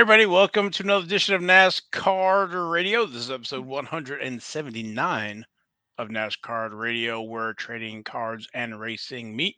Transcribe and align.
Everybody, 0.00 0.24
welcome 0.24 0.70
to 0.70 0.82
another 0.82 1.04
edition 1.04 1.34
of 1.34 1.42
NasCard 1.42 2.72
Radio. 2.72 3.04
This 3.04 3.24
is 3.24 3.30
episode 3.30 3.66
179 3.66 5.46
of 5.98 6.08
NasCard 6.08 6.70
Radio, 6.72 7.20
where 7.20 7.52
trading 7.52 8.02
cards 8.02 8.48
and 8.54 8.80
racing 8.80 9.36
meet. 9.36 9.56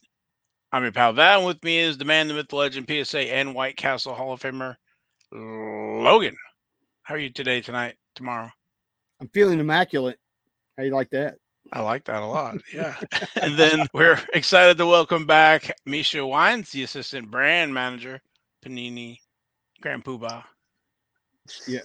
I'm 0.72 0.82
your 0.82 0.90
pal 0.90 1.12
Val, 1.12 1.38
and 1.38 1.46
with 1.46 1.62
me 1.62 1.78
is 1.78 1.96
the 1.96 2.04
man, 2.04 2.26
the 2.26 2.34
myth, 2.34 2.48
the 2.48 2.56
legend, 2.56 2.88
PSA, 2.90 3.32
and 3.32 3.54
White 3.54 3.76
Castle 3.76 4.14
Hall 4.14 4.32
of 4.32 4.40
Famer, 4.40 4.74
Logan. 5.30 6.34
How 7.04 7.14
are 7.14 7.18
you 7.18 7.30
today, 7.30 7.60
tonight, 7.60 7.94
tomorrow? 8.16 8.50
I'm 9.20 9.28
feeling 9.28 9.60
immaculate. 9.60 10.18
How 10.76 10.82
you 10.82 10.90
like 10.90 11.10
that? 11.10 11.36
I 11.72 11.82
like 11.82 12.02
that 12.06 12.20
a 12.20 12.26
lot. 12.26 12.56
Yeah. 12.74 12.96
and 13.40 13.56
then 13.56 13.86
we're 13.94 14.18
excited 14.34 14.76
to 14.78 14.86
welcome 14.86 15.24
back 15.24 15.72
Misha 15.86 16.26
Wines, 16.26 16.72
the 16.72 16.82
assistant 16.82 17.30
brand 17.30 17.72
manager, 17.72 18.20
Panini 18.66 19.18
Grand 19.82 20.04
Poobah. 20.04 20.44
Yeah, 21.66 21.80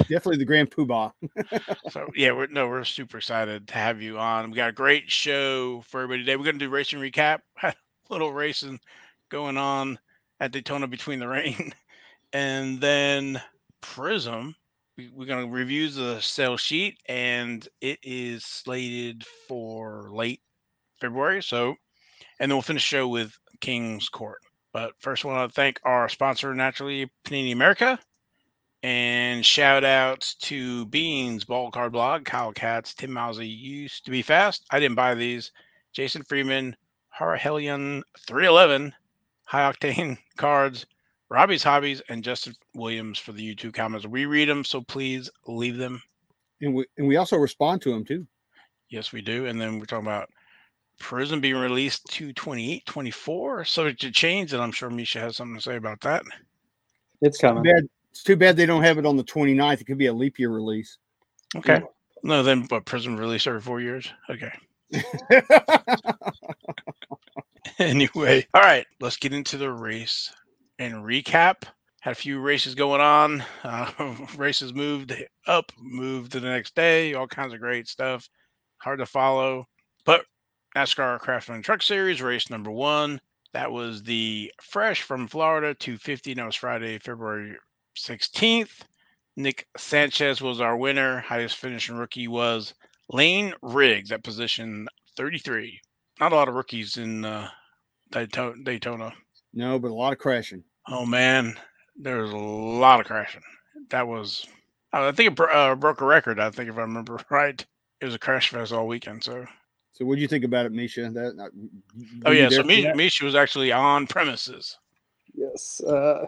definitely 0.00 0.36
the 0.36 0.44
Grand 0.44 0.70
Poobah. 0.70 1.12
so 1.90 2.08
yeah, 2.14 2.32
we're 2.32 2.46
no, 2.48 2.68
we're 2.68 2.84
super 2.84 3.18
excited 3.18 3.66
to 3.68 3.74
have 3.74 4.02
you 4.02 4.18
on. 4.18 4.50
We 4.50 4.56
got 4.56 4.68
a 4.68 4.72
great 4.72 5.10
show 5.10 5.80
for 5.86 6.02
everybody 6.02 6.22
today. 6.22 6.36
We're 6.36 6.44
gonna 6.44 6.58
do 6.58 6.68
racing 6.68 7.00
recap. 7.00 7.40
a 7.62 7.74
little 8.10 8.32
racing 8.32 8.78
going 9.30 9.56
on 9.56 9.98
at 10.40 10.52
Daytona 10.52 10.86
between 10.86 11.18
the 11.18 11.28
rain, 11.28 11.72
and 12.32 12.80
then 12.80 13.40
Prizm. 13.82 14.54
We, 14.98 15.10
we're 15.14 15.26
gonna 15.26 15.46
review 15.46 15.88
the 15.88 16.20
sale 16.20 16.58
sheet, 16.58 16.98
and 17.06 17.66
it 17.80 17.98
is 18.02 18.44
slated 18.44 19.24
for 19.48 20.10
late 20.12 20.42
February. 21.00 21.42
So, 21.42 21.74
and 22.40 22.50
then 22.50 22.56
we'll 22.56 22.62
finish 22.62 22.84
the 22.84 22.96
show 22.96 23.08
with 23.08 23.32
King's 23.60 24.10
Court. 24.10 24.38
But 24.72 24.92
first, 25.00 25.24
I 25.24 25.28
want 25.28 25.50
to 25.50 25.54
thank 25.54 25.80
our 25.84 26.08
sponsor, 26.08 26.54
naturally, 26.54 27.10
Panini 27.24 27.52
America. 27.52 27.98
And 28.82 29.44
shout 29.44 29.82
outs 29.82 30.34
to 30.36 30.86
Beans, 30.86 31.44
Ball 31.44 31.70
Card 31.70 31.92
Blog, 31.92 32.24
Kyle 32.24 32.52
Katz, 32.52 32.94
Tim 32.94 33.12
Mousy 33.12 33.46
used 33.46 34.04
to 34.04 34.10
be 34.10 34.22
fast. 34.22 34.64
I 34.70 34.78
didn't 34.78 34.94
buy 34.94 35.14
these. 35.14 35.50
Jason 35.92 36.22
Freeman, 36.22 36.76
Harhelion 37.18 38.02
311, 38.20 38.94
High 39.44 39.72
Octane 39.72 40.16
Cards, 40.36 40.86
Robbie's 41.28 41.62
Hobbies, 41.64 42.00
and 42.08 42.22
Justin 42.22 42.54
Williams 42.74 43.18
for 43.18 43.32
the 43.32 43.54
YouTube 43.54 43.74
comments. 43.74 44.06
We 44.06 44.26
read 44.26 44.48
them, 44.48 44.64
so 44.64 44.80
please 44.80 45.28
leave 45.46 45.76
them. 45.76 46.00
And 46.60 46.74
we 46.74 46.86
and 46.96 47.08
we 47.08 47.16
also 47.16 47.36
respond 47.36 47.82
to 47.82 47.90
them 47.90 48.04
too. 48.04 48.26
Yes, 48.90 49.12
we 49.12 49.22
do. 49.22 49.46
And 49.46 49.60
then 49.60 49.78
we're 49.78 49.86
talking 49.86 50.06
about 50.06 50.30
Prizm 51.00 51.40
being 51.40 51.56
released 51.56 52.06
to 52.12 52.32
28, 52.32 52.84
24, 52.86 53.64
subject 53.64 54.00
to 54.00 54.10
change. 54.10 54.52
And 54.52 54.62
I'm 54.62 54.72
sure 54.72 54.90
Misha 54.90 55.20
has 55.20 55.36
something 55.36 55.56
to 55.56 55.62
say 55.62 55.76
about 55.76 56.00
that. 56.02 56.22
It's 57.20 57.38
coming. 57.38 57.64
It's 57.64 57.68
too 57.68 57.74
bad, 57.74 57.88
it's 58.10 58.22
too 58.22 58.36
bad 58.36 58.56
they 58.56 58.66
don't 58.66 58.82
have 58.82 58.98
it 58.98 59.06
on 59.06 59.16
the 59.16 59.24
29th. 59.24 59.80
It 59.80 59.84
could 59.84 59.98
be 59.98 60.06
a 60.06 60.12
leap 60.12 60.38
year 60.38 60.50
release. 60.50 60.98
Okay. 61.56 61.82
No, 62.22 62.42
then 62.42 62.66
but 62.66 62.84
Prizm 62.84 63.18
release 63.18 63.46
every 63.46 63.60
four 63.60 63.80
years. 63.80 64.10
Okay. 64.28 64.52
anyway, 67.78 68.46
all 68.54 68.62
right, 68.62 68.86
let's 69.00 69.16
get 69.16 69.32
into 69.32 69.56
the 69.56 69.70
race 69.70 70.32
and 70.78 70.94
recap. 70.94 71.64
Had 72.00 72.12
a 72.12 72.16
few 72.16 72.40
races 72.40 72.74
going 72.74 73.00
on. 73.00 73.44
Uh, 73.64 73.90
races 74.36 74.72
moved 74.72 75.14
up, 75.46 75.72
moved 75.78 76.32
to 76.32 76.40
the 76.40 76.48
next 76.48 76.74
day. 76.74 77.14
All 77.14 77.26
kinds 77.26 77.52
of 77.52 77.60
great 77.60 77.88
stuff. 77.88 78.28
Hard 78.78 79.00
to 79.00 79.06
follow, 79.06 79.66
but 80.04 80.24
NASCAR 80.76 81.18
Craftsman 81.20 81.62
Truck 81.62 81.82
Series, 81.82 82.22
race 82.22 82.50
number 82.50 82.70
one. 82.70 83.20
That 83.52 83.72
was 83.72 84.02
the 84.02 84.52
Fresh 84.62 85.02
from 85.02 85.26
Florida 85.26 85.74
250. 85.74 86.34
That 86.34 86.46
was 86.46 86.54
Friday, 86.54 86.98
February 86.98 87.56
16th. 87.96 88.82
Nick 89.36 89.66
Sanchez 89.76 90.42
was 90.42 90.60
our 90.60 90.76
winner. 90.76 91.20
Highest 91.20 91.56
finishing 91.56 91.96
rookie 91.96 92.28
was 92.28 92.74
Layne 93.10 93.54
Riggs 93.62 94.12
at 94.12 94.22
position 94.22 94.88
33. 95.16 95.80
Not 96.20 96.32
a 96.32 96.34
lot 96.34 96.48
of 96.48 96.54
rookies 96.54 96.96
in 96.96 97.24
uh, 97.24 97.48
Daytona. 98.10 99.12
No, 99.54 99.78
but 99.78 99.90
a 99.90 99.94
lot 99.94 100.12
of 100.12 100.18
crashing. 100.18 100.64
Oh, 100.88 101.06
man. 101.06 101.58
There 101.96 102.18
was 102.18 102.32
a 102.32 102.36
lot 102.36 103.00
of 103.00 103.06
crashing. 103.06 103.42
That 103.90 104.06
was, 104.06 104.46
I 104.92 105.12
think 105.12 105.32
it 105.32 105.40
uh, 105.40 105.74
broke 105.74 106.00
a 106.00 106.06
record. 106.06 106.38
I 106.38 106.50
think 106.50 106.68
if 106.68 106.76
I 106.76 106.82
remember 106.82 107.18
right, 107.30 107.64
it 108.00 108.04
was 108.04 108.14
a 108.14 108.18
crash 108.18 108.50
fest 108.50 108.72
all 108.72 108.86
weekend. 108.86 109.24
So 109.24 109.46
so, 109.98 110.04
what 110.04 110.14
do 110.14 110.20
you 110.20 110.28
think 110.28 110.44
about 110.44 110.64
it, 110.64 110.70
Misha? 110.70 111.10
That 111.10 111.36
uh, 111.40 111.48
oh 112.26 112.30
yeah, 112.30 112.48
so 112.50 112.62
Misha, 112.62 112.94
Misha 112.94 113.24
was 113.24 113.34
actually 113.34 113.72
on 113.72 114.06
premises. 114.06 114.78
Yes, 115.34 115.80
uh, 115.80 116.26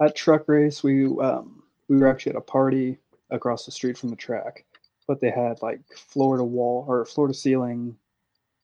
at 0.00 0.16
truck 0.16 0.48
race, 0.48 0.82
we 0.82 1.04
um, 1.04 1.62
we 1.88 1.98
were 1.98 2.08
actually 2.08 2.30
at 2.30 2.36
a 2.36 2.40
party 2.40 2.96
across 3.30 3.66
the 3.66 3.72
street 3.72 3.98
from 3.98 4.08
the 4.08 4.16
track, 4.16 4.64
but 5.06 5.20
they 5.20 5.30
had 5.30 5.60
like 5.60 5.80
floor 5.94 6.38
to 6.38 6.44
wall 6.44 6.86
or 6.88 7.04
floor 7.04 7.28
to 7.28 7.34
ceiling 7.34 7.94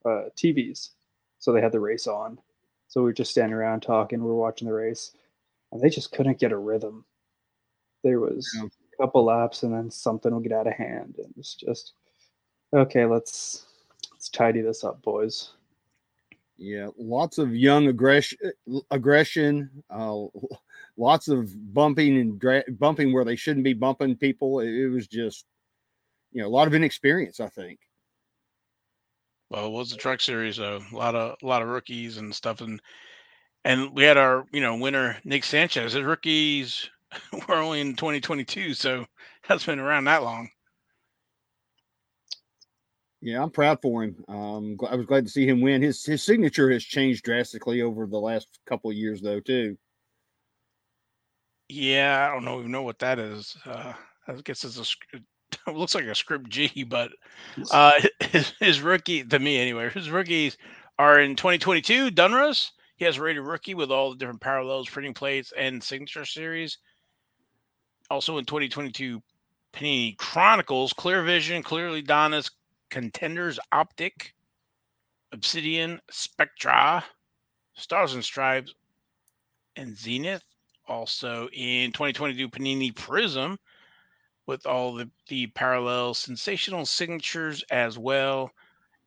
uh, 0.07 0.31
TVs, 0.35 0.93
so 1.39 1.53
they 1.53 1.61
had 1.61 1.73
the 1.73 1.81
race 1.81 2.07
on. 2.07 2.39
So 2.89 3.03
we 3.03 3.07
were 3.07 3.13
just 3.13 3.33
standing 3.33 3.53
around 3.53 3.81
talking. 3.81 4.21
We 4.21 4.31
were 4.31 4.35
watching 4.35 4.67
the 4.67 4.73
race, 4.73 5.13
and 5.73 5.81
they 5.83 5.91
just 5.91 6.13
couldn't 6.13 6.41
get 6.41 6.53
a 6.53 6.57
rhythm. 6.57 7.05
There 8.03 8.19
was 8.19 8.51
yeah. 8.57 8.65
a 8.65 9.03
couple 9.03 9.27
laps, 9.27 9.63
and 9.63 9.75
then 9.75 9.91
something 9.91 10.35
would 10.35 10.43
get 10.43 10.53
out 10.53 10.67
of 10.67 10.73
hand, 10.73 11.17
and 11.19 11.35
it's 11.37 11.55
just 11.55 11.93
okay. 12.73 13.05
Let's 13.05 13.67
let's 13.67 13.72
tidy 14.33 14.61
this 14.61 14.85
up, 14.85 15.03
boys. 15.03 15.53
Yeah, 16.59 16.89
lots 16.97 17.39
of 17.39 17.55
young 17.55 17.89
aggression, 17.89 18.39
aggression, 18.91 19.71
uh, 19.91 20.25
lots 20.97 21.29
of 21.29 21.75
bumping 21.75 22.19
and 22.19 22.39
dra- 22.39 22.65
bumping 22.79 23.13
where 23.13 23.25
they 23.25 23.37
shouldn't 23.37 23.65
be 23.65 23.73
bumping 23.73 24.17
people. 24.17 24.61
It, 24.61 24.69
it, 24.69 24.89
was 24.89 25.07
just, 25.09 25.45
you 26.33 26.43
know, 26.43 26.49
a 26.49 26.51
lot 26.51 26.69
of 26.69 26.75
inexperience. 26.75 27.41
I 27.41 27.49
think. 27.49 27.81
Well, 29.51 29.67
it 29.67 29.73
was 29.73 29.91
the 29.91 29.97
truck 29.97 30.21
series, 30.21 30.57
though. 30.57 30.81
A 30.93 30.97
lot 30.97 31.15
of 31.15 31.37
a 31.43 31.47
lot 31.47 31.63
of 31.63 31.69
rookies 31.69 32.19
and 32.19 32.35
stuff, 32.35 32.61
and 32.61 32.81
and 33.65 33.95
we 33.95 34.05
had 34.05 34.17
our 34.17 34.47
you 34.53 34.61
know 34.61 34.77
winner 34.77 35.19
Nick 35.25 35.45
Sanchez. 35.45 35.95
His 35.95 36.03
rookies 36.03 36.89
were 37.49 37.57
only 37.57 37.81
in 37.81 37.97
2022, 37.97 38.75
so 38.75 39.07
that's 39.49 39.67
been 39.67 39.79
around 39.79 40.05
that 40.05 40.23
long. 40.23 40.49
Yeah, 43.25 43.41
I'm 43.41 43.51
proud 43.51 43.79
for 43.81 44.03
him. 44.03 44.17
Um, 44.27 44.77
I 44.91 44.97
was 44.97 45.07
glad 45.07 45.25
to 45.25 45.31
see 45.31 45.47
him 45.47 45.61
win. 45.61 45.81
His 45.81 46.05
his 46.05 46.25
signature 46.25 46.73
has 46.73 46.83
changed 46.83 47.25
drastically 47.25 47.81
over 47.81 48.05
the 48.05 48.19
last 48.19 48.59
couple 48.67 48.91
of 48.91 48.97
years, 48.97 49.21
though, 49.21 49.39
too. 49.39 49.79
Yeah, 51.69 52.29
I 52.29 52.35
don't 52.35 52.45
know 52.45 52.59
even 52.59 52.73
know 52.73 52.83
what 52.83 52.99
that 52.99 53.21
is. 53.21 53.57
Uh, 53.65 53.93
I 54.27 54.33
guess 54.43 54.65
it's 54.65 54.79
a 54.79 55.19
it 55.71 55.77
looks 55.77 55.95
like 55.95 56.05
a 56.05 56.17
script 56.17 56.49
G, 56.51 56.83
but 56.83 57.13
uh, 57.71 57.93
his, 58.21 58.55
his 58.59 58.81
rookie 58.81 59.23
to 59.23 59.39
me 59.39 59.57
anyway. 59.57 59.89
His 59.91 60.11
rookies 60.11 60.59
are 60.99 61.21
in 61.21 61.37
2022. 61.37 62.11
Donruss. 62.11 62.73
He 62.97 63.05
has 63.05 63.21
rated 63.21 63.45
rookie 63.45 63.75
with 63.75 63.93
all 63.93 64.11
the 64.11 64.17
different 64.17 64.41
parallels, 64.41 64.89
printing 64.89 65.15
plates, 65.15 65.53
and 65.57 65.83
signature 65.83 66.25
series. 66.25 66.79
Also 68.11 68.39
in 68.39 68.45
2022, 68.45 69.21
Panini 69.73 70.17
Chronicles, 70.19 70.93
Clear 70.93 71.23
Vision, 71.23 71.63
Clearly 71.63 72.03
Donruss, 72.03 72.51
Contenders 72.93 73.59
Optic, 73.73 74.35
Obsidian 75.33 75.99
Spectra, 76.11 77.03
Stars 77.73 78.13
and 78.13 78.23
Stripes, 78.23 78.75
and 79.77 79.97
Zenith. 79.97 80.45
Also 80.87 81.49
in 81.55 81.91
2022, 81.93 82.51
Panini 82.51 82.93
Prizm 82.93 83.57
with 84.45 84.67
all 84.67 84.95
the, 84.95 85.09
the 85.29 85.47
parallel 85.47 86.13
sensational 86.13 86.85
signatures 86.85 87.65
as 87.71 87.99
well. 87.99 88.51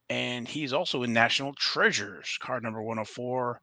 And 0.10 0.48
he's 0.48 0.74
also 0.74 1.04
in 1.04 1.14
National 1.14 1.54
Treasures, 1.54 2.40
card 2.42 2.64
number 2.64 2.82
104. 2.82 3.62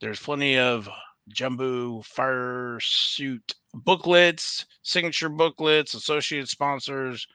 There's 0.00 0.18
plenty 0.18 0.58
of 0.58 0.88
jumbo 1.28 2.02
fire 2.02 2.80
suit 2.80 3.54
booklets, 3.72 4.66
signature 4.82 5.28
booklets, 5.28 5.94
associated 5.94 6.48
sponsors, 6.48 7.28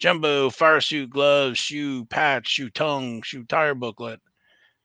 jumbo 0.00 0.50
fire 0.50 0.80
suit 0.80 1.10
gloves, 1.10 1.58
shoe 1.58 2.04
patch, 2.06 2.48
shoe 2.48 2.70
tongue, 2.70 3.22
shoe 3.22 3.44
tire 3.44 3.74
booklet. 3.74 4.20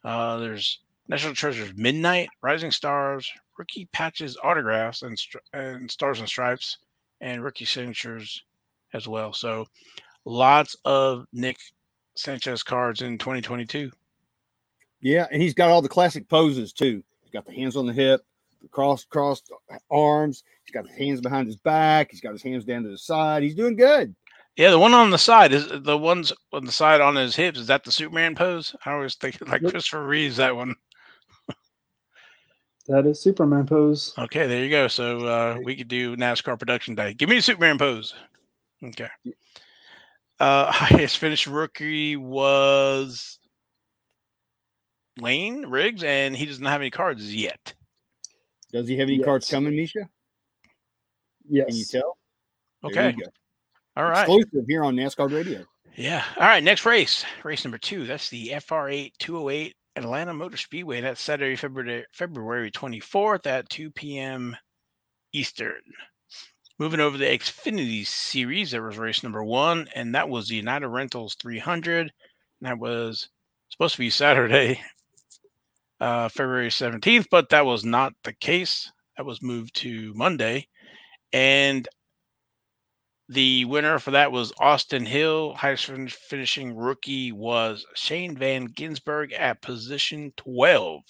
Uh, 0.03 0.37
there's 0.37 0.79
National 1.07 1.33
Treasures 1.33 1.73
Midnight, 1.75 2.29
Rising 2.41 2.71
Stars, 2.71 3.31
rookie 3.57 3.87
patches, 3.91 4.37
autographs, 4.43 5.01
and, 5.01 5.17
and 5.53 5.89
stars 5.89 6.19
and 6.19 6.27
stripes, 6.27 6.77
and 7.21 7.43
rookie 7.43 7.65
signatures 7.65 8.43
as 8.93 9.07
well. 9.07 9.33
So 9.33 9.65
lots 10.25 10.75
of 10.85 11.25
Nick 11.31 11.57
Sanchez 12.15 12.61
cards 12.61 13.01
in 13.01 13.17
2022. 13.17 13.91
Yeah, 15.01 15.27
and 15.31 15.41
he's 15.41 15.53
got 15.53 15.69
all 15.69 15.81
the 15.81 15.89
classic 15.89 16.27
poses 16.27 16.73
too. 16.73 17.03
He's 17.21 17.31
got 17.31 17.45
the 17.45 17.53
hands 17.53 17.75
on 17.75 17.85
the 17.85 17.93
hip, 17.93 18.21
the 18.61 18.67
cross 18.67 19.05
crossed 19.05 19.51
arms. 19.89 20.43
He's 20.63 20.73
got 20.73 20.87
his 20.87 20.97
hands 20.97 21.21
behind 21.21 21.47
his 21.47 21.57
back. 21.57 22.11
He's 22.11 22.21
got 22.21 22.33
his 22.33 22.43
hands 22.43 22.65
down 22.65 22.83
to 22.83 22.89
the 22.89 22.97
side. 22.97 23.43
He's 23.43 23.55
doing 23.55 23.75
good. 23.75 24.15
Yeah, 24.57 24.71
the 24.71 24.79
one 24.79 24.93
on 24.93 25.09
the 25.09 25.17
side 25.17 25.51
is 25.51 25.67
the 25.67 25.97
ones 25.97 26.31
on 26.53 26.65
the 26.65 26.71
side 26.71 27.01
on 27.01 27.15
his 27.15 27.35
hips. 27.35 27.59
Is 27.59 27.67
that 27.67 27.83
the 27.83 27.91
Superman 27.91 28.35
pose? 28.35 28.73
I 28.85 28.93
always 28.93 29.15
think 29.15 29.37
like 29.47 29.61
Christopher 29.61 30.05
Reeves 30.05 30.37
that 30.37 30.55
one. 30.55 30.75
That 32.87 33.05
is 33.07 33.19
Superman 33.19 33.65
pose. 33.65 34.13
Okay, 34.17 34.47
there 34.47 34.63
you 34.63 34.69
go. 34.69 34.87
So 34.87 35.25
uh, 35.25 35.57
we 35.63 35.75
could 35.75 35.87
do 35.87 36.15
NASCAR 36.15 36.57
production 36.57 36.93
day. 36.93 37.13
Give 37.15 37.27
me 37.27 37.37
a 37.37 37.41
Superman 37.41 37.79
pose. 37.79 38.13
Okay. 38.83 39.09
Uh, 40.39 40.71
highest 40.71 41.17
finished 41.17 41.47
rookie 41.47 42.15
was 42.15 43.39
Layne 45.19 45.65
Riggs, 45.65 46.03
and 46.03 46.35
he 46.35 46.45
doesn't 46.45 46.65
have 46.65 46.81
any 46.81 46.91
cards 46.91 47.33
yet. 47.33 47.73
Does 48.71 48.87
he 48.87 48.97
have 48.97 49.07
any 49.07 49.19
cards 49.19 49.49
coming, 49.49 49.75
Misha? 49.75 50.07
Yes. 51.49 51.67
Can 51.67 51.75
you 51.75 51.85
tell? 51.85 52.17
Okay. 52.83 53.15
All 53.95 54.03
right. 54.05 54.23
Exclusive 54.23 54.65
here 54.67 54.83
on 54.83 54.95
NasCard 54.95 55.33
Radio. 55.33 55.63
Yeah. 55.95 56.23
All 56.37 56.47
right. 56.47 56.63
Next 56.63 56.85
race, 56.85 57.23
race 57.43 57.63
number 57.63 57.77
two. 57.77 58.05
That's 58.05 58.29
the 58.29 58.49
FR8 58.49 59.13
208 59.19 59.75
Atlanta 59.95 60.33
Motor 60.33 60.57
Speedway. 60.57 61.01
That's 61.01 61.21
Saturday, 61.21 61.55
February 61.55 62.05
February 62.11 62.71
24th 62.71 63.45
at 63.47 63.69
2 63.69 63.91
p.m. 63.91 64.55
Eastern. 65.31 65.81
Moving 66.77 66.99
over 66.99 67.17
to 67.17 67.23
the 67.23 67.29
Xfinity 67.37 68.05
Series, 68.05 68.71
there 68.71 68.83
was 68.83 68.97
race 68.97 69.23
number 69.23 69.41
one, 69.45 69.87
and 69.95 70.13
that 70.13 70.27
was 70.27 70.49
the 70.49 70.55
United 70.55 70.89
Rentals 70.89 71.35
300. 71.35 72.11
that 72.59 72.77
was 72.77 73.29
supposed 73.69 73.93
to 73.95 73.99
be 73.99 74.09
Saturday, 74.09 74.81
uh, 76.01 76.27
February 76.27 76.67
17th, 76.67 77.27
but 77.31 77.47
that 77.49 77.65
was 77.65 77.85
not 77.85 78.11
the 78.25 78.33
case. 78.33 78.91
That 79.15 79.25
was 79.25 79.41
moved 79.41 79.73
to 79.75 80.13
Monday. 80.15 80.67
And 81.31 81.87
the 83.29 83.65
winner 83.65 83.99
for 83.99 84.11
that 84.11 84.31
was 84.31 84.53
Austin 84.59 85.05
Hill. 85.05 85.53
Highest 85.55 85.85
finishing 85.85 86.75
rookie 86.75 87.31
was 87.31 87.85
Shane 87.95 88.37
Van 88.37 88.67
Gisbergen 88.67 89.39
at 89.39 89.61
position 89.61 90.31
12. 90.37 91.01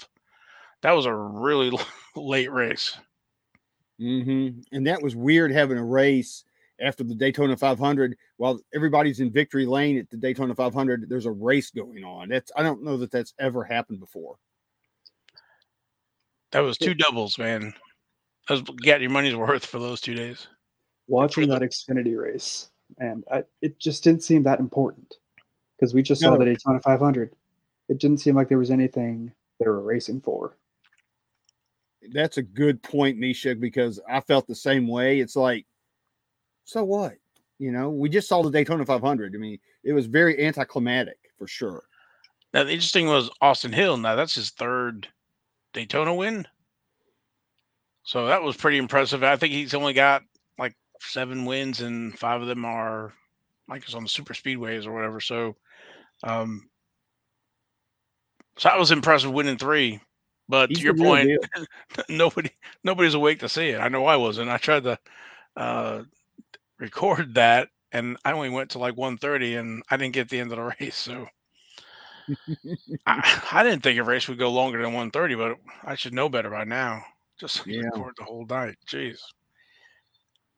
That 0.81 0.91
was 0.91 1.05
a 1.05 1.13
really 1.13 1.77
late 2.15 2.51
race. 2.51 2.97
Mm-hmm. 3.99 4.59
And 4.71 4.87
that 4.87 5.01
was 5.01 5.15
weird 5.15 5.51
having 5.51 5.77
a 5.77 5.83
race 5.83 6.43
after 6.81 7.03
the 7.03 7.15
Daytona 7.15 7.55
500 7.55 8.17
while 8.37 8.59
everybody's 8.73 9.19
in 9.19 9.31
victory 9.31 9.65
lane 9.65 9.97
at 9.97 10.09
the 10.09 10.17
Daytona 10.17 10.53
500. 10.55 11.09
There's 11.09 11.25
a 11.25 11.31
race 11.31 11.69
going 11.71 12.03
on. 12.03 12.29
That's 12.29 12.51
I 12.55 12.63
don't 12.63 12.83
know 12.83 12.97
that 12.97 13.11
that's 13.11 13.33
ever 13.39 13.63
happened 13.63 13.99
before. 13.99 14.35
That 16.51 16.59
was 16.59 16.77
two 16.77 16.93
doubles, 16.93 17.37
man. 17.37 17.73
That 18.47 18.53
was 18.53 18.61
get 18.81 19.01
your 19.01 19.09
money's 19.09 19.35
worth 19.35 19.65
for 19.65 19.79
those 19.79 20.01
two 20.01 20.13
days. 20.15 20.47
Watching 21.07 21.49
that 21.49 21.61
Xfinity 21.61 22.19
race, 22.19 22.69
and 22.99 23.23
I, 23.31 23.43
it 23.61 23.79
just 23.79 24.03
didn't 24.03 24.23
seem 24.23 24.43
that 24.43 24.59
important 24.59 25.15
because 25.77 25.93
we 25.93 26.01
just 26.01 26.21
no. 26.21 26.29
saw 26.29 26.37
the 26.37 26.45
Daytona 26.45 26.79
500. 26.79 27.31
It 27.89 27.99
didn't 27.99 28.19
seem 28.19 28.35
like 28.35 28.49
there 28.49 28.57
was 28.57 28.71
anything 28.71 29.31
they 29.59 29.67
were 29.67 29.81
racing 29.81 30.21
for. 30.21 30.57
That's 32.11 32.37
a 32.37 32.43
good 32.43 32.81
point, 32.81 33.17
Misha, 33.17 33.55
because 33.55 33.99
I 34.09 34.21
felt 34.21 34.47
the 34.47 34.55
same 34.55 34.87
way. 34.87 35.19
It's 35.19 35.35
like, 35.35 35.65
so 36.63 36.83
what? 36.83 37.15
You 37.59 37.71
know, 37.71 37.89
we 37.89 38.09
just 38.09 38.27
saw 38.27 38.41
the 38.41 38.51
Daytona 38.51 38.85
500. 38.85 39.33
I 39.33 39.37
mean, 39.37 39.59
it 39.83 39.93
was 39.93 40.07
very 40.07 40.45
anticlimactic 40.45 41.17
for 41.37 41.47
sure. 41.47 41.83
Now, 42.53 42.63
the 42.63 42.71
interesting 42.71 43.07
was 43.07 43.29
Austin 43.41 43.73
Hill. 43.73 43.97
Now, 43.97 44.15
that's 44.15 44.35
his 44.35 44.51
third 44.51 45.07
Daytona 45.73 46.13
win. 46.13 46.47
So 48.03 48.27
that 48.27 48.43
was 48.43 48.55
pretty 48.55 48.77
impressive. 48.77 49.23
I 49.23 49.35
think 49.35 49.53
he's 49.53 49.73
only 49.73 49.93
got 49.93 50.21
like 50.21 50.29
seven 50.99 51.45
wins, 51.45 51.81
and 51.81 52.17
five 52.17 52.41
of 52.41 52.47
them 52.47 52.65
are 52.65 53.13
like 53.67 53.83
it's 53.83 53.93
on 53.93 54.03
the 54.03 54.09
super 54.09 54.33
speedways 54.33 54.85
or 54.85 54.93
whatever. 54.93 55.19
So, 55.19 55.55
um, 56.23 56.69
so 58.57 58.69
I 58.69 58.77
was 58.77 58.91
impressed 58.91 59.25
with 59.25 59.35
winning 59.35 59.57
three. 59.57 59.99
But 60.47 60.69
he's 60.69 60.79
to 60.79 60.83
your 60.83 60.95
point, 60.95 61.31
nobody 62.09 62.51
nobody's 62.83 63.15
awake 63.15 63.39
to 63.39 63.49
see 63.49 63.69
it. 63.69 63.79
I 63.79 63.87
know 63.87 64.05
I 64.05 64.15
wasn't. 64.15 64.49
I 64.51 64.57
tried 64.57 64.83
to 64.83 64.99
uh, 65.57 66.03
record 66.79 67.33
that, 67.35 67.69
and 67.91 68.17
I 68.23 68.31
only 68.31 68.49
went 68.49 68.71
to 68.71 68.79
like 68.79 68.95
1.30, 68.95 69.59
and 69.59 69.83
I 69.89 69.97
didn't 69.97 70.13
get 70.13 70.29
the 70.29 70.39
end 70.39 70.51
of 70.51 70.57
the 70.57 70.63
race. 70.79 70.95
So 70.95 71.27
I, 73.07 73.41
I, 73.51 73.63
didn't 73.63 73.81
think 73.81 73.99
a 73.99 74.03
race 74.03 74.27
would 74.27 74.37
go 74.37 74.51
longer 74.51 74.77
than 74.77 74.93
130, 74.93 75.35
but 75.35 75.57
I 75.83 75.95
should 75.95 76.13
know 76.13 76.29
better 76.29 76.49
by 76.49 76.63
now. 76.63 77.03
Just 77.39 77.65
yeah. 77.65 77.81
record 77.85 78.13
the 78.17 78.23
whole 78.23 78.45
night. 78.45 78.75
Jeez. 78.87 79.19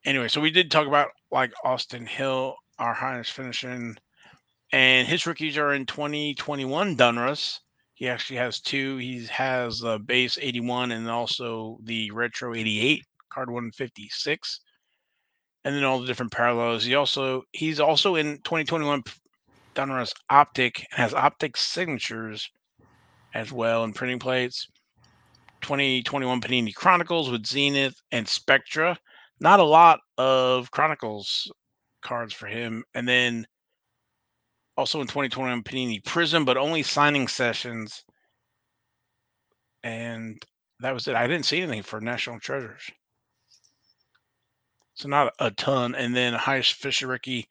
Anyway, 0.07 0.29
so 0.29 0.39
we 0.39 0.49
did 0.49 0.71
talk 0.71 0.87
about 0.87 1.09
like 1.31 1.51
Austin 1.65 2.05
Hill, 2.05 2.55
our 2.79 2.93
highest 2.93 3.33
finishing, 3.33 3.97
and 4.71 5.05
his 5.05 5.27
rookies 5.27 5.57
are 5.57 5.73
in 5.73 5.85
2021 5.85 6.95
Donruss. 6.95 7.59
He 7.93 8.07
actually 8.07 8.37
has 8.37 8.61
two. 8.61 8.95
He 8.95 9.25
has 9.25 9.79
the 9.79 9.99
base 9.99 10.37
81 10.41 10.93
and 10.93 11.09
also 11.09 11.77
the 11.83 12.09
retro 12.11 12.55
88 12.55 13.03
card 13.29 13.49
156 13.49 14.61
and 15.65 15.75
then 15.75 15.83
all 15.83 15.99
the 15.99 16.07
different 16.07 16.31
parallels. 16.31 16.85
He 16.85 16.95
also 16.95 17.43
he's 17.51 17.81
also 17.81 18.15
in 18.15 18.37
2021 18.45 19.03
Donruss 19.75 20.13
Optic 20.29 20.87
has 20.91 21.13
optic 21.13 21.57
signatures 21.57 22.49
as 23.33 23.51
well 23.51 23.83
and 23.83 23.93
printing 23.93 24.19
plates. 24.19 24.69
2021 25.59 26.39
Panini 26.39 26.73
Chronicles 26.73 27.29
with 27.29 27.45
Zenith 27.45 28.01
and 28.13 28.25
Spectra. 28.25 28.97
Not 29.39 29.59
a 29.59 29.63
lot 29.63 29.99
of 30.17 30.71
Chronicles 30.71 31.51
cards 32.01 32.33
for 32.33 32.47
him. 32.47 32.83
And 32.93 33.07
then 33.07 33.45
also 34.75 35.01
in 35.01 35.07
2021 35.07 35.63
Panini 35.63 36.01
Prizm, 36.03 36.45
but 36.45 36.57
only 36.57 36.83
signing 36.83 37.27
sessions. 37.27 38.03
And 39.83 40.43
that 40.79 40.93
was 40.93 41.07
it. 41.07 41.15
I 41.15 41.27
didn't 41.27 41.45
see 41.45 41.61
anything 41.61 41.83
for 41.83 41.99
National 41.99 42.39
Treasures. 42.39 42.89
So 44.95 45.07
not 45.07 45.33
a 45.39 45.51
ton. 45.51 45.95
And 45.95 46.15
then 46.15 46.33
highest 46.33 46.73
Fisher 46.73 47.07
Ricky 47.07 47.47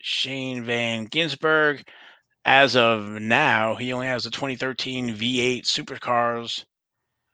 Shane 0.00 0.64
Van 0.64 1.08
Gisbergen. 1.08 1.84
As 2.44 2.76
of 2.76 3.08
now, 3.08 3.74
he 3.74 3.92
only 3.92 4.06
has 4.06 4.22
the 4.22 4.30
2013 4.30 5.16
V8 5.16 5.64
supercars, 5.64 6.64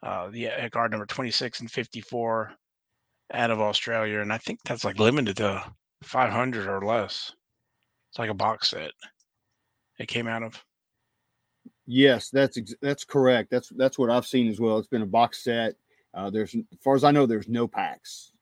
uh, 0.03 0.31
the 0.31 0.49
uh, 0.49 0.69
card 0.71 0.91
number 0.91 1.05
26 1.05 1.61
and 1.61 1.71
54 1.71 2.55
out 3.33 3.51
of 3.51 3.61
Australia. 3.61 4.21
And 4.21 4.33
I 4.33 4.39
think 4.39 4.61
that's 4.65 4.85
like 4.85 4.99
limited 4.99 5.37
to 5.39 5.65
500 6.03 6.67
or 6.67 6.85
less. 6.85 7.33
It's 8.11 8.19
like 8.19 8.31
a 8.31 8.35
box 8.35 8.71
set 8.71 8.93
it 10.03 10.09
came 10.09 10.29
out 10.29 10.43
of. 10.43 10.63
Yes, 11.87 12.31
that's 12.31 12.59
that's 12.81 13.05
correct. 13.05 13.51
That's 13.51 13.69
that's 13.71 13.99
what 13.99 14.11
I've 14.11 14.27
seen 14.27 14.49
as 14.49 14.61
well. 14.61 14.79
It's 14.79 14.89
been 14.89 15.03
a 15.03 15.07
box 15.07 15.43
set. 15.43 15.75
Uh, 16.15 16.31
there's, 16.31 16.55
as 16.55 16.79
far 16.83 16.95
as 16.95 17.05
I 17.05 17.11
know, 17.11 17.27
there's 17.27 17.49
no 17.49 17.67
packs. 17.67 18.33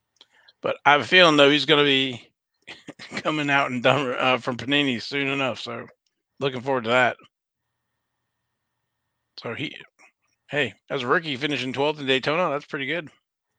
But 0.61 0.76
I 0.85 0.93
have 0.93 1.03
a 1.03 1.05
feeling 1.05 1.37
though 1.37 1.50
he's 1.50 1.67
going 1.67 1.79
to 1.79 1.85
be 1.85 2.29
coming 3.23 3.49
out 3.49 3.71
and 3.71 3.83
done 3.83 4.14
uh, 4.19 4.38
from 4.38 4.57
Panini 4.57 5.00
soon 5.00 5.29
enough. 5.29 5.61
So 5.61 5.87
looking 6.41 6.61
forward 6.61 6.85
to 6.85 6.91
that. 6.91 7.17
So 9.38 9.55
he, 9.55 9.75
hey, 10.50 10.75
as 10.91 11.03
a 11.03 11.07
rookie 11.07 11.37
finishing 11.37 11.73
12th 11.73 12.00
in 12.00 12.07
Daytona, 12.07 12.50
that's 12.50 12.67
pretty 12.67 12.87
good. 12.87 13.09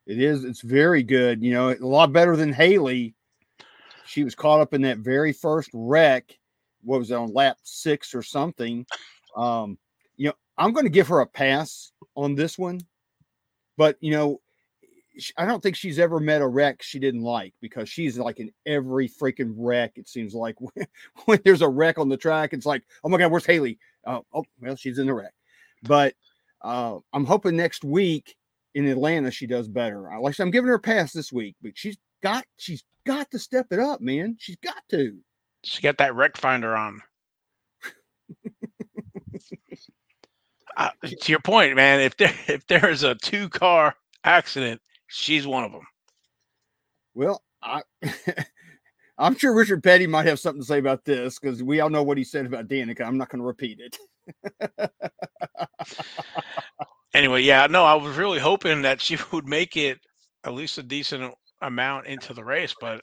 It 0.08 0.20
is. 0.20 0.44
It's 0.44 0.62
very 0.62 1.04
good. 1.04 1.44
You 1.44 1.54
know, 1.54 1.70
a 1.70 1.78
lot 1.80 2.12
better 2.12 2.36
than 2.36 2.54
Hailie. 2.54 3.14
She 4.06 4.24
was 4.24 4.36
caught 4.36 4.60
up 4.60 4.74
in 4.74 4.82
that 4.82 5.00
very 5.00 5.32
first 5.32 5.70
wreck. 5.74 6.38
What 6.84 7.00
was 7.00 7.12
it 7.12 7.16
on 7.16 7.34
lap 7.34 7.58
six 7.64 8.14
or 8.16 8.24
something? 8.24 8.86
Um, 9.38 9.78
you 10.18 10.28
know, 10.28 10.34
I'm 10.58 10.74
going 10.74 10.86
to 10.86 10.92
give 10.92 11.08
her 11.08 11.22
a 11.22 11.28
pass 11.28 11.92
on 12.16 12.36
this 12.36 12.58
one, 12.58 12.82
but 13.78 13.98
you 14.02 14.12
know, 14.12 14.42
I 15.38 15.46
don't 15.46 15.62
think 15.62 15.76
she's 15.76 16.00
ever 16.00 16.20
met 16.20 16.42
a 16.42 16.48
wreck 16.48 16.82
she 16.82 17.00
didn't 17.00 17.22
like 17.22 17.54
because 17.62 17.90
she's 17.90 18.18
like 18.18 18.40
in 18.40 18.52
every 18.66 19.08
freaking 19.08 19.54
wreck. 19.56 19.94
It 19.96 20.08
seems 20.08 20.34
like 20.34 20.56
when, 20.60 20.88
when 21.26 21.40
there's 21.44 21.62
a 21.62 21.70
wreck 21.70 22.00
on 22.00 22.10
the 22.10 22.18
track, 22.18 22.54
it's 22.54 22.66
like, 22.66 22.84
oh 23.04 23.10
my 23.10 23.18
god, 23.18 23.32
where's 23.32 23.46
Hailie? 23.46 23.80
Uh, 24.06 24.22
oh, 24.34 24.44
well, 24.60 24.76
she's 24.76 25.00
in 25.00 25.08
the 25.08 25.14
wreck. 25.14 25.34
But 25.84 26.16
uh, 26.62 26.98
I'm 27.14 27.26
hoping 27.26 27.56
next 27.56 27.84
week 27.84 28.36
in 28.76 28.88
Atlanta 28.88 29.32
she 29.32 29.48
does 29.48 29.68
better. 29.68 30.12
I 30.12 30.18
like 30.18 30.40
I'm 30.40 30.52
giving 30.52 30.68
her 30.70 30.76
a 30.76 30.80
pass 30.80 31.14
this 31.14 31.32
week, 31.32 31.56
but 31.62 31.72
she's 31.76 31.98
got 32.24 32.46
she's 32.58 32.84
got 33.06 33.30
to 33.32 33.40
step 33.40 33.68
it 33.72 33.80
up, 33.80 34.02
man. 34.02 34.38
She's 34.40 34.58
got 34.64 34.84
to. 34.92 35.18
She 35.64 35.82
got 35.82 35.98
that 35.98 36.16
wreck 36.16 36.38
finder 36.38 36.76
on. 36.76 37.02
uh, 40.78 40.90
to 41.06 41.32
your 41.32 41.42
point, 41.42 41.76
man, 41.76 42.00
if 42.02 42.18
there 42.18 42.34
if 42.48 42.66
there 42.68 42.90
is 42.90 43.04
a 43.04 43.16
two 43.16 43.50
car 43.50 43.96
accident 44.24 44.82
She's 45.14 45.46
one 45.46 45.66
of 45.66 45.74
them. 45.74 45.86
Well, 47.14 47.44
I, 47.62 47.82
I'm 49.18 49.36
sure 49.38 49.54
Richard 49.54 49.84
Petty 49.84 50.08
might 50.08 50.26
have 50.26 50.40
something 50.40 50.62
to 50.62 50.66
say 50.66 50.80
about 50.80 51.04
this 51.04 51.38
because 51.38 51.62
we 51.62 51.82
all 51.82 51.90
know 51.90 52.02
what 52.02 52.18
he 52.18 52.24
said 52.24 52.46
about 52.46 52.70
Danica. 52.70 53.02
I'm 53.02 53.18
not 53.18 53.28
going 53.30 53.42
to 53.42 53.46
repeat 53.46 53.82
it. 53.82 53.98
anyway, 57.14 57.42
yeah, 57.42 57.68
no, 57.68 57.84
I 57.86 57.96
was 57.96 58.18
really 58.18 58.40
hoping 58.40 58.84
that 58.84 59.02
she 59.02 59.18
would 59.32 59.48
make 59.48 59.76
it 59.78 60.00
at 60.44 60.54
least 60.54 60.78
a 60.78 60.84
decent 60.84 61.34
amount 61.62 62.08
into 62.08 62.34
the 62.34 62.44
race, 62.44 62.76
but 62.80 63.02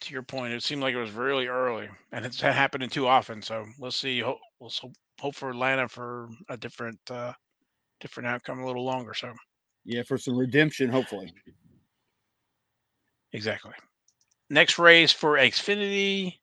to 0.00 0.12
your 0.12 0.22
point, 0.22 0.52
it 0.52 0.62
seemed 0.62 0.82
like 0.82 0.94
it 0.94 1.00
was 1.00 1.10
really 1.12 1.46
early, 1.46 1.88
and 2.12 2.24
it's 2.26 2.40
happening 2.40 2.88
too 2.88 3.06
often. 3.06 3.42
So 3.42 3.66
let's 3.78 3.96
see. 3.96 4.22
We'll 4.22 4.72
hope 5.20 5.34
for 5.36 5.50
Atlanta 5.50 5.88
for 5.88 6.28
a 6.48 6.56
different 6.56 7.00
uh, 7.10 7.32
different 8.00 8.28
outcome 8.28 8.60
a 8.60 8.66
little 8.66 8.84
longer. 8.84 9.14
So 9.14 9.32
Yeah, 9.84 10.02
for 10.02 10.18
some 10.18 10.36
redemption, 10.36 10.90
hopefully. 10.90 11.32
exactly. 13.32 13.72
Next 14.50 14.78
race 14.78 15.12
for 15.12 15.36
Xfinity, 15.36 16.39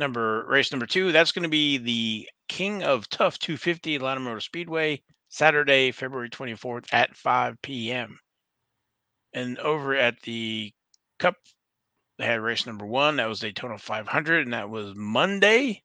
number 0.00 0.44
race 0.48 0.72
number 0.72 0.86
two. 0.86 1.12
That's 1.12 1.30
going 1.30 1.44
to 1.44 1.48
be 1.48 1.78
the 1.78 2.28
King 2.48 2.82
of 2.82 3.08
Tough 3.08 3.38
250 3.38 3.94
Atlanta 3.94 4.18
Motor 4.18 4.40
Speedway, 4.40 5.00
Saturday, 5.28 5.92
February 5.92 6.28
24th 6.28 6.86
at 6.92 7.16
5 7.16 7.62
p.m. 7.62 8.18
And 9.32 9.58
over 9.60 9.94
at 9.94 10.20
the 10.22 10.72
Cup, 11.20 11.36
they 12.18 12.26
had 12.26 12.40
race 12.40 12.66
number 12.66 12.84
one. 12.84 13.16
That 13.16 13.28
was 13.28 13.38
Daytona 13.40 13.78
500, 13.78 14.46
and 14.46 14.52
that 14.52 14.68
was 14.68 14.94
Monday. 14.96 15.82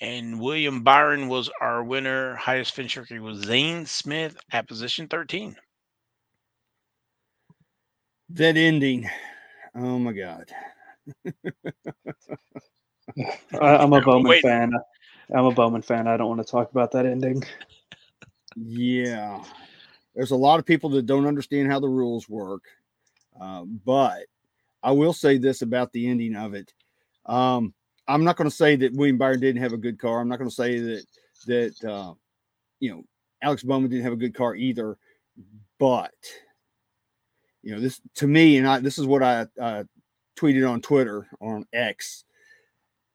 And 0.00 0.40
William 0.40 0.82
Byron 0.82 1.28
was 1.28 1.50
our 1.60 1.82
winner. 1.82 2.36
Highest 2.36 2.74
finish 2.74 2.96
record 2.96 3.20
was 3.20 3.42
Zane 3.42 3.86
Smith 3.86 4.36
at 4.52 4.68
position 4.68 5.08
13. 5.08 5.56
That 8.30 8.56
ending. 8.56 9.08
Oh 9.74 9.98
my 9.98 10.12
God. 10.12 10.50
I, 13.60 13.76
I'm 13.76 13.92
a 13.92 14.00
Bowman 14.04 14.28
Wait. 14.28 14.42
fan. 14.42 14.72
I'm 15.34 15.44
a 15.46 15.52
Bowman 15.52 15.82
fan. 15.82 16.06
I 16.06 16.16
don't 16.16 16.28
want 16.28 16.44
to 16.44 16.50
talk 16.50 16.70
about 16.70 16.90
that 16.92 17.06
ending. 17.06 17.42
Yeah. 18.56 19.42
There's 20.14 20.30
a 20.30 20.36
lot 20.36 20.58
of 20.58 20.66
people 20.66 20.90
that 20.90 21.06
don't 21.06 21.26
understand 21.26 21.70
how 21.70 21.80
the 21.80 21.88
rules 21.88 22.28
work. 22.28 22.62
Uh, 23.40 23.64
but 23.64 24.24
I 24.82 24.92
will 24.92 25.12
say 25.12 25.38
this 25.38 25.62
about 25.62 25.92
the 25.92 26.08
ending 26.08 26.36
of 26.36 26.54
it. 26.54 26.72
Um, 27.26 27.74
I'm 28.06 28.24
not 28.24 28.36
going 28.36 28.48
to 28.48 28.54
say 28.54 28.76
that 28.76 28.92
William 28.92 29.18
Byron 29.18 29.40
didn't 29.40 29.62
have 29.62 29.72
a 29.72 29.78
good 29.78 29.98
car. 29.98 30.20
I'm 30.20 30.28
not 30.28 30.38
going 30.38 30.50
to 30.50 30.54
say 30.54 30.78
that 30.78 31.06
that 31.46 31.84
uh, 31.90 32.14
you 32.80 32.90
know 32.90 33.02
Alex 33.42 33.62
Bowman 33.62 33.90
didn't 33.90 34.04
have 34.04 34.12
a 34.12 34.16
good 34.16 34.34
car 34.34 34.54
either. 34.54 34.98
But 35.78 36.14
you 37.62 37.74
know 37.74 37.80
this 37.80 38.00
to 38.16 38.26
me, 38.26 38.58
and 38.58 38.68
I 38.68 38.80
this 38.80 38.98
is 38.98 39.06
what 39.06 39.22
I 39.22 39.46
uh, 39.60 39.84
tweeted 40.36 40.68
on 40.68 40.80
Twitter 40.80 41.26
on 41.40 41.66
X. 41.72 42.24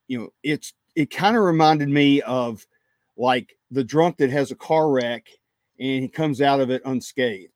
You 0.10 0.20
know, 0.20 0.30
it's 0.44 0.74
it 0.96 1.12
kind 1.12 1.38
of 1.38 1.44
reminded 1.44 1.88
me 1.88 2.22
of 2.24 2.68
like 3.16 3.56
the 3.72 3.84
drunk 3.84 4.18
that 4.18 4.30
has 4.32 4.52
a 4.52 4.56
car 4.56 4.90
wreck 4.90 5.28
and 5.80 6.04
he 6.04 6.10
comes 6.10 6.42
out 6.42 6.60
of 6.60 6.70
it 6.70 6.82
unscathed. 6.84 7.54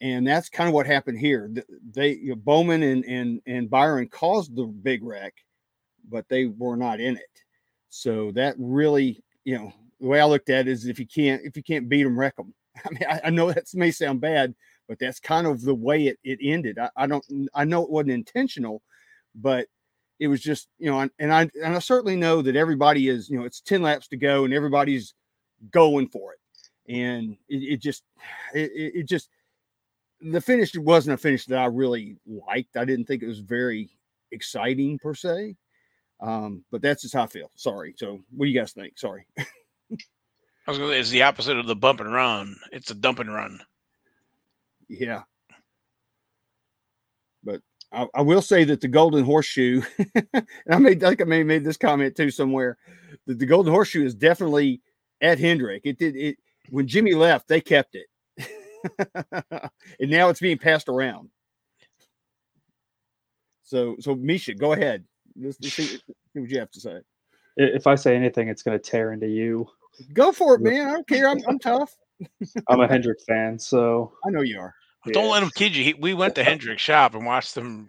And 0.00 0.26
that's 0.26 0.48
kind 0.48 0.68
of 0.68 0.74
what 0.74 0.86
happened 0.86 1.18
here. 1.18 1.52
They 1.92 2.14
you 2.14 2.30
know, 2.30 2.36
Bowman 2.36 2.82
and 2.82 3.04
and 3.04 3.40
and 3.46 3.70
Byron 3.70 4.08
caused 4.08 4.56
the 4.56 4.64
big 4.64 5.04
wreck, 5.04 5.34
but 6.08 6.28
they 6.28 6.46
were 6.46 6.76
not 6.76 7.00
in 7.00 7.16
it. 7.16 7.42
So 7.90 8.32
that 8.32 8.54
really, 8.58 9.22
you 9.44 9.56
know, 9.56 9.72
the 10.00 10.06
way 10.06 10.20
I 10.20 10.24
looked 10.24 10.50
at 10.50 10.68
it 10.68 10.70
is 10.70 10.86
if 10.86 10.98
you 10.98 11.06
can't 11.06 11.42
if 11.44 11.56
you 11.56 11.62
can't 11.62 11.88
beat 11.88 12.04
them, 12.04 12.18
wreck 12.18 12.36
them. 12.36 12.54
I 12.84 12.90
mean, 12.90 13.04
I, 13.08 13.20
I 13.24 13.30
know 13.30 13.52
that 13.52 13.64
may 13.74 13.90
sound 13.90 14.20
bad, 14.20 14.54
but 14.88 14.98
that's 14.98 15.20
kind 15.20 15.46
of 15.46 15.62
the 15.62 15.74
way 15.74 16.06
it, 16.06 16.18
it 16.22 16.38
ended. 16.42 16.78
I, 16.78 16.90
I 16.96 17.06
don't 17.06 17.24
I 17.54 17.64
know 17.64 17.82
it 17.82 17.90
wasn't 17.90 18.12
intentional, 18.12 18.82
but 19.34 19.66
it 20.20 20.28
was 20.28 20.40
just 20.40 20.68
you 20.78 20.90
know, 20.90 21.08
and, 21.18 21.32
I 21.32 21.50
and 21.62 21.76
I 21.76 21.78
certainly 21.78 22.16
know 22.16 22.42
that 22.42 22.56
everybody 22.56 23.08
is 23.08 23.28
you 23.30 23.38
know 23.38 23.44
it's 23.44 23.60
ten 23.60 23.82
laps 23.82 24.08
to 24.08 24.16
go 24.16 24.44
and 24.44 24.54
everybody's 24.54 25.14
going 25.70 26.08
for 26.08 26.34
it, 26.34 26.92
and 26.92 27.36
it, 27.48 27.74
it 27.74 27.80
just 27.80 28.04
it, 28.54 28.70
it 28.74 29.08
just 29.08 29.28
the 30.20 30.40
finish 30.40 30.74
wasn't 30.76 31.14
a 31.14 31.18
finish 31.18 31.46
that 31.46 31.58
I 31.58 31.66
really 31.66 32.16
liked. 32.26 32.76
I 32.76 32.84
didn't 32.84 33.06
think 33.06 33.22
it 33.22 33.28
was 33.28 33.40
very 33.40 33.90
exciting 34.32 34.98
per 34.98 35.14
se. 35.14 35.56
Um, 36.20 36.64
but 36.70 36.82
that's 36.82 37.02
just 37.02 37.14
how 37.14 37.22
I 37.22 37.26
feel. 37.26 37.50
Sorry. 37.54 37.94
So 37.96 38.20
what 38.34 38.46
do 38.46 38.50
you 38.50 38.58
guys 38.58 38.72
think? 38.72 38.98
Sorry. 38.98 39.26
I 39.38 40.70
was 40.70 40.78
going 40.78 40.90
to 40.90 40.96
say 40.96 41.00
it's 41.00 41.10
the 41.10 41.22
opposite 41.22 41.56
of 41.56 41.66
the 41.66 41.76
bump 41.76 42.00
and 42.00 42.12
run. 42.12 42.56
It's 42.72 42.90
a 42.90 42.94
dump 42.94 43.20
and 43.20 43.32
run. 43.32 43.60
Yeah. 44.88 45.22
But 47.44 47.62
I, 47.92 48.06
I 48.14 48.22
will 48.22 48.42
say 48.42 48.64
that 48.64 48.80
the 48.80 48.88
golden 48.88 49.24
horseshoe, 49.24 49.82
and 50.14 50.46
I 50.70 50.78
made 50.78 51.02
I 51.02 51.10
think 51.10 51.22
I 51.22 51.24
may 51.24 51.38
have 51.38 51.46
made 51.46 51.64
this 51.64 51.76
comment 51.76 52.16
too 52.16 52.30
somewhere, 52.30 52.76
that 53.26 53.38
the 53.38 53.46
golden 53.46 53.72
horseshoe 53.72 54.04
is 54.04 54.14
definitely 54.14 54.82
at 55.20 55.38
Hendrick. 55.38 55.82
It 55.84 55.98
did 55.98 56.16
it 56.16 56.36
when 56.70 56.86
Jimmy 56.86 57.14
left, 57.14 57.48
they 57.48 57.60
kept 57.60 57.96
it. 57.96 58.06
and 60.00 60.10
now 60.10 60.28
it's 60.28 60.40
being 60.40 60.58
passed 60.58 60.88
around. 60.88 61.30
So 63.62 63.96
so 64.00 64.14
Misha, 64.14 64.54
go 64.54 64.72
ahead. 64.72 65.04
Let's, 65.36 65.58
let's 65.60 65.74
see, 65.74 65.84
see 66.32 66.40
what 66.40 66.50
you 66.50 66.58
have 66.58 66.70
to 66.72 66.80
say. 66.80 67.00
If 67.56 67.86
I 67.86 67.96
say 67.96 68.14
anything, 68.14 68.48
it's 68.48 68.62
going 68.62 68.78
to 68.78 68.82
tear 68.82 69.12
into 69.12 69.26
you. 69.26 69.68
Go 70.12 70.30
for 70.30 70.54
it, 70.54 70.60
man. 70.60 70.88
I 70.88 70.92
don't 70.92 71.08
care. 71.08 71.28
I'm, 71.28 71.38
I'm 71.48 71.58
tough. 71.58 71.96
I'm 72.68 72.80
a 72.80 72.86
Hendrick 72.86 73.18
fan, 73.26 73.58
so 73.58 74.12
I 74.24 74.30
know 74.30 74.42
you 74.42 74.60
are. 74.60 74.74
Don't 75.12 75.30
let 75.30 75.42
him 75.42 75.50
kid 75.54 75.74
you. 75.76 75.84
He, 75.84 75.94
we 75.94 76.14
went 76.14 76.34
to 76.36 76.44
Hendrick's 76.44 76.82
shop 76.82 77.14
and 77.14 77.26
watched 77.26 77.54
them 77.54 77.88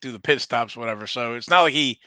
do 0.00 0.12
the 0.12 0.20
pit 0.20 0.40
stops, 0.40 0.76
whatever. 0.76 1.06
So 1.06 1.34
it's 1.34 1.50
not 1.50 1.62
like 1.62 1.74
he. 1.74 1.98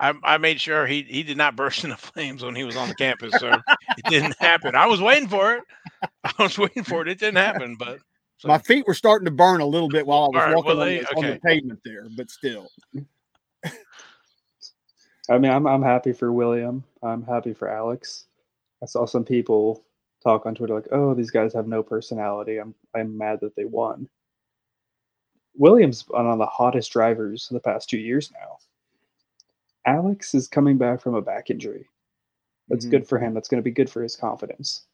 I, 0.00 0.14
I 0.24 0.38
made 0.38 0.60
sure 0.60 0.86
he 0.86 1.02
he 1.02 1.22
did 1.22 1.36
not 1.36 1.56
burst 1.56 1.84
into 1.84 1.96
flames 1.96 2.42
when 2.44 2.54
he 2.56 2.64
was 2.64 2.76
on 2.76 2.88
the 2.88 2.94
campus. 2.94 3.36
So 3.36 3.52
it 3.96 4.06
didn't 4.06 4.36
happen. 4.38 4.74
I 4.74 4.86
was 4.86 5.00
waiting 5.00 5.28
for 5.28 5.54
it. 5.54 5.64
I 6.24 6.42
was 6.42 6.58
waiting 6.58 6.84
for 6.84 7.02
it. 7.02 7.08
It 7.08 7.18
didn't 7.18 7.36
happen, 7.36 7.76
but 7.78 8.00
so, 8.42 8.48
My 8.48 8.58
feet 8.58 8.86
were 8.88 8.94
starting 8.94 9.26
to 9.26 9.30
burn 9.30 9.60
a 9.60 9.66
little 9.66 9.88
bit 9.88 10.04
while 10.04 10.24
I 10.24 10.26
was 10.26 10.34
All 10.34 10.40
right, 10.42 10.56
walking 10.56 10.76
well, 10.76 10.80
on, 10.80 10.88
they- 10.88 10.98
the, 10.98 11.16
on 11.16 11.24
the 11.26 11.40
pavement 11.44 11.80
there, 11.84 12.06
but 12.16 12.28
still. 12.28 12.68
I 15.30 15.38
mean, 15.38 15.52
I'm 15.52 15.64
I'm 15.68 15.82
happy 15.82 16.12
for 16.12 16.32
William. 16.32 16.82
I'm 17.04 17.22
happy 17.22 17.54
for 17.54 17.68
Alex. 17.68 18.24
I 18.82 18.86
saw 18.86 19.06
some 19.06 19.24
people 19.24 19.84
talk 20.24 20.44
on 20.44 20.56
Twitter 20.56 20.74
like, 20.74 20.88
"Oh, 20.90 21.14
these 21.14 21.30
guys 21.30 21.54
have 21.54 21.68
no 21.68 21.84
personality." 21.84 22.58
I'm 22.58 22.74
I'm 22.94 23.16
mad 23.16 23.40
that 23.40 23.56
they 23.56 23.64
won. 23.64 24.08
Williams 25.54 26.04
one 26.08 26.26
of 26.26 26.38
the 26.38 26.46
hottest 26.46 26.92
drivers 26.92 27.48
of 27.50 27.54
the 27.54 27.60
past 27.60 27.88
two 27.90 27.98
years 27.98 28.30
now. 28.32 28.58
Alex 29.86 30.34
is 30.34 30.48
coming 30.48 30.78
back 30.78 31.00
from 31.00 31.14
a 31.14 31.22
back 31.22 31.50
injury. 31.50 31.88
That's 32.68 32.86
Mhm. 32.86 32.90
good 32.90 33.08
for 33.08 33.18
him. 33.18 33.34
That's 33.34 33.48
going 33.48 33.58
to 33.58 33.64
be 33.64 33.70
good 33.72 33.90
for 33.90 34.02
his 34.02 34.16
confidence. 34.16 34.86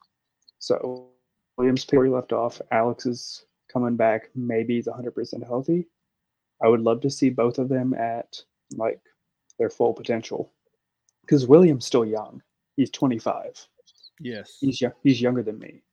So 0.57 1.11
Williams 1.57 1.85
picked 1.85 1.93
where 1.97 2.05
he 2.05 2.11
left 2.11 2.33
off. 2.33 2.61
Alex 2.71 3.05
is 3.05 3.45
coming 3.67 3.95
back. 3.95 4.29
Maybe 4.35 4.75
he's 4.75 4.87
100% 4.87 5.43
healthy. 5.43 5.87
I 6.61 6.67
would 6.67 6.81
love 6.81 7.01
to 7.01 7.09
see 7.09 7.29
both 7.29 7.59
of 7.59 7.69
them 7.69 7.93
at 7.93 8.43
like 8.75 9.01
their 9.57 9.69
full 9.69 9.93
potential. 9.93 10.53
Because 11.21 11.47
William's 11.47 11.85
still 11.85 12.05
young. 12.05 12.41
He's 12.75 12.89
25. 12.89 13.67
Yes. 14.19 14.57
He's 14.59 14.81
young, 14.81 14.93
he's 15.03 15.21
younger 15.21 15.43
than 15.43 15.59
me. 15.59 15.83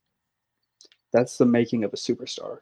That's 1.16 1.38
the 1.38 1.46
making 1.46 1.82
of 1.82 1.94
a 1.94 1.96
superstar. 1.96 2.58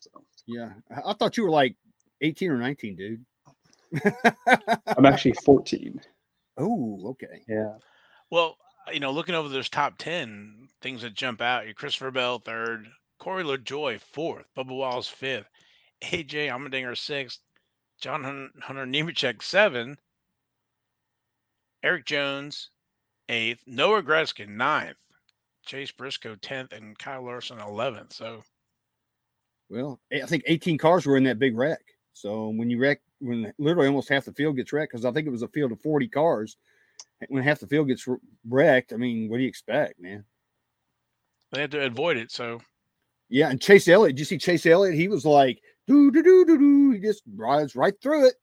So 0.00 0.24
Yeah. 0.46 0.70
I, 0.90 1.10
I 1.10 1.12
thought 1.12 1.36
you 1.36 1.42
were 1.44 1.50
like 1.50 1.76
18 2.22 2.50
or 2.50 2.56
19, 2.56 2.96
dude. 2.96 3.24
I'm 4.96 5.04
actually 5.04 5.34
14. 5.44 6.00
oh, 6.56 7.00
okay. 7.10 7.42
Yeah. 7.46 7.74
well, 8.30 8.56
uh, 8.88 8.92
you 8.92 9.00
know, 9.00 9.10
looking 9.10 9.34
over 9.34 9.48
those 9.50 9.68
top 9.68 9.98
ten 9.98 10.68
things 10.80 11.02
that 11.02 11.14
jump 11.14 11.42
out, 11.42 11.66
your 11.66 11.74
Christopher 11.74 12.10
Bell 12.10 12.38
third, 12.38 12.86
Corey 13.18 13.44
LaJoie 13.44 14.00
fourth, 14.00 14.46
Bubba 14.56 14.74
Wallace 14.74 15.08
fifth, 15.08 15.48
AJ 16.02 16.48
Allmendinger 16.48 16.96
sixth, 16.96 17.40
John 18.00 18.24
Hunter 18.62 18.86
Nemechek 18.86 19.42
seven, 19.42 19.98
Eric 21.82 22.06
Jones 22.06 22.70
eighth, 23.28 23.62
Noah 23.66 24.02
Gragson 24.02 24.48
ninth, 24.48 24.96
Chase 25.66 25.90
Briscoe 25.90 26.36
tenth, 26.36 26.72
and 26.72 26.98
Kyle 26.98 27.24
Larson 27.24 27.60
eleventh. 27.60 28.12
So 28.12 28.42
Well, 29.68 30.00
I 30.12 30.26
think 30.26 30.44
18 30.46 30.78
cars 30.78 31.06
were 31.06 31.16
in 31.16 31.24
that 31.24 31.38
big 31.38 31.56
wreck. 31.56 31.82
So 32.12 32.48
when 32.48 32.70
you 32.70 32.78
wreck, 32.78 33.00
when 33.20 33.52
literally 33.58 33.88
almost 33.88 34.08
half 34.08 34.24
the 34.24 34.32
field 34.32 34.56
gets 34.56 34.72
wrecked, 34.72 34.92
because 34.92 35.04
I 35.04 35.12
think 35.12 35.26
it 35.26 35.30
was 35.30 35.42
a 35.42 35.48
field 35.48 35.72
of 35.72 35.80
40 35.82 36.08
cars, 36.08 36.56
when 37.28 37.42
half 37.42 37.60
the 37.60 37.66
field 37.66 37.88
gets 37.88 38.06
wrecked, 38.48 38.92
I 38.92 38.96
mean, 38.96 39.28
what 39.28 39.36
do 39.36 39.42
you 39.42 39.48
expect, 39.48 40.00
man? 40.00 40.24
they 41.52 41.60
had 41.60 41.70
to 41.72 41.84
avoid 41.84 42.16
it. 42.16 42.30
So 42.30 42.60
Yeah, 43.28 43.50
and 43.50 43.60
Chase 43.60 43.88
Elliott, 43.88 44.16
did 44.16 44.20
you 44.20 44.24
see 44.24 44.38
Chase 44.38 44.66
Elliott? 44.66 44.94
He 44.94 45.08
was 45.08 45.24
like, 45.24 45.60
do, 45.86 46.10
do, 46.10 46.22
do, 46.22 46.44
do, 46.44 46.58
do. 46.58 46.90
He 46.92 47.00
just 47.00 47.22
rides 47.34 47.76
right 47.76 47.94
through 48.02 48.28
it. 48.28 48.34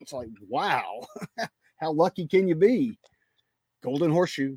It's 0.00 0.12
like, 0.12 0.28
wow, 0.48 1.06
how 1.76 1.92
lucky 1.92 2.26
can 2.26 2.48
you 2.48 2.54
be? 2.54 2.98
Golden 3.82 4.10
horseshoe. 4.10 4.56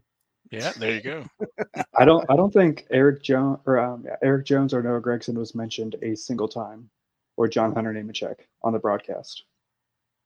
Yeah, 0.52 0.72
there 0.78 0.94
you 0.94 1.02
go. 1.02 1.26
I 1.98 2.04
don't 2.06 2.30
I 2.30 2.36
don't 2.36 2.54
think 2.54 2.86
Eric 2.92 3.24
Jones 3.24 3.60
or 3.66 3.80
um, 3.80 4.06
Eric 4.22 4.46
Jones 4.46 4.74
or 4.74 4.84
Noah 4.84 5.02
Gragson 5.02 5.36
was 5.36 5.56
mentioned 5.56 5.96
a 6.02 6.16
single 6.16 6.48
time, 6.48 6.90
or 7.38 7.48
John 7.48 7.74
Hunter 7.74 7.94
Nemechek 7.94 8.36
on 8.64 8.74
the 8.74 8.80
broadcast. 8.80 9.44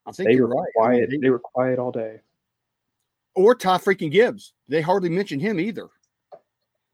I 0.07 0.11
think 0.11 0.29
They 0.29 0.35
you're 0.35 0.47
were 0.47 0.55
right. 0.55 0.71
I 0.83 0.87
mean, 0.89 0.97
quiet. 0.97 1.09
they- 1.11 1.17
They 1.17 1.29
were 1.29 1.39
quiet 1.39 1.79
all 1.79 1.91
day. 1.91 2.19
or 3.35 3.53
Ty 3.55 3.77
freaking 3.77 4.11
Gibbs. 4.11 4.53
They 4.67 4.81
hardly 4.81 5.09
mentioned 5.09 5.41
him 5.41 5.59
either. 5.59 5.89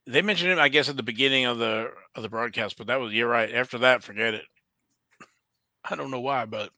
They 0.06 0.20
mentioned 0.22 0.50
him, 0.52 0.58
I 0.58 0.68
guess, 0.68 0.88
at 0.88 0.96
the 0.96 1.02
beginning 1.02 1.44
of 1.46 1.58
the 1.58 1.90
of 2.14 2.22
the 2.22 2.28
broadcast, 2.28 2.76
but 2.76 2.88
that 2.88 3.00
was 3.00 3.12
you're 3.14 3.28
right. 3.28 3.54
After 3.54 3.78
that, 3.78 4.02
forget 4.02 4.34
it. 4.34 4.44
I 5.88 5.94
don't 5.96 6.10
know 6.10 6.20
why, 6.20 6.44
but 6.44 6.64
yep. 6.64 6.72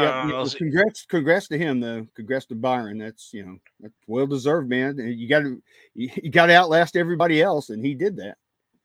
Yeah, 0.00 0.22
Uh, 0.22 0.26
yeah, 0.26 0.32
well, 0.32 0.48
congrats, 0.50 1.06
congrats 1.06 1.48
to 1.48 1.58
him 1.58 1.80
though. 1.80 2.06
Congrats 2.14 2.46
to 2.46 2.54
Byron. 2.54 2.98
That's 2.98 3.32
you 3.32 3.44
know 3.44 3.58
that's 3.80 3.94
well 4.06 4.26
deserved, 4.26 4.68
man. 4.68 4.96
You 4.98 5.28
got 5.28 5.40
to 5.40 5.62
you, 5.94 6.10
you 6.22 6.30
got 6.30 6.46
to 6.46 6.54
outlast 6.54 6.96
everybody 6.96 7.42
else, 7.42 7.70
and 7.70 7.84
he 7.84 7.94
did 7.94 8.16
that. 8.16 8.36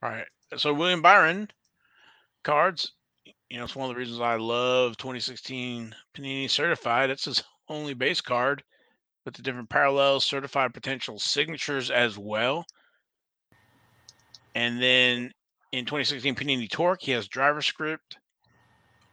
All 0.01 0.09
right. 0.09 0.27
So 0.55 0.73
William 0.73 1.01
Byron 1.01 1.49
cards, 2.43 2.93
you 3.49 3.57
know, 3.57 3.65
it's 3.65 3.75
one 3.75 3.89
of 3.89 3.95
the 3.95 3.99
reasons 3.99 4.21
I 4.21 4.35
love 4.35 4.97
2016 4.97 5.93
Panini 6.15 6.49
Certified. 6.49 7.09
It's 7.09 7.25
his 7.25 7.43
only 7.69 7.93
base 7.93 8.21
card 8.21 8.63
with 9.25 9.33
the 9.33 9.41
different 9.41 9.69
parallels, 9.69 10.25
certified 10.25 10.73
potential 10.73 11.19
signatures 11.19 11.91
as 11.91 12.17
well. 12.17 12.65
And 14.55 14.81
then 14.81 15.31
in 15.73 15.85
2016 15.85 16.35
Panini 16.35 16.69
Torque, 16.69 17.01
he 17.01 17.11
has 17.11 17.27
driver 17.27 17.61
script 17.61 18.17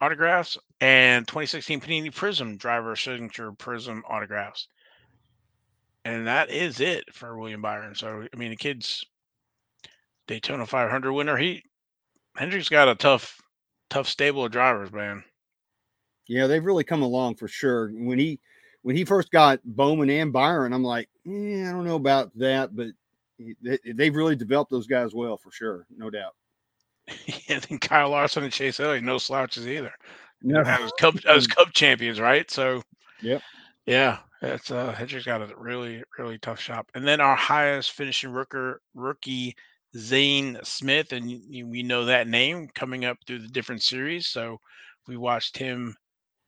autographs 0.01 0.57
and 0.81 1.27
2016 1.27 1.81
Panini 1.81 2.13
Prizm 2.13 2.57
driver 2.57 2.95
signature 2.95 3.51
Prizm 3.51 4.01
autographs. 4.07 4.67
And 6.03 6.27
that 6.27 6.51
is 6.51 6.79
it 6.79 7.13
for 7.13 7.37
William 7.37 7.61
Byron. 7.61 7.95
So 7.95 8.27
I 8.31 8.37
mean, 8.37 8.51
the 8.51 8.55
kid's 8.55 9.03
Daytona 10.27 10.65
500 10.65 11.13
winner. 11.13 11.37
He 11.37 11.63
Hendrick's 12.35 12.69
got 12.69 12.89
a 12.89 12.95
tough, 12.95 13.41
tough 13.89 14.07
stable 14.07 14.45
of 14.45 14.51
drivers, 14.51 14.91
man. 14.91 15.23
Yeah, 16.27 16.47
they've 16.47 16.63
really 16.65 16.83
come 16.83 17.01
along 17.01 17.35
for 17.35 17.47
sure. 17.47 17.89
When 17.93 18.19
he 18.19 18.39
when 18.81 18.95
he 18.95 19.05
first 19.05 19.31
got 19.31 19.59
Bowman 19.63 20.09
and 20.09 20.33
Byron, 20.33 20.73
I'm 20.73 20.83
like, 20.83 21.09
yeah, 21.23 21.69
I 21.69 21.71
don't 21.71 21.85
know 21.85 21.95
about 21.95 22.31
that, 22.37 22.75
but 22.75 22.87
they, 23.63 23.79
they've 23.93 24.15
really 24.15 24.35
developed 24.35 24.71
those 24.71 24.87
guys 24.87 25.13
well 25.13 25.37
for 25.37 25.51
sure, 25.51 25.87
no 25.95 26.09
doubt. 26.09 26.35
and 27.49 27.61
then 27.63 27.79
Kyle 27.79 28.09
Larson 28.09 28.43
and 28.43 28.53
Chase 28.53 28.79
Elliott, 28.79 29.03
no 29.03 29.17
slouches 29.17 29.67
either. 29.67 29.93
No, 30.41 30.63
As 30.63 30.91
cup 30.93 31.15
as 31.27 31.47
cup 31.47 31.73
champions, 31.73 32.19
right? 32.19 32.49
So 32.51 32.83
Yep. 33.21 33.43
yeah, 33.85 34.19
that's 34.41 34.71
uh 34.71 34.91
Hendrick's 34.93 35.25
got 35.25 35.41
a 35.41 35.55
really, 35.57 36.03
really 36.17 36.37
tough 36.39 36.59
shop. 36.59 36.89
And 36.95 37.07
then 37.07 37.21
our 37.21 37.35
highest 37.35 37.91
finishing 37.91 38.31
rooker 38.31 38.77
rookie 38.93 39.55
Zane 39.97 40.59
Smith, 40.63 41.11
and 41.13 41.27
we 41.27 41.83
know 41.83 42.05
that 42.05 42.27
name 42.27 42.67
coming 42.75 43.05
up 43.05 43.17
through 43.25 43.39
the 43.39 43.47
different 43.49 43.81
series. 43.83 44.27
So 44.27 44.59
we 45.07 45.17
watched 45.17 45.57
him. 45.57 45.95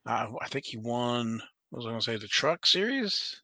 Uh, 0.05 0.27
I 0.41 0.47
think 0.47 0.65
he 0.65 0.77
won. 0.77 1.41
What 1.69 1.77
was 1.79 1.85
I 1.85 1.89
going 1.89 1.99
to 1.99 2.05
say? 2.05 2.17
The 2.17 2.27
Truck 2.27 2.65
Series 2.65 3.41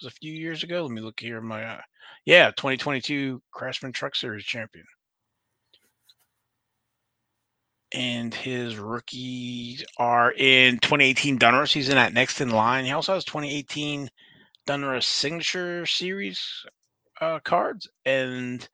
It 0.00 0.04
was 0.04 0.12
a 0.12 0.16
few 0.16 0.32
years 0.32 0.62
ago. 0.62 0.82
Let 0.82 0.92
me 0.92 1.00
look 1.02 1.20
here. 1.20 1.40
My 1.40 1.64
uh, 1.64 1.80
yeah, 2.24 2.50
2022 2.52 3.42
Craftsman 3.52 3.92
Truck 3.92 4.14
Series 4.16 4.44
champion. 4.44 4.86
And 7.92 8.34
his 8.34 8.76
rookies 8.76 9.84
are 9.96 10.32
in 10.32 10.78
2018 10.78 11.38
Donruss. 11.38 11.72
He's 11.72 11.88
in 11.88 11.94
that 11.94 12.12
next 12.12 12.40
in 12.40 12.50
line. 12.50 12.84
He 12.84 12.92
also 12.92 13.14
has 13.14 13.24
2018 13.24 14.08
Donruss 14.66 15.04
Signature 15.04 15.86
Series 15.86 16.66
uh, 17.20 17.38
cards 17.44 17.88
and 18.04 18.68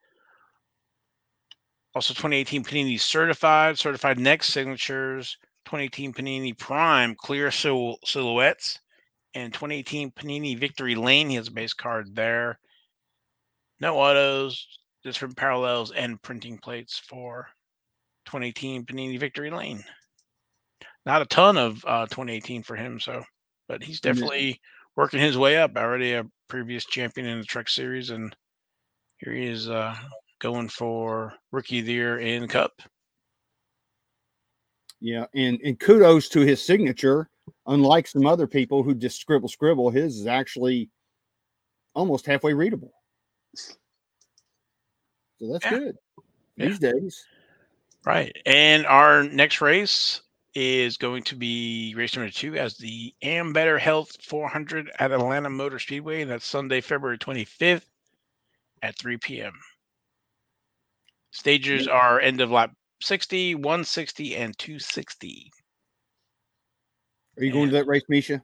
also 1.95 2.13
2018 2.13 2.63
Panini 2.63 2.99
Certified, 2.99 3.77
Certified 3.77 4.19
Next 4.19 4.47
Signatures, 4.47 5.37
2018 5.65 6.13
Panini 6.13 6.57
Prime 6.57 7.15
Clear 7.15 7.51
sil- 7.53 8.01
Silhouettes, 8.03 8.79
and 9.35 9.53
2018 9.53 10.11
Panini 10.11 10.57
Victory 10.57 10.95
Lane. 10.95 11.29
He 11.29 11.35
has 11.35 11.47
a 11.47 11.51
base 11.51 11.73
card 11.73 12.15
there. 12.15 12.59
No 13.79 13.99
autos, 13.99 14.67
from 15.13 15.35
parallels 15.35 15.91
and 15.91 16.21
printing 16.21 16.57
plates 16.57 16.97
for 16.97 17.47
2018 18.25 18.85
Panini 18.85 19.19
Victory 19.19 19.49
Lane. 19.51 19.83
Not 21.05 21.21
a 21.21 21.25
ton 21.25 21.57
of 21.57 21.83
uh, 21.85 22.05
2018 22.07 22.63
for 22.63 22.75
him, 22.75 22.99
so 22.99 23.23
but 23.67 23.83
he's 23.83 23.99
Yeah. 24.03 24.11
definitely 24.13 24.59
working 24.95 25.19
his 25.19 25.37
way 25.37 25.57
up. 25.57 25.75
Already 25.75 26.13
a 26.13 26.25
previous 26.47 26.85
champion 26.85 27.27
in 27.27 27.39
the 27.39 27.45
Truck 27.45 27.69
Series, 27.69 28.09
and 28.09 28.35
here 29.17 29.33
he 29.33 29.45
is 29.47 29.69
uh, 29.69 29.95
going 30.39 30.69
for 30.69 31.33
Rookie 31.51 31.79
of 31.79 31.85
the 31.85 31.93
Year 31.93 32.19
in 32.19 32.47
Cup. 32.47 32.71
Yeah, 35.01 35.25
and 35.35 35.59
and 35.63 35.79
kudos 35.79 36.29
to 36.29 36.39
his 36.41 36.65
signature. 36.65 37.29
Unlike 37.67 38.07
some 38.07 38.25
other 38.25 38.47
people 38.47 38.83
who 38.83 38.95
just 38.95 39.19
scribble 39.19 39.49
scribble, 39.49 39.89
his 39.89 40.17
is 40.19 40.27
actually 40.27 40.89
almost 41.93 42.25
halfway 42.25 42.53
readable. 42.53 42.93
So 43.55 45.51
that's 45.51 45.65
Yeah. 45.65 45.71
good 45.71 45.97
Yeah. 46.55 46.67
these 46.67 46.79
days. 46.79 47.25
Right. 48.05 48.35
And 48.45 48.85
our 48.85 49.23
next 49.23 49.61
race 49.61 50.21
is 50.55 50.97
going 50.97 51.23
to 51.23 51.35
be 51.35 51.93
race 51.95 52.15
number 52.15 52.31
two 52.31 52.55
as 52.55 52.77
the 52.77 53.13
Ambetter 53.23 53.79
Health 53.79 54.17
400 54.23 54.91
at 54.99 55.11
Atlanta 55.11 55.49
Motor 55.49 55.79
Speedway. 55.79 56.21
And 56.21 56.29
that's 56.29 56.45
Sunday, 56.45 56.81
February 56.81 57.17
25th 57.17 57.85
at 58.81 58.97
3 58.97 59.17
p.m. 59.17 59.53
Stages 61.31 61.87
are 61.87 62.19
end 62.19 62.41
of 62.41 62.51
lap 62.51 62.71
60, 63.01 63.55
160, 63.55 64.35
and 64.35 64.57
260. 64.57 65.51
Are 67.37 67.43
you 67.43 67.51
going 67.51 67.69
to 67.69 67.75
that 67.75 67.87
race, 67.87 68.03
Misha? 68.07 68.41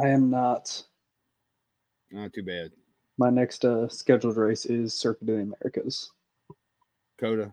I 0.00 0.08
am 0.08 0.30
not. 0.30 0.82
Not 2.12 2.32
too 2.32 2.44
bad. 2.44 2.70
My 3.18 3.30
next 3.30 3.64
uh, 3.64 3.88
scheduled 3.88 4.36
race 4.36 4.66
is 4.66 4.94
Circuit 4.94 5.28
of 5.28 5.36
the 5.36 5.42
Americas. 5.42 6.10
COTA. 7.20 7.52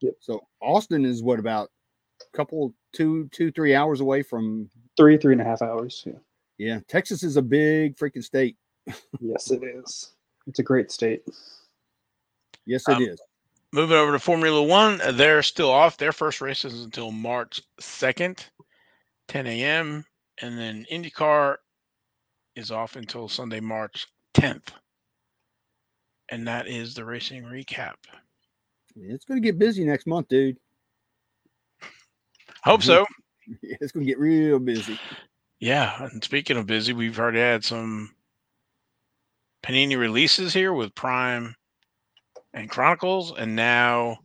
Yep. 0.00 0.14
So 0.20 0.46
Austin 0.60 1.04
is 1.04 1.22
what 1.22 1.38
about 1.38 1.70
a 2.20 2.36
couple, 2.36 2.74
two, 2.92 3.28
two, 3.32 3.50
three 3.52 3.74
hours 3.74 4.00
away 4.00 4.22
from. 4.22 4.70
Three, 4.96 5.16
three 5.18 5.32
and 5.32 5.40
a 5.42 5.44
half 5.44 5.62
hours. 5.62 6.02
Yeah. 6.06 6.14
Yeah, 6.58 6.80
Texas 6.88 7.22
is 7.22 7.36
a 7.36 7.42
big 7.42 7.96
freaking 7.96 8.24
state. 8.24 8.56
Yes, 9.20 9.50
it 9.52 9.62
is. 9.62 10.12
It's 10.48 10.58
a 10.58 10.62
great 10.64 10.90
state. 10.90 11.22
Yes, 12.66 12.88
it 12.88 12.96
Um, 12.96 13.02
is. 13.02 13.20
Moving 13.72 13.96
over 13.96 14.12
to 14.12 14.18
Formula 14.18 14.62
One, 14.62 15.00
uh, 15.00 15.12
they're 15.12 15.42
still 15.42 15.70
off. 15.70 15.98
Their 15.98 16.12
first 16.12 16.40
race 16.40 16.64
is 16.64 16.82
until 16.84 17.12
March 17.12 17.62
2nd, 17.80 18.40
10 19.28 19.46
a.m. 19.46 20.04
And 20.40 20.58
then 20.58 20.86
IndyCar 20.90 21.56
is 22.56 22.70
off 22.70 22.96
until 22.96 23.28
Sunday, 23.28 23.60
March 23.60 24.08
10th. 24.34 24.68
And 26.30 26.48
that 26.48 26.66
is 26.66 26.94
the 26.94 27.04
racing 27.04 27.44
recap. 27.44 27.94
It's 29.00 29.24
going 29.24 29.40
to 29.40 29.46
get 29.46 29.58
busy 29.58 29.84
next 29.84 30.06
month, 30.06 30.28
dude. 30.28 30.58
Hope 32.62 32.82
so. 32.82 33.06
It's 33.62 33.92
going 33.92 34.04
to 34.04 34.10
get 34.10 34.18
real 34.18 34.58
busy. 34.58 35.00
Yeah. 35.58 36.02
And 36.02 36.22
speaking 36.22 36.58
of 36.58 36.66
busy, 36.66 36.92
we've 36.92 37.18
already 37.18 37.38
had 37.38 37.64
some 37.64 38.14
Panini 39.62 39.96
releases 39.98 40.52
here 40.52 40.74
with 40.74 40.94
Prime 40.94 41.54
and 42.52 42.68
Chronicles. 42.68 43.32
And 43.38 43.56
now 43.56 44.18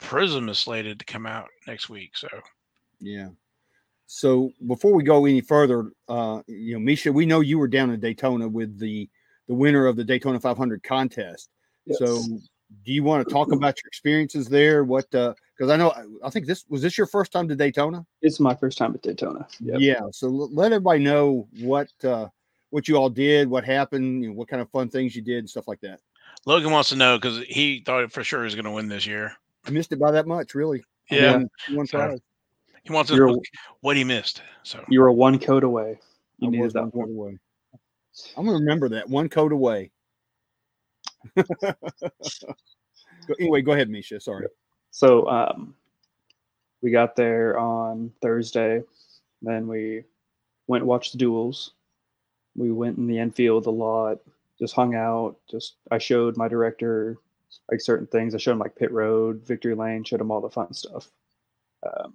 Prizm 0.00 0.48
is 0.48 0.60
slated 0.60 1.00
to 1.00 1.04
come 1.04 1.26
out 1.26 1.48
next 1.66 1.88
week. 1.88 2.16
So 2.16 2.28
Yeah. 3.00 3.30
So 4.06 4.52
before 4.66 4.92
we 4.92 5.02
go 5.02 5.24
any 5.24 5.40
further, 5.40 5.90
uh, 6.08 6.42
you 6.46 6.74
know, 6.74 6.80
Misha, 6.80 7.12
we 7.12 7.26
know 7.26 7.40
you 7.40 7.58
were 7.58 7.68
down 7.68 7.90
in 7.90 7.98
Daytona 7.98 8.46
with 8.46 8.78
the 8.78 9.08
the 9.48 9.54
winner 9.54 9.86
of 9.86 9.96
the 9.96 10.04
Daytona 10.04 10.38
500 10.38 10.82
contest. 10.84 11.50
So, 11.90 12.22
Yes. 12.28 12.48
Do 12.84 12.92
you 12.92 13.02
want 13.02 13.26
to 13.26 13.32
talk 13.32 13.52
about 13.52 13.76
your 13.82 13.88
experiences 13.88 14.48
there? 14.48 14.84
What? 14.84 15.12
Uh 15.14 15.34
because 15.56 15.70
I 15.70 15.76
know, 15.76 15.92
I 16.24 16.30
think 16.30 16.46
this 16.46 16.64
was 16.70 16.80
this 16.80 16.96
your 16.96 17.06
first 17.06 17.32
time 17.32 17.46
to 17.48 17.54
Daytona. 17.54 18.06
It's 18.22 18.40
my 18.40 18.54
first 18.54 18.78
time 18.78 18.94
at 18.94 19.02
Daytona. 19.02 19.46
Yep. 19.60 19.76
Yeah. 19.78 20.00
So 20.10 20.26
l- 20.28 20.50
let 20.54 20.72
everybody 20.72 21.00
know 21.00 21.48
what 21.60 21.90
uh, 22.02 22.28
what 22.70 22.88
you 22.88 22.96
all 22.96 23.10
did, 23.10 23.46
what 23.46 23.62
happened, 23.62 24.22
you 24.22 24.30
know, 24.30 24.34
what 24.34 24.48
kind 24.48 24.62
of 24.62 24.70
fun 24.70 24.88
things 24.88 25.14
you 25.14 25.20
did, 25.20 25.40
and 25.40 25.50
stuff 25.50 25.68
like 25.68 25.80
that. 25.82 26.00
Logan 26.46 26.70
wants 26.70 26.88
to 26.88 26.96
know 26.96 27.18
because 27.18 27.40
he 27.46 27.82
thought 27.84 28.10
for 28.10 28.24
sure 28.24 28.40
he 28.40 28.44
was 28.44 28.54
going 28.54 28.64
to 28.64 28.70
win 28.70 28.88
this 28.88 29.04
year. 29.04 29.36
I 29.66 29.70
missed 29.70 29.92
it 29.92 29.98
by 29.98 30.12
that 30.12 30.26
much, 30.26 30.54
really. 30.54 30.82
I 31.10 31.16
Yeah. 31.16 31.42
one 31.68 31.86
So, 31.86 31.98
prize. 31.98 32.20
He 32.84 32.92
wants 32.92 33.10
to 33.10 33.18
know 33.18 33.42
what 33.82 33.96
he 33.98 34.04
missed. 34.04 34.40
So 34.62 34.82
You 34.88 35.00
were 35.00 35.12
one 35.12 35.38
code 35.38 35.64
away. 35.64 36.00
You 36.38 36.48
I 36.48 36.62
was 36.62 36.72
that 36.72 36.80
one 36.84 36.90
one. 36.92 37.06
code 37.08 37.16
away. 37.16 37.38
I'm 38.34 38.46
gonna 38.46 38.58
remember 38.58 38.88
that 38.90 39.10
one 39.10 39.28
code 39.28 39.52
away. 39.52 39.90
Anyway, 43.38 43.62
go 43.62 43.72
ahead, 43.72 43.88
Misha. 43.88 44.20
Sorry. 44.20 44.46
So 44.90 45.28
um, 45.28 45.74
we 46.82 46.90
got 46.90 47.16
there 47.16 47.58
on 47.58 48.12
Thursday. 48.20 48.82
Then 49.42 49.66
we 49.68 50.04
went 50.66 50.82
and 50.82 50.88
watched 50.88 51.12
the 51.12 51.18
duels. 51.18 51.72
We 52.56 52.72
went 52.72 52.98
in 52.98 53.06
the 53.06 53.18
infield 53.18 53.66
a 53.66 53.70
lot, 53.70 54.18
just 54.58 54.74
hung 54.74 54.94
out. 54.94 55.36
Just 55.50 55.76
I 55.90 55.98
showed 55.98 56.36
my 56.36 56.48
director 56.48 57.16
like 57.70 57.80
certain 57.80 58.06
things. 58.06 58.34
I 58.34 58.38
showed 58.38 58.52
him 58.52 58.58
like 58.58 58.76
pit 58.76 58.92
road, 58.92 59.46
victory 59.46 59.74
lane, 59.74 60.04
showed 60.04 60.20
him 60.20 60.30
all 60.30 60.40
the 60.40 60.50
fun 60.50 60.74
stuff. 60.74 61.10
Um, 61.86 62.14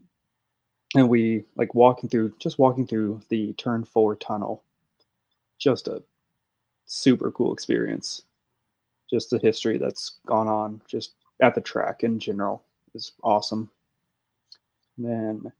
and 0.95 1.09
we 1.09 1.45
like 1.55 1.73
walking 1.73 2.09
through, 2.09 2.33
just 2.39 2.59
walking 2.59 2.85
through 2.85 3.21
the 3.29 3.53
turn 3.53 3.83
four 3.83 4.15
tunnel. 4.15 4.63
Just 5.57 5.87
a 5.87 6.03
super 6.85 7.31
cool 7.31 7.53
experience. 7.53 8.23
Just 9.09 9.29
the 9.29 9.37
history 9.37 9.77
that's 9.77 10.17
gone 10.25 10.47
on 10.47 10.81
just 10.87 11.13
at 11.41 11.55
the 11.55 11.61
track 11.61 12.03
in 12.03 12.19
general 12.19 12.63
is 12.93 13.11
awesome. 13.23 13.69
And 14.97 15.05
then 15.05 15.51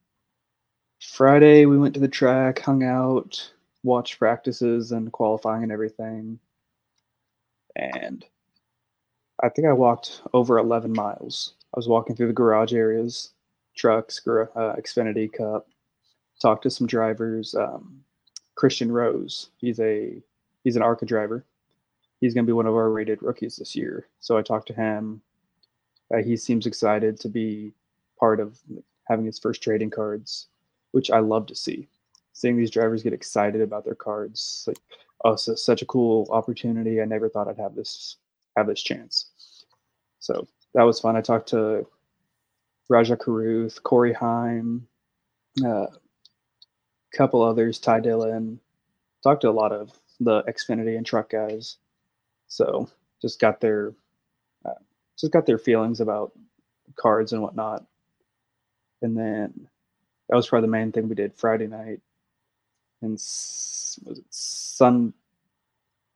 Friday 1.02 1.66
we 1.66 1.78
went 1.78 1.94
to 1.94 2.00
the 2.00 2.08
track, 2.08 2.60
hung 2.60 2.84
out, 2.84 3.52
watched 3.84 4.18
practices 4.18 4.92
and 4.92 5.12
qualifying 5.12 5.64
and 5.64 5.72
everything. 5.72 6.40
And 7.76 8.26
I 9.44 9.50
think 9.50 9.68
I 9.68 9.74
walked 9.74 10.22
over 10.34 10.58
11 10.58 10.94
miles. 10.94 11.54
I 11.74 11.78
was 11.78 11.88
walking 11.88 12.16
through 12.16 12.28
the 12.28 12.34
garage 12.34 12.74
areas, 12.74 13.32
trucks, 13.76 14.22
uh, 14.26 14.76
Xfinity 14.78 15.32
Cup, 15.32 15.68
talked 16.42 16.64
to 16.64 16.70
some 16.70 16.88
drivers. 16.88 17.54
Um, 17.54 18.02
Christian 18.56 18.92
Rose, 18.92 19.50
he's 19.58 19.80
a 19.82 20.22
he's 20.64 20.78
an 20.78 20.82
ARCA 20.82 21.06
driver. 21.06 21.46
He's 22.22 22.34
going 22.34 22.46
to 22.46 22.50
be 22.50 22.54
one 22.54 22.68
of 22.68 22.76
our 22.76 22.90
rated 22.90 23.22
rookies 23.22 23.58
this 23.58 23.76
year. 23.76 24.08
So 24.20 24.38
I 24.38 24.42
talked 24.42 24.68
to 24.68 24.74
him. 24.74 25.22
Uh, 26.14 26.22
he 26.22 26.38
seems 26.38 26.66
excited 26.66 27.20
to 27.20 27.30
be 27.30 27.74
part 28.20 28.40
of 28.40 28.60
having 29.08 29.26
his 29.26 29.40
first 29.40 29.62
trading 29.62 29.90
cards, 29.90 30.48
which 30.92 31.12
I 31.12 31.20
love 31.20 31.46
to 31.48 31.56
see. 31.56 31.88
Seeing 32.34 32.58
these 32.58 32.72
drivers 32.72 33.04
get 33.04 33.14
excited 33.14 33.62
about 33.62 33.86
their 33.86 33.96
cards, 33.96 34.66
like 34.68 34.78
oh, 35.24 35.36
so 35.36 35.56
such 35.56 35.82
a 35.82 35.86
cool 35.86 36.28
opportunity. 36.32 37.02
I 37.02 37.06
never 37.06 37.30
thought 37.30 37.48
I'd 37.48 37.58
have 37.58 37.76
this 37.76 38.18
have 38.58 38.68
this 38.68 38.82
chance. 38.82 39.32
So 40.20 40.48
that 40.74 40.84
was 40.84 41.00
fun. 41.00 41.16
I 41.16 41.22
talked 41.22 41.50
to 41.50 41.86
Rajah 42.90 43.18
Caruth, 43.18 43.82
Corey 43.84 44.14
Heim, 44.14 44.88
a 45.64 45.70
uh, 45.70 45.88
couple 47.14 47.42
others, 47.42 47.80
Ty 47.80 48.02
Dillon. 48.02 48.60
Talked 49.24 49.42
to 49.42 49.50
a 49.50 49.52
lot 49.52 49.72
of 49.72 49.92
the 50.20 50.44
Xfinity 50.44 50.98
and 50.98 51.06
truck 51.06 51.30
guys. 51.30 51.78
So 52.48 52.90
just 53.22 53.40
got 53.40 53.60
their 53.60 53.94
uh, 54.66 54.74
just 55.18 55.34
got 55.34 55.46
their 55.46 55.58
feelings 55.58 56.02
about 56.02 56.34
cards 56.96 57.34
and 57.34 57.42
whatnot. 57.42 57.86
And 59.02 59.18
then 59.18 59.68
that 60.30 60.36
was 60.36 60.48
probably 60.48 60.68
the 60.68 60.72
main 60.72 60.92
thing 60.92 61.08
we 61.08 61.16
did 61.16 61.34
Friday 61.36 61.68
night. 61.68 62.02
And 63.02 63.14
was 63.14 64.00
it 64.18 64.26
Sun? 64.30 65.14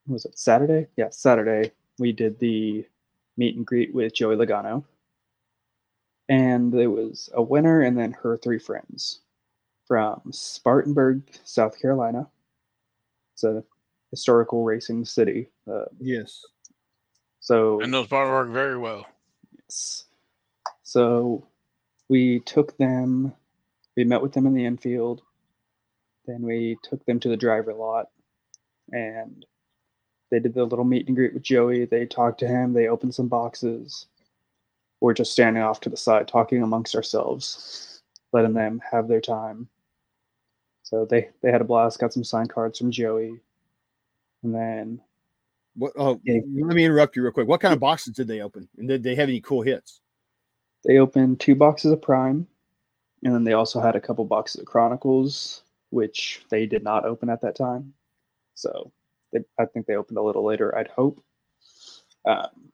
Was 0.08 0.26
it 0.26 0.38
Saturday? 0.38 0.88
Yeah, 0.98 1.10
Saturday. 1.12 1.72
We 2.00 2.12
did 2.12 2.40
the 2.40 2.86
meet 3.38 3.56
and 3.56 3.66
greet 3.66 3.94
with 3.94 4.14
Joey 4.14 4.36
Logano. 4.36 4.84
And 6.30 6.72
there 6.72 6.90
was 6.90 7.30
a 7.34 7.42
winner 7.42 7.82
and 7.82 7.98
then 7.98 8.12
her 8.12 8.38
three 8.38 8.60
friends 8.60 9.22
from 9.88 10.22
Spartanburg, 10.32 11.24
South 11.44 11.80
Carolina. 11.82 12.28
A 13.44 13.64
historical 14.12 14.64
racing 14.64 15.06
city. 15.06 15.50
Uh, 15.70 15.86
yes. 16.00 16.46
So 17.40 17.82
I 17.82 17.86
know 17.86 18.04
Spartanburg 18.04 18.50
very 18.50 18.78
well. 18.78 19.06
Yes. 19.64 20.06
So 20.84 21.48
we 22.10 22.40
took 22.42 22.78
them. 22.78 23.34
We 23.96 24.04
met 24.04 24.22
with 24.22 24.34
them 24.34 24.46
in 24.46 24.54
the 24.54 24.66
infield. 24.66 25.22
Then 26.26 26.42
we 26.42 26.78
took 26.84 27.06
them 27.06 27.20
to 27.22 27.30
the 27.30 27.38
driver 27.38 27.74
lot, 27.74 28.08
and 28.92 29.46
they 30.30 30.40
did 30.40 30.54
the 30.54 30.66
little 30.66 30.86
meet 30.86 31.08
and 31.08 31.16
greet 31.16 31.34
with 31.34 31.44
Joey. 31.44 31.86
They 31.86 32.06
talked 32.06 32.40
to 32.42 32.48
him. 32.48 32.74
They 32.74 32.88
opened 32.88 33.16
some 33.16 33.28
boxes. 33.28 34.06
We're 35.02 35.14
just 35.14 35.32
standing 35.32 35.64
off 35.64 35.80
to 35.82 35.90
the 35.90 35.98
side, 35.98 36.28
talking 36.28 36.62
amongst 36.62 36.96
ourselves, 36.96 38.02
letting 38.34 38.54
them 38.54 38.82
have 38.92 39.08
their 39.08 39.22
time. 39.22 39.70
So 40.84 41.06
they 41.06 41.30
they 41.42 41.52
had 41.52 41.62
a 41.62 41.66
blast. 41.66 42.00
Got 42.00 42.14
some 42.14 42.24
signed 42.24 42.50
cards 42.50 42.78
from 42.80 42.92
Joey, 42.92 43.40
and 44.44 44.54
then. 44.54 45.02
What? 45.76 45.94
Oh, 45.98 46.20
yeah. 46.24 46.40
let 46.56 46.76
me 46.76 46.86
interrupt 46.86 47.16
you 47.16 47.24
real 47.24 47.32
quick. 47.32 47.48
What 47.48 47.62
kind 47.62 47.74
of 47.74 47.80
boxes 47.80 48.14
did 48.14 48.28
they 48.28 48.42
open? 48.42 48.68
And 48.78 48.88
did 48.88 49.04
they 49.04 49.16
have 49.16 49.30
any 49.30 49.40
cool 49.40 49.62
hits? 49.62 50.02
They 50.86 50.98
opened 50.98 51.40
two 51.40 51.56
boxes 51.56 51.92
of 51.92 52.02
Prime, 52.02 52.48
and 53.24 53.34
then 53.34 53.44
they 53.44 53.54
also 53.54 53.80
had 53.80 53.96
a 53.96 54.02
couple 54.02 54.26
boxes 54.26 54.62
of 54.62 54.68
Chronicles, 54.68 55.64
which 55.90 56.44
they 56.50 56.66
did 56.66 56.84
not 56.84 57.06
open 57.06 57.30
at 57.30 57.42
that 57.42 57.56
time. 57.56 57.94
So 58.56 58.92
they, 59.32 59.40
I 59.60 59.66
think 59.66 59.86
they 59.86 59.96
opened 59.96 60.18
a 60.18 60.24
little 60.24 60.44
later. 60.44 60.78
I'd 60.78 60.88
hope. 60.88 61.24
Um, 62.26 62.72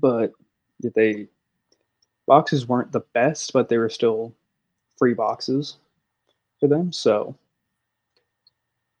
but 0.00 0.32
they 0.94 1.28
boxes 2.26 2.66
weren't 2.66 2.92
the 2.92 3.04
best, 3.12 3.52
but 3.52 3.68
they 3.68 3.78
were 3.78 3.88
still 3.88 4.34
free 4.98 5.14
boxes 5.14 5.76
for 6.60 6.68
them. 6.68 6.92
So, 6.92 7.36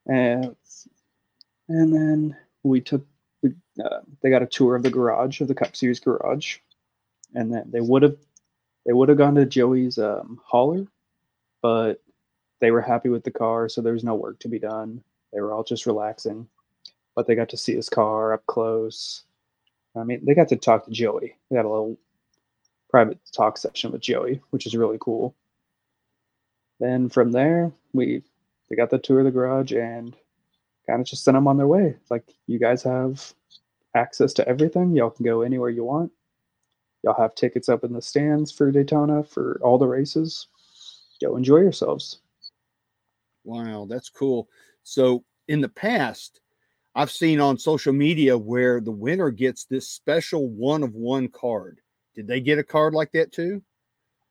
and 0.06 0.54
and 1.74 1.92
then 1.92 2.36
we 2.62 2.80
took 2.80 3.06
we, 3.42 3.54
uh, 3.84 4.00
they 4.22 4.30
got 4.30 4.42
a 4.42 4.46
tour 4.46 4.76
of 4.76 4.82
the 4.82 4.90
garage 4.90 5.40
of 5.40 5.48
the 5.48 5.54
Cup 5.54 5.74
Series 5.76 6.00
garage, 6.00 6.58
and 7.34 7.52
then 7.52 7.70
they 7.70 7.80
would 7.80 8.02
have 8.02 8.16
they 8.86 8.92
would 8.92 9.08
have 9.08 9.18
gone 9.18 9.34
to 9.36 9.46
Joey's 9.46 9.98
um, 9.98 10.40
hauler, 10.44 10.86
but 11.62 12.02
they 12.60 12.70
were 12.70 12.80
happy 12.80 13.08
with 13.08 13.24
the 13.24 13.30
car, 13.30 13.68
so 13.68 13.80
there 13.80 13.92
was 13.92 14.04
no 14.04 14.14
work 14.14 14.38
to 14.40 14.48
be 14.48 14.58
done. 14.58 15.02
They 15.32 15.40
were 15.40 15.52
all 15.52 15.64
just 15.64 15.86
relaxing, 15.86 16.48
but 17.14 17.26
they 17.26 17.34
got 17.34 17.48
to 17.50 17.56
see 17.56 17.74
his 17.74 17.88
car 17.88 18.32
up 18.32 18.46
close. 18.46 19.24
I 19.96 20.04
mean, 20.04 20.24
they 20.24 20.34
got 20.34 20.48
to 20.48 20.56
talk 20.56 20.84
to 20.86 20.90
Joey. 20.90 21.36
They 21.50 21.56
had 21.56 21.64
a 21.64 21.68
little 21.68 21.98
private 22.90 23.18
talk 23.34 23.58
session 23.58 23.92
with 23.92 24.00
Joey, 24.00 24.40
which 24.50 24.66
is 24.66 24.76
really 24.76 24.98
cool. 25.00 25.34
Then 26.80 27.08
from 27.08 27.32
there, 27.32 27.72
we 27.92 28.22
they 28.68 28.76
got 28.76 28.90
the 28.90 28.98
tour 28.98 29.20
of 29.20 29.24
the 29.24 29.30
garage 29.30 29.72
and 29.72 30.16
kind 30.86 31.00
of 31.00 31.06
just 31.06 31.24
sent 31.24 31.36
them 31.36 31.48
on 31.48 31.56
their 31.56 31.66
way. 31.66 31.96
Like 32.10 32.24
you 32.46 32.58
guys 32.58 32.82
have 32.82 33.32
access 33.94 34.32
to 34.34 34.48
everything. 34.48 34.94
Y'all 34.94 35.10
can 35.10 35.24
go 35.24 35.42
anywhere 35.42 35.70
you 35.70 35.84
want. 35.84 36.10
Y'all 37.02 37.20
have 37.20 37.34
tickets 37.34 37.68
up 37.68 37.84
in 37.84 37.92
the 37.92 38.02
stands 38.02 38.52
for 38.52 38.70
Daytona 38.70 39.24
for 39.24 39.58
all 39.62 39.78
the 39.78 39.86
races. 39.86 40.46
Go 41.20 41.36
enjoy 41.36 41.58
yourselves. 41.58 42.20
Wow, 43.44 43.86
that's 43.88 44.08
cool. 44.08 44.48
So 44.84 45.24
in 45.48 45.60
the 45.60 45.68
past, 45.68 46.40
I've 46.94 47.10
seen 47.10 47.40
on 47.40 47.58
social 47.58 47.92
media 47.92 48.36
where 48.36 48.80
the 48.80 48.92
winner 48.92 49.30
gets 49.30 49.64
this 49.64 49.88
special 49.88 50.48
one 50.48 50.82
of 50.82 50.94
one 50.94 51.28
card. 51.28 51.80
Did 52.14 52.26
they 52.26 52.40
get 52.40 52.58
a 52.58 52.64
card 52.64 52.94
like 52.94 53.12
that 53.12 53.32
too? 53.32 53.62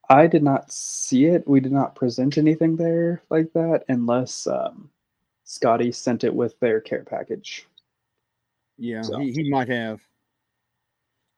I 0.10 0.28
did 0.28 0.44
not 0.44 0.72
see 0.72 1.26
it. 1.26 1.48
We 1.48 1.60
did 1.60 1.72
not 1.72 1.96
present 1.96 2.38
anything 2.38 2.76
there 2.76 3.24
like 3.30 3.52
that 3.54 3.84
unless 3.88 4.46
um, 4.46 4.90
Scotty 5.52 5.92
sent 5.92 6.24
it 6.24 6.34
with 6.34 6.60
their 6.60 6.80
care 6.80 7.04
package. 7.04 7.68
Yeah, 8.78 9.02
so. 9.02 9.20
he, 9.20 9.32
he 9.32 9.50
might 9.50 9.70
have. 9.70 10.02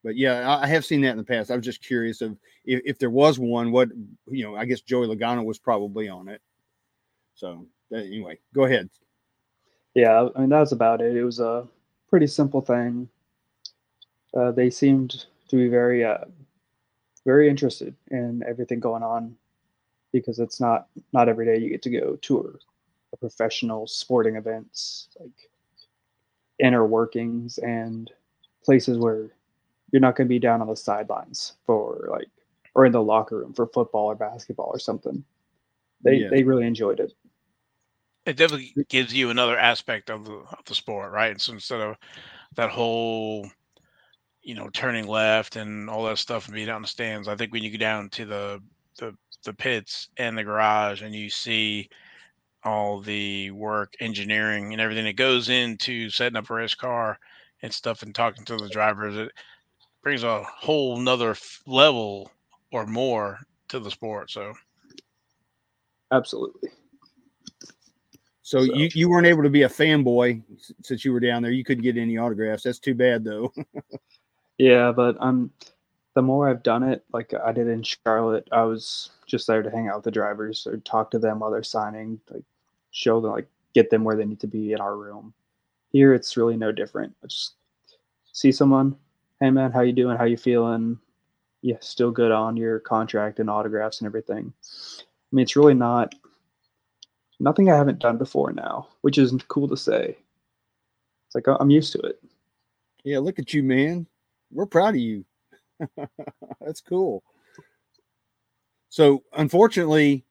But 0.04 0.17
yeah, 0.17 0.60
I 0.62 0.67
have 0.67 0.84
seen 0.84 1.02
that 1.02 1.12
in 1.12 1.17
the 1.17 1.23
past. 1.23 1.49
I 1.49 1.56
was 1.56 1.63
just 1.63 1.82
curious 1.82 2.21
of 2.21 2.38
if, 2.65 2.82
if 2.86 2.99
there 2.99 3.10
was 3.10 3.39
one, 3.39 3.71
what 3.71 3.89
you 4.28 4.43
know, 4.43 4.56
I 4.56 4.65
guess 4.65 4.82
Joey 4.82 5.08
Logano 5.08 5.45
was 5.45 5.58
probably 5.58 6.10
on 6.10 6.28
it. 6.28 6.41
So 7.36 7.65
anyway, 7.91 8.39
go 8.54 8.65
ahead 8.65 8.89
yeah, 9.93 10.28
I 10.36 10.39
mean 10.39 10.49
that 10.49 10.60
was 10.60 10.71
about 10.71 11.02
it. 11.02 11.15
It 11.15 11.23
was 11.23 11.39
a 11.39 11.67
pretty 12.10 12.28
simple 12.28 12.62
thing. 12.62 13.10
Uh, 14.36 14.52
they 14.52 14.69
seemed 14.69 15.26
to 15.49 15.56
be 15.56 15.67
very, 15.67 16.04
uh, 16.04 16.26
very 17.26 17.47
interested 17.47 17.95
in 18.10 18.43
everything 18.47 18.80
going 18.80 19.04
on 19.04 19.36
because 20.12 20.39
it's 20.39 20.60
not 20.60 20.88
not 21.13 21.30
every 21.30 21.45
day 21.45 21.58
you 21.58 21.69
get 21.69 21.82
to 21.84 21.89
go 21.89 22.15
tour 22.17 22.60
professional 23.24 23.88
sporting 23.88 24.36
events 24.36 25.08
like 25.18 25.50
inner 26.60 26.86
workings 26.86 27.58
and 27.58 28.12
places 28.66 28.98
where 28.98 29.30
you're 29.92 30.02
not 30.02 30.18
going 30.18 30.28
to 30.28 30.30
be 30.30 30.40
down 30.40 30.60
on 30.60 30.68
the 30.68 30.76
sidelines 30.76 31.54
for 31.66 32.10
like 32.12 32.28
or 32.76 32.86
in 32.86 32.92
the 32.92 33.02
locker 33.02 33.38
room 33.38 33.54
for 33.54 33.66
football 33.68 34.08
or 34.08 34.16
basketball 34.16 34.70
or 34.74 34.78
something. 34.78 35.24
They 36.04 36.16
yeah. 36.16 36.28
they 36.32 36.44
really 36.44 36.68
enjoyed 36.68 37.00
it. 37.00 37.14
It 38.26 38.36
definitely 38.36 38.76
gives 38.90 39.14
you 39.14 39.30
another 39.30 39.58
aspect 39.58 40.10
of 40.10 40.26
the 40.26 40.34
of 40.34 40.66
the 40.66 40.76
sport, 40.76 41.14
right? 41.14 41.40
So 41.40 41.54
instead 41.54 41.80
of 41.80 41.96
that 42.58 42.72
whole, 42.72 43.50
you 44.42 44.54
know, 44.54 44.70
turning 44.74 45.08
left 45.08 45.56
and 45.56 45.90
all 45.90 46.04
that 46.04 46.18
stuff 46.18 46.48
and 46.48 46.56
being 46.56 46.68
out 46.68 46.76
in 46.76 46.82
the 46.82 46.90
stands, 46.90 47.30
I 47.30 47.38
think 47.38 47.54
when 47.54 47.64
you 47.64 47.72
go 47.72 47.78
down 47.78 48.10
to 48.10 48.26
the 48.26 48.62
the 49.00 49.16
the 49.46 49.54
pits 49.54 50.10
and 50.18 50.38
the 50.38 50.44
garage 50.44 51.02
and 51.02 51.16
you 51.16 51.30
see 51.30 51.90
all 52.65 52.99
the 52.99 53.52
work, 53.52 53.93
engineering, 53.99 54.71
and 54.71 54.82
everything 54.82 55.06
that 55.06 55.15
goes 55.15 55.49
into 55.49 56.10
setting 56.10 56.38
up 56.38 56.49
a 56.49 56.54
race 56.54 56.76
car 56.76 57.19
and 57.62 57.73
stuff, 57.73 58.04
and 58.04 58.13
talking 58.13 58.45
to 58.45 58.58
the 58.58 58.69
drivers, 58.69 59.15
it 59.15 59.32
brings 60.02 60.23
a 60.23 60.43
whole 60.43 60.97
nother 60.97 61.36
level 61.65 62.32
or 62.71 62.86
more 62.86 63.39
to 63.69 63.80
the 63.80 63.91
sport. 63.91 64.30
So, 64.32 64.54
absolutely. 66.12 66.69
So, 68.41 68.65
so, 68.65 68.73
you, 68.76 68.89
you 68.93 69.10
weren't 69.10 69.28
able 69.28 69.43
to 69.43 69.49
be 69.49 69.63
a 69.63 69.69
fanboy 69.69 70.41
since 70.84 71.06
you 71.06 71.13
were 71.13 71.21
down 71.21 71.41
there. 71.41 71.52
You 71.52 71.63
couldn't 71.63 71.84
get 71.84 71.97
any 71.97 72.17
autographs. 72.17 72.63
That's 72.63 72.80
too 72.80 72.93
bad, 72.93 73.23
though. 73.23 73.54
yeah, 74.58 74.91
but 74.91 75.15
I'm 75.21 75.52
the 76.13 76.21
more 76.21 76.47
I've 76.47 76.63
done 76.63 76.84
it, 76.84 77.04
like 77.12 77.34
I 77.34 77.52
did 77.52 77.67
in 77.67 77.84
Charlotte, 77.84 78.47
I 78.52 78.63
was 78.63 79.12
just 79.26 79.47
there 79.47 79.63
to 79.63 79.71
hang 79.71 79.88
out 79.88 79.97
with 79.97 80.06
the 80.06 80.12
drivers 80.12 80.67
or 80.67 80.78
talk 80.78 81.10
to 81.12 81.19
them 81.19 81.39
while 81.39 81.52
they're 81.52 81.63
signing, 81.63 82.19
like 82.30 82.43
show 82.93 83.19
them, 83.19 83.32
like 83.32 83.47
get 83.73 83.89
them 83.89 84.06
where 84.06 84.15
they 84.15 84.23
need 84.23 84.39
to 84.39 84.47
be 84.47 84.71
in 84.71 84.79
our 84.79 84.95
room. 84.95 85.34
Here, 85.89 86.13
it's 86.13 86.38
really 86.38 86.56
no 86.56 86.71
different. 86.71 87.13
I 87.23 87.27
just 87.27 87.56
see 88.32 88.51
someone, 88.51 88.95
hey 89.41 89.49
man, 89.49 89.71
how 89.71 89.82
you 89.82 89.91
doing? 89.91 90.17
How 90.17 90.23
you 90.23 90.38
feeling? 90.38 90.97
Yeah, 91.62 91.77
still 91.82 92.12
good 92.12 92.32
on 92.32 92.56
your 92.56 92.79
contract 92.79 93.39
and 93.39 93.49
autographs 93.49 93.99
and 93.99 94.06
everything. 94.06 94.53
I 94.63 95.36
mean, 95.36 95.43
it's 95.43 95.56
really 95.56 95.73
not 95.73 96.13
nothing 97.39 97.69
I 97.69 97.75
haven't 97.75 97.99
done 97.99 98.17
before 98.17 98.53
now, 98.53 98.88
which 99.01 99.17
is 99.17 99.34
cool 99.47 99.67
to 99.67 99.77
say. 99.77 100.17
It's 101.27 101.36
like 101.36 101.45
I'm 101.60 101.69
used 101.69 101.91
to 101.93 101.99
it. 101.99 102.21
Yeah, 103.03 103.19
look 103.19 103.39
at 103.39 103.53
you, 103.53 103.63
man. 103.63 104.08
We're 104.51 104.65
proud 104.65 104.89
of 104.89 105.01
you. 105.01 105.25
That's 106.62 106.82
cool. 106.82 107.23
So, 108.89 109.23
unfortunately, 109.34 110.23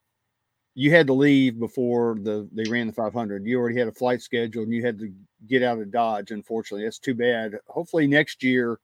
you 0.75 0.91
had 0.91 1.07
to 1.07 1.13
leave 1.13 1.59
before 1.59 2.17
the 2.23 2.49
they 2.53 2.65
ran 2.71 2.87
the 2.87 2.93
500. 2.93 3.47
You 3.47 3.59
already 3.59 3.79
had 3.79 3.89
a 3.89 3.93
flight 3.93 4.23
schedule 4.23 4.63
and 4.63 4.73
you 4.73 4.85
had 4.85 4.99
to 5.01 5.13
get 5.47 5.63
out 5.63 5.79
of 5.79 5.91
Dodge. 5.91 6.31
Unfortunately, 6.31 6.85
that's 6.85 6.99
too 6.99 7.15
bad. 7.15 7.59
Hopefully, 7.69 8.07
next 8.07 8.43
year 8.43 8.79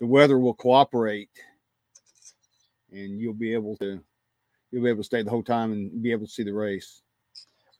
the 0.00 0.06
weather 0.06 0.38
will 0.38 0.54
cooperate, 0.54 1.30
and 2.90 3.20
you'll 3.20 3.32
be 3.34 3.54
able 3.54 3.76
to 3.76 4.00
you'll 4.70 4.82
be 4.82 4.90
able 4.90 5.02
to 5.02 5.06
stay 5.06 5.22
the 5.22 5.30
whole 5.30 5.42
time 5.42 5.72
and 5.72 6.02
be 6.02 6.10
able 6.10 6.26
to 6.26 6.32
see 6.32 6.42
the 6.42 6.52
race. 6.52 7.02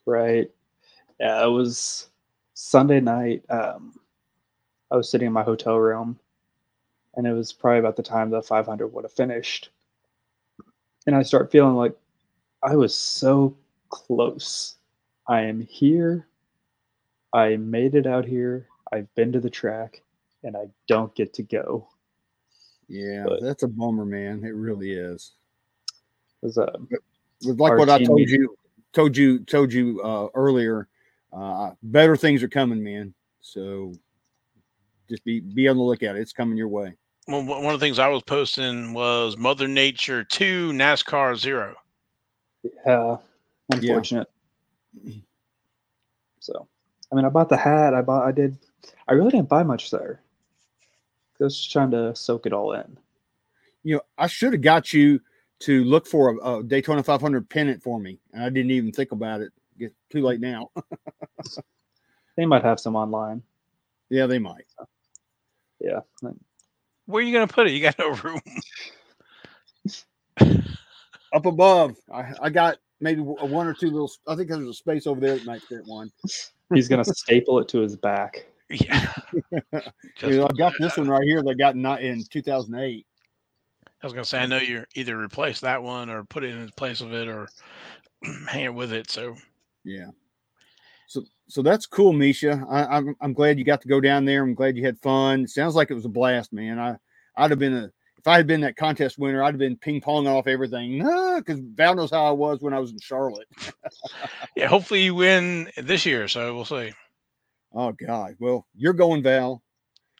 Right. 0.07 0.51
Yeah, 1.19 1.45
it 1.45 1.51
was 1.51 2.09
Sunday 2.55 3.01
night. 3.01 3.43
Um, 3.51 3.99
I 4.91 4.97
was 4.97 5.11
sitting 5.11 5.27
in 5.27 5.33
my 5.33 5.43
hotel 5.43 5.79
room, 5.79 6.19
and 7.17 7.27
it 7.27 7.33
was 7.33 7.53
probably 7.53 7.81
about 7.81 7.97
the 7.97 8.03
time 8.03 8.31
the 8.31 8.43
500 8.43 8.89
would 8.89 9.05
have 9.05 9.13
finished, 9.13 9.71
and 11.07 11.17
I 11.17 11.23
start 11.23 11.51
feeling 11.51 11.75
like 11.75 11.97
I 12.65 12.77
was 12.77 12.95
so 12.95 13.55
close. 13.91 14.77
I 15.29 15.43
am 15.43 15.61
here. 15.61 16.27
I 17.33 17.57
made 17.57 17.95
it 17.95 18.07
out 18.07 18.25
here. 18.25 18.69
I've 18.93 19.13
been 19.15 19.33
to 19.33 19.41
the 19.41 19.51
track, 19.51 20.03
and 20.43 20.57
I 20.57 20.69
don't 20.89 21.15
get 21.15 21.35
to 21.35 21.43
go. 21.43 21.89
Yeah, 22.89 23.25
but 23.27 23.43
that's 23.43 23.63
a 23.65 23.69
bummer, 23.69 24.05
man. 24.05 24.45
It 24.45 24.55
really 24.55 24.93
is. 24.93 25.33
It 26.43 26.47
was 26.47 26.59
a 26.59 26.73
was 27.45 27.59
like 27.59 27.79
what 27.79 27.91
I 27.91 28.03
told 28.03 28.29
you, 28.29 28.57
told 28.93 29.17
you, 29.17 29.41
told 29.41 29.73
you 29.73 30.01
uh, 30.03 30.29
earlier. 30.35 30.89
Uh, 31.33 31.73
better 31.83 32.17
things 32.17 32.43
are 32.43 32.49
coming, 32.49 32.83
man. 32.83 33.13
So 33.41 33.93
just 35.09 35.25
be 35.25 35.41
be 35.41 35.69
on 35.69 35.77
the 35.77 35.83
lookout. 35.83 36.17
It's 36.17 36.33
coming 36.33 36.57
your 36.57 36.69
way. 36.69 36.95
Well, 37.27 37.45
one 37.45 37.75
of 37.75 37.81
the 37.81 37.85
things 37.85 37.99
I 37.99 38.09
was 38.09 38.23
posting 38.23 38.93
was 38.93 39.37
Mother 39.37 39.67
Nature 39.67 40.25
two, 40.25 40.73
NASCAR 40.73 41.37
zero. 41.37 41.75
Yeah, 42.65 43.17
unfortunate. 43.71 44.29
Yeah. 45.03 45.15
So, 46.41 46.69
I 47.11 47.15
mean, 47.15 47.25
I 47.25 47.29
bought 47.29 47.49
the 47.49 47.57
hat. 47.57 47.95
I 47.95 48.03
bought. 48.03 48.27
I 48.27 48.33
did. 48.33 48.59
I 49.09 49.13
really 49.15 49.31
didn't 49.31 49.49
buy 49.49 49.63
much 49.63 49.91
there. 49.91 50.21
I 51.41 51.45
was 51.45 51.57
just 51.57 51.73
trying 51.73 51.91
to 51.91 52.15
soak 52.15 52.47
it 52.47 52.53
all 52.53 52.73
in. 52.73 52.99
You 53.83 53.97
know, 53.97 54.03
I 54.17 54.27
should 54.27 54.53
have 54.53 54.63
got 54.63 54.93
you 54.93 55.21
to 55.61 55.85
look 55.85 56.07
for 56.07 56.31
a, 56.31 56.59
a, 56.59 56.63
Daytona 56.63 57.03
500 57.03 57.49
pennant 57.49 57.83
for 57.83 57.99
me, 57.99 58.19
and 58.33 58.43
I 58.43 58.51
didn't 58.51 58.71
even 58.71 58.93
think 58.93 59.13
about 59.13 59.41
it. 59.41 59.53
Get 59.79 59.93
too 60.11 60.23
late 60.23 60.41
now. 60.41 60.71
they 62.37 62.47
might 62.47 62.63
have 62.63 62.79
some 62.79 62.97
online. 62.97 63.43
Yeah, 64.11 64.27
they 64.27 64.39
might. 64.39 64.67
Yeah. 65.81 66.01
Where 67.07 67.23
are 67.23 67.27
you 67.27 67.33
going 67.33 67.49
to 67.49 67.55
put 67.55 67.67
it? 67.67 67.73
You 67.73 67.83
got 67.83 67.99
no 67.99 68.11
room. 68.11 68.41
Up 71.35 71.47
above, 71.47 71.97
I, 72.13 72.33
I 72.41 72.51
got 72.51 72.79
maybe 73.01 73.21
one 73.21 73.67
or 73.67 73.75
two 73.75 73.91
little. 73.91 74.11
I 74.27 74.37
think 74.37 74.49
there's 74.49 74.69
a 74.69 74.73
space 74.73 75.07
over 75.07 75.21
there 75.21 75.35
that 75.35 75.45
might 75.45 75.63
fit 75.63 75.83
one. 75.85 76.11
He's 76.73 76.89
going 76.89 77.05
to 77.05 77.15
staple 77.15 77.59
it 77.59 77.69
to 77.69 77.81
his 77.81 77.97
back. 77.97 78.47
Yeah. 78.71 79.13
you 80.23 80.39
know, 80.39 80.47
I 80.47 80.53
got 80.57 80.73
this 80.81 80.97
one 80.97 81.07
right 81.07 81.23
here 81.23 81.43
that 81.43 81.59
got 81.59 81.77
not 81.77 82.01
in 82.01 82.25
2008. 82.25 83.07
I 83.87 84.07
was 84.07 84.13
gonna 84.13 84.25
say 84.25 84.39
I 84.39 84.47
know 84.47 84.57
you're 84.57 84.87
either 84.95 85.19
replace 85.19 85.61
that 85.61 85.83
one 85.83 86.11
or 86.11 86.25
put 86.25 86.45
it 86.45 86.55
in 86.55 86.69
place 86.71 87.01
of 87.01 87.13
it 87.13 87.29
or 87.29 87.47
hang 88.49 88.65
it 88.65 88.75
with 88.75 88.93
it. 88.93 89.11
So 89.11 89.37
yeah. 89.85 90.07
So 91.07 91.25
so 91.49 91.63
that's 91.63 91.87
cool, 91.87 92.13
Misha. 92.13 92.67
I, 92.69 92.83
am 92.83 92.89
I'm, 92.91 93.17
I'm 93.21 93.33
glad 93.33 93.59
you 93.59 93.65
got 93.65 93.83
to 93.83 93.89
go 93.89 94.01
down 94.01 94.25
there. 94.25 94.43
I'm 94.43 94.55
glad 94.55 94.77
you 94.77 94.85
had 94.85 94.99
fun. 95.01 95.45
It 95.45 95.51
sounds 95.51 95.75
like 95.75 95.91
it 95.91 95.95
was 95.95 96.07
a 96.07 96.11
blast, 96.11 96.53
man. 96.53 96.79
I 96.79 96.97
I'd 97.37 97.51
have 97.51 97.59
been 97.59 97.75
a 97.75 97.91
if 98.25 98.29
I 98.29 98.39
had 98.39 98.47
been 98.47 98.63
that 98.63 98.77
contest 98.77 99.19
winner, 99.19 99.43
I'd 99.43 99.53
have 99.53 99.59
been 99.59 99.77
ping 99.77 100.01
ponging 100.01 100.35
off 100.35 100.47
everything. 100.47 101.01
Because 101.37 101.61
Val 101.61 101.95
knows 101.95 102.11
how 102.11 102.25
I 102.25 102.31
was 102.31 102.63
when 102.63 102.73
I 102.73 102.79
was 102.79 102.91
in 102.91 102.99
Charlotte. 102.99 103.47
yeah, 104.57 104.67
hopefully 104.67 105.03
you 105.03 105.15
win 105.15 105.71
this 105.77 106.07
year. 106.07 106.27
So 106.27 106.55
we'll 106.55 106.65
see. 106.65 106.95
Oh 107.75 107.93
God. 107.93 108.37
Well, 108.39 108.67
you're 108.75 108.95
going, 108.95 109.23
Val. 109.23 109.63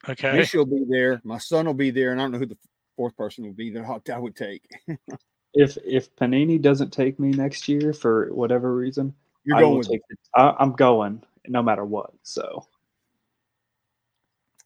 Okay. 0.07 0.33
Misha 0.33 0.59
will 0.59 0.67
be 0.67 0.85
there. 0.87 1.23
My 1.25 1.39
son 1.39 1.65
will 1.65 1.73
be 1.73 1.91
there, 1.91 2.13
and 2.13 2.21
I 2.21 2.25
don't 2.25 2.33
know 2.33 2.39
who 2.39 2.45
the 2.45 2.59
fourth 2.95 3.17
person 3.17 3.47
will 3.47 3.55
be 3.55 3.71
that 3.71 4.11
I 4.13 4.19
would 4.19 4.37
take. 4.37 4.69
if 5.55 5.79
if 5.83 6.15
Panini 6.15 6.61
doesn't 6.61 6.93
take 6.93 7.19
me 7.19 7.31
next 7.31 7.69
year 7.69 7.95
for 7.95 8.29
whatever 8.35 8.77
reason, 8.77 9.15
you're 9.45 9.59
going. 9.59 9.79
With 9.79 9.89
take 9.89 10.03
the, 10.11 10.17
I, 10.37 10.55
I'm 10.59 10.73
going 10.73 11.23
no 11.49 11.63
matter 11.63 11.87
what. 11.87 12.13
So 12.23 12.67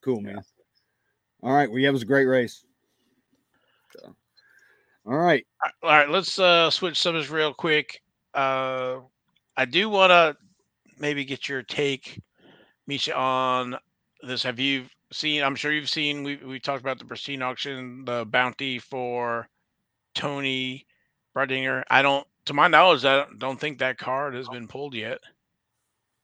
cool, 0.01 0.21
man. 0.21 0.43
All 1.41 1.53
right. 1.53 1.71
Well, 1.71 1.79
yeah, 1.79 1.91
it 1.91 1.93
was 1.93 2.03
a 2.03 2.07
great 2.07 2.27
race. 2.27 2.65
So, 3.91 4.15
all 5.07 5.17
right. 5.17 5.47
All 5.83 5.91
right. 5.91 6.09
Let's 6.09 6.39
uh, 6.39 6.71
switch 6.71 7.01
subjects 7.01 7.31
real 7.31 7.55
quick. 7.55 8.03
Uh, 8.35 8.99
I 9.57 9.65
do 9.65 9.89
want 9.89 10.11
to 10.11 10.37
maybe 10.99 11.25
get 11.25 11.49
your 11.49 11.63
take, 11.63 12.21
Misha, 12.87 13.17
on 13.17 13.77
this. 14.23 14.43
Have 14.43 14.59
you 14.59 14.85
seen? 15.13 15.43
I'm 15.43 15.57
sure 15.57 15.73
you've 15.73 15.89
seen. 15.89 16.23
We 16.23 16.37
we 16.37 16.61
talked 16.61 16.81
about 16.83 16.99
the 16.99 17.05
Pristine 17.05 17.43
auction, 17.43 18.05
the 18.05 18.25
bounty 18.27 18.79
for 18.79 19.49
Toni 20.15 20.87
Breidinger. 21.35 21.83
I 21.91 22.03
don't, 22.03 22.27
to 22.47 22.55
my 22.55 22.69
knowledge, 22.69 23.05
I 23.05 23.25
don't 23.39 23.59
think 23.59 23.79
that 23.79 23.99
card 23.99 24.35
has 24.35 24.49
been 24.49 24.69
pulled 24.69 24.95
yet. 24.95 25.19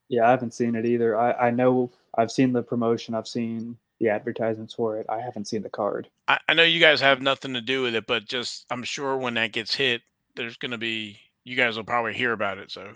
Yeah, 0.08 0.26
I 0.26 0.30
haven't 0.30 0.54
seen 0.54 0.74
it 0.74 0.84
either. 0.84 1.18
I 1.18 1.48
I 1.48 1.50
know 1.50 1.90
I've 2.16 2.30
seen 2.30 2.52
the 2.52 2.62
promotion. 2.62 3.14
I've 3.14 3.28
seen 3.28 3.76
the 4.00 4.08
advertisements 4.08 4.74
for 4.74 4.98
it. 4.98 5.06
I 5.08 5.20
haven't 5.20 5.46
seen 5.46 5.62
the 5.62 5.70
card. 5.70 6.08
I, 6.28 6.38
I 6.48 6.54
know 6.54 6.62
you 6.62 6.80
guys 6.80 7.00
have 7.00 7.22
nothing 7.22 7.54
to 7.54 7.60
do 7.60 7.82
with 7.82 7.94
it, 7.94 8.06
but 8.06 8.26
just 8.26 8.66
I'm 8.70 8.82
sure 8.82 9.16
when 9.16 9.34
that 9.34 9.52
gets 9.52 9.74
hit, 9.74 10.02
there's 10.36 10.56
going 10.56 10.72
to 10.72 10.78
be 10.78 11.18
you 11.44 11.56
guys 11.56 11.76
will 11.76 11.84
probably 11.84 12.14
hear 12.14 12.32
about 12.32 12.58
it. 12.58 12.70
So 12.70 12.92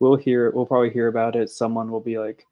we'll 0.00 0.16
hear. 0.16 0.50
We'll 0.50 0.66
probably 0.66 0.90
hear 0.90 1.08
about 1.08 1.36
it. 1.36 1.50
Someone 1.50 1.90
will 1.90 2.00
be 2.00 2.18
like, 2.18 2.44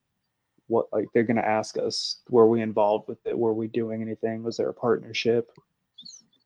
what 0.73 0.87
like 0.93 1.09
they're 1.13 1.23
going 1.23 1.37
to 1.37 1.47
ask 1.47 1.77
us 1.77 2.21
were 2.31 2.49
we 2.49 2.63
involved 2.63 3.07
with 3.07 3.25
it 3.27 3.39
were 3.39 3.53
we 3.53 3.69
doing 3.69 4.01
anything 4.01 4.43
was 4.43 4.57
there 4.57 4.71
a 4.71 4.75
partnership 4.75 5.51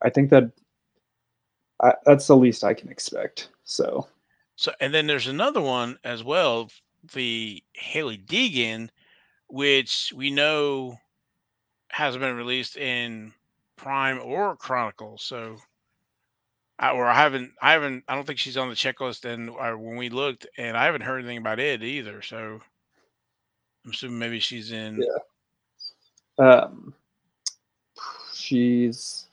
i 0.03 0.11
think 0.11 0.31
that 0.31 0.51
I, 1.81 1.95
that's 2.05 2.27
the 2.27 2.37
least 2.37 2.65
i 2.65 2.75
can 2.75 2.89
expect 2.89 3.51
so 3.65 4.09
so 4.57 4.73
and 4.81 4.93
then 4.93 5.07
there's 5.07 5.29
another 5.29 5.61
one 5.61 5.99
as 6.03 6.25
well 6.25 6.71
the 7.15 7.63
Hailie 7.75 8.19
Deegan 8.19 8.89
which 9.49 10.13
we 10.17 10.31
know 10.31 10.99
hasn't 11.88 12.22
been 12.22 12.37
released 12.37 12.77
in 12.77 13.33
prime 13.77 14.20
or 14.22 14.57
chronicle 14.57 15.18
so 15.18 15.57
I, 16.79 16.90
or 16.90 17.07
I 17.07 17.14
haven't, 17.14 17.53
I 17.61 17.72
haven't, 17.72 18.05
I 18.07 18.14
don't 18.14 18.27
think 18.27 18.38
she's 18.38 18.57
on 18.57 18.68
the 18.68 18.75
checklist. 18.75 19.25
And 19.25 19.51
uh, 19.51 19.72
when 19.72 19.96
we 19.96 20.11
looked, 20.11 20.46
and 20.59 20.77
I 20.77 20.85
haven't 20.85 21.03
heard 21.03 21.18
anything 21.18 21.38
about 21.38 21.59
it 21.59 21.83
either. 21.83 22.20
So 22.22 22.61
I'm 23.85 23.90
assuming 23.90 24.18
maybe 24.18 24.40
she's 24.40 24.72
in. 24.72 25.03
Yeah. 26.38 26.46
Um, 26.46 26.92
she's 28.35 29.27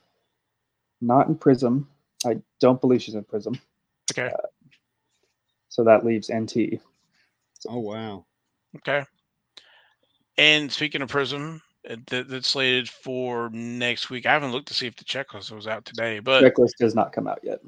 not 1.01 1.27
in 1.27 1.35
Prizm. 1.35 1.85
I 2.25 2.39
don't 2.61 2.79
believe 2.79 3.01
she's 3.01 3.15
in 3.15 3.25
Prizm. 3.25 3.59
Okay. 4.11 4.27
Uh, 4.33 4.47
so 5.67 5.83
that 5.83 6.05
leaves 6.05 6.31
NT. 6.33 6.79
Oh 7.67 7.79
wow. 7.79 8.25
Okay. 8.77 9.03
And 10.37 10.71
speaking 10.71 11.01
of 11.01 11.11
Prizm, 11.11 11.61
that, 11.83 12.27
that's 12.29 12.47
slated 12.47 12.89
for 12.89 13.49
next 13.51 14.09
week. 14.09 14.25
I 14.25 14.33
haven't 14.33 14.51
looked 14.51 14.67
to 14.69 14.73
see 14.73 14.87
if 14.87 14.95
the 14.95 15.03
checklist 15.03 15.51
was 15.51 15.67
out 15.67 15.85
today, 15.85 16.19
but 16.19 16.43
checklist 16.43 16.77
does 16.79 16.95
not 16.95 17.11
come 17.13 17.27
out 17.27 17.39
yet. 17.43 17.59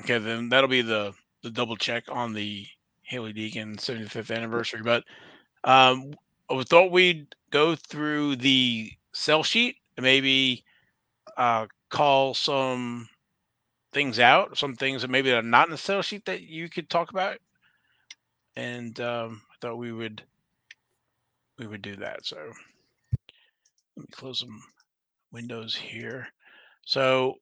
Okay, 0.00 0.18
then 0.18 0.48
that'll 0.48 0.68
be 0.68 0.82
the 0.82 1.12
the 1.42 1.50
double 1.50 1.76
check 1.76 2.04
on 2.08 2.32
the 2.32 2.66
Hailie 3.02 3.32
Deegan 3.32 3.76
75th 3.76 4.34
anniversary. 4.34 4.80
But 4.82 5.04
um, 5.64 6.14
I 6.50 6.62
thought 6.62 6.90
we'd 6.92 7.34
go 7.50 7.74
through 7.74 8.36
the 8.36 8.92
sell 9.12 9.42
sheet 9.42 9.76
and 9.96 10.04
maybe 10.04 10.64
uh, 11.36 11.66
call 11.90 12.34
some 12.34 13.08
things 13.92 14.18
out, 14.18 14.56
some 14.56 14.74
things 14.74 15.02
that 15.02 15.10
maybe 15.10 15.32
are 15.32 15.42
not 15.42 15.66
in 15.66 15.72
the 15.72 15.78
sell 15.78 16.02
sheet 16.02 16.24
that 16.26 16.42
you 16.42 16.68
could 16.68 16.88
talk 16.88 17.10
about. 17.10 17.38
And 18.56 18.98
um, 19.00 19.42
I 19.50 19.54
thought 19.60 19.76
we 19.76 19.92
would 19.92 20.22
we 21.58 21.66
would 21.66 21.82
do 21.82 21.96
that. 21.96 22.24
So 22.26 22.38
let 23.96 24.02
me 24.02 24.08
close 24.12 24.40
some 24.40 24.60
windows 25.32 25.74
here. 25.74 26.28
So 26.84 27.36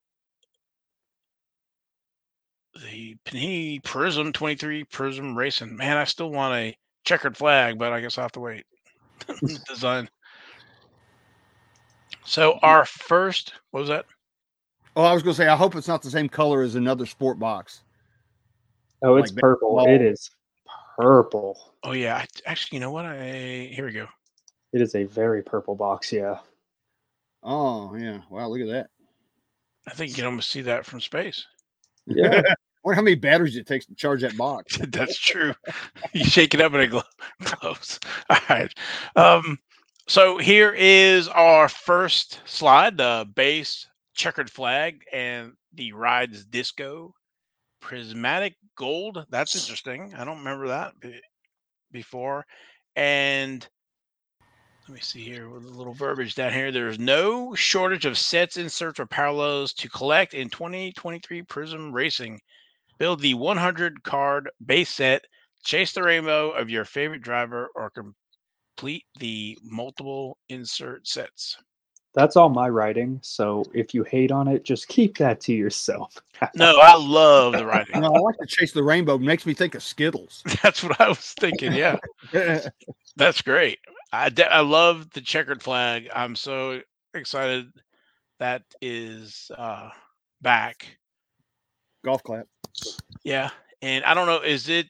the 2.82 3.16
Panini 3.24 3.82
Prizm 3.82 4.32
23 4.32 4.84
Prizm 4.84 5.36
Racing. 5.36 5.76
Man, 5.76 5.96
I 5.96 6.04
still 6.04 6.30
want 6.30 6.54
a 6.54 6.76
checkered 7.04 7.36
flag, 7.36 7.78
but 7.78 7.92
I 7.92 8.00
guess 8.00 8.18
I'll 8.18 8.24
have 8.24 8.32
to 8.32 8.40
wait. 8.40 8.64
Design. 9.68 10.08
So 12.24 12.58
our 12.62 12.84
first, 12.84 13.54
what 13.70 13.80
was 13.80 13.88
that? 13.88 14.06
Oh, 14.96 15.02
I 15.02 15.12
was 15.12 15.22
going 15.22 15.34
to 15.34 15.36
say, 15.36 15.48
I 15.48 15.56
hope 15.56 15.74
it's 15.76 15.88
not 15.88 16.02
the 16.02 16.10
same 16.10 16.28
color 16.28 16.62
as 16.62 16.74
another 16.74 17.06
sport 17.06 17.38
box. 17.38 17.82
Oh, 19.02 19.16
it's 19.16 19.32
Like 19.32 19.40
purple. 19.40 19.76
baseball. 19.76 19.94
It 19.94 20.02
is 20.02 20.30
purple. 20.98 21.74
Oh 21.82 21.92
yeah, 21.92 22.16
I, 22.16 22.26
actually, 22.44 22.76
you 22.76 22.80
know 22.80 22.90
what? 22.90 23.06
I 23.06 23.70
here 23.72 23.86
we 23.86 23.92
go. 23.92 24.06
It 24.72 24.80
is 24.80 24.94
a 24.94 25.04
very 25.04 25.42
purple 25.42 25.74
box. 25.74 26.12
Yeah. 26.12 26.38
Oh 27.42 27.94
yeah. 27.96 28.20
Wow, 28.30 28.48
look 28.48 28.61
at 28.61 28.68
that. 28.68 28.90
I 29.87 29.92
think 29.92 30.11
you 30.11 30.16
can 30.16 30.26
almost 30.26 30.50
see 30.50 30.62
that 30.62 30.85
from 30.85 31.00
space. 31.00 31.44
Yeah. 32.06 32.42
wonder 32.83 32.96
how 32.96 33.02
many 33.02 33.16
batteries 33.16 33.56
it 33.56 33.66
takes 33.66 33.87
to 33.87 33.94
charge 33.94 34.22
that 34.22 34.37
box. 34.37 34.78
That's 34.88 35.18
true. 35.18 35.54
you 36.12 36.24
shake 36.24 36.54
it 36.54 36.61
up 36.61 36.72
and 36.72 36.83
it 36.83 36.88
glo- 36.88 37.02
glows. 37.42 37.98
All 38.28 38.38
right. 38.48 38.72
Um, 39.16 39.59
so 40.09 40.38
here 40.38 40.72
is 40.72 41.28
our 41.28 41.68
first 41.68 42.40
slide: 42.44 42.96
the 42.96 43.28
base 43.35 43.87
checkered 44.14 44.50
flag 44.50 45.02
and 45.12 45.52
the 45.74 45.92
rides 45.92 46.44
disco 46.44 47.14
prismatic 47.80 48.56
gold. 48.76 49.24
That's 49.30 49.56
interesting. 49.56 50.14
I 50.14 50.24
don't 50.24 50.38
remember 50.38 50.68
that 50.68 50.92
before. 51.90 52.46
And 52.94 53.66
let 54.90 54.96
me 54.96 55.00
see 55.00 55.22
here 55.22 55.48
with 55.48 55.64
a 55.64 55.68
little 55.68 55.94
verbiage 55.94 56.35
down 56.35 56.53
here. 56.53 56.72
There's 56.72 56.98
no 56.98 57.55
shortage 57.55 58.07
of 58.07 58.18
sets, 58.18 58.57
inserts, 58.57 58.98
or 58.98 59.07
parallels 59.07 59.72
to 59.74 59.88
collect 59.88 60.35
in 60.35 60.50
2023 60.50 61.42
Prizm 61.44 61.92
Racing. 61.92 62.40
Build 62.98 63.20
the 63.20 63.35
100 63.35 64.03
card 64.03 64.50
base 64.66 64.90
set, 64.90 65.24
chase 65.62 65.92
the 65.92 66.03
rainbow 66.03 66.50
of 66.50 66.70
your 66.70 66.85
favorite 66.85 67.22
driver, 67.22 67.68
or 67.76 67.92
complete 68.76 69.05
the 69.20 69.57
multiple 69.62 70.37
insert 70.48 71.07
sets. 71.07 71.57
That's 72.12 72.35
all 72.35 72.48
my 72.48 72.68
writing. 72.68 73.20
So 73.22 73.64
if 73.72 73.94
you 73.94 74.03
hate 74.03 74.33
on 74.33 74.48
it, 74.48 74.64
just 74.64 74.88
keep 74.88 75.16
that 75.18 75.40
to 75.42 75.53
yourself. 75.53 76.20
No, 76.57 76.79
I 76.83 76.96
love 76.96 77.53
the 77.53 77.64
writing. 77.64 78.00
No, 78.00 78.12
I 78.12 78.18
like 78.18 78.38
to 78.38 78.46
chase 78.46 78.72
the 78.72 78.83
rainbow. 78.83 79.14
It 79.14 79.20
makes 79.20 79.46
me 79.46 79.55
think 79.55 79.76
of 79.76 79.85
Skittles. 79.85 80.42
That's 80.64 80.83
what 80.83 81.00
I 81.00 81.07
was 81.09 81.35
thinking. 81.38 81.74
Yeah, 81.74 81.98
that's 83.16 83.40
great. 83.42 83.79
I, 84.12 84.29
de- 84.29 84.53
I 84.53 84.61
love 84.61 85.11
the 85.11 85.20
checkered 85.20 85.62
flag. 85.62 86.09
I'm 86.14 86.35
so 86.37 86.81
excited 87.14 87.70
that 88.38 88.62
is 88.81 89.51
uh, 89.57 89.90
back. 90.42 90.87
Golf 92.05 92.23
clap. 92.23 92.46
Yeah, 93.23 93.51
and 93.83 94.05
I 94.05 94.14
don't 94.14 94.27
know. 94.27 94.40
Is 94.40 94.68
it 94.68 94.87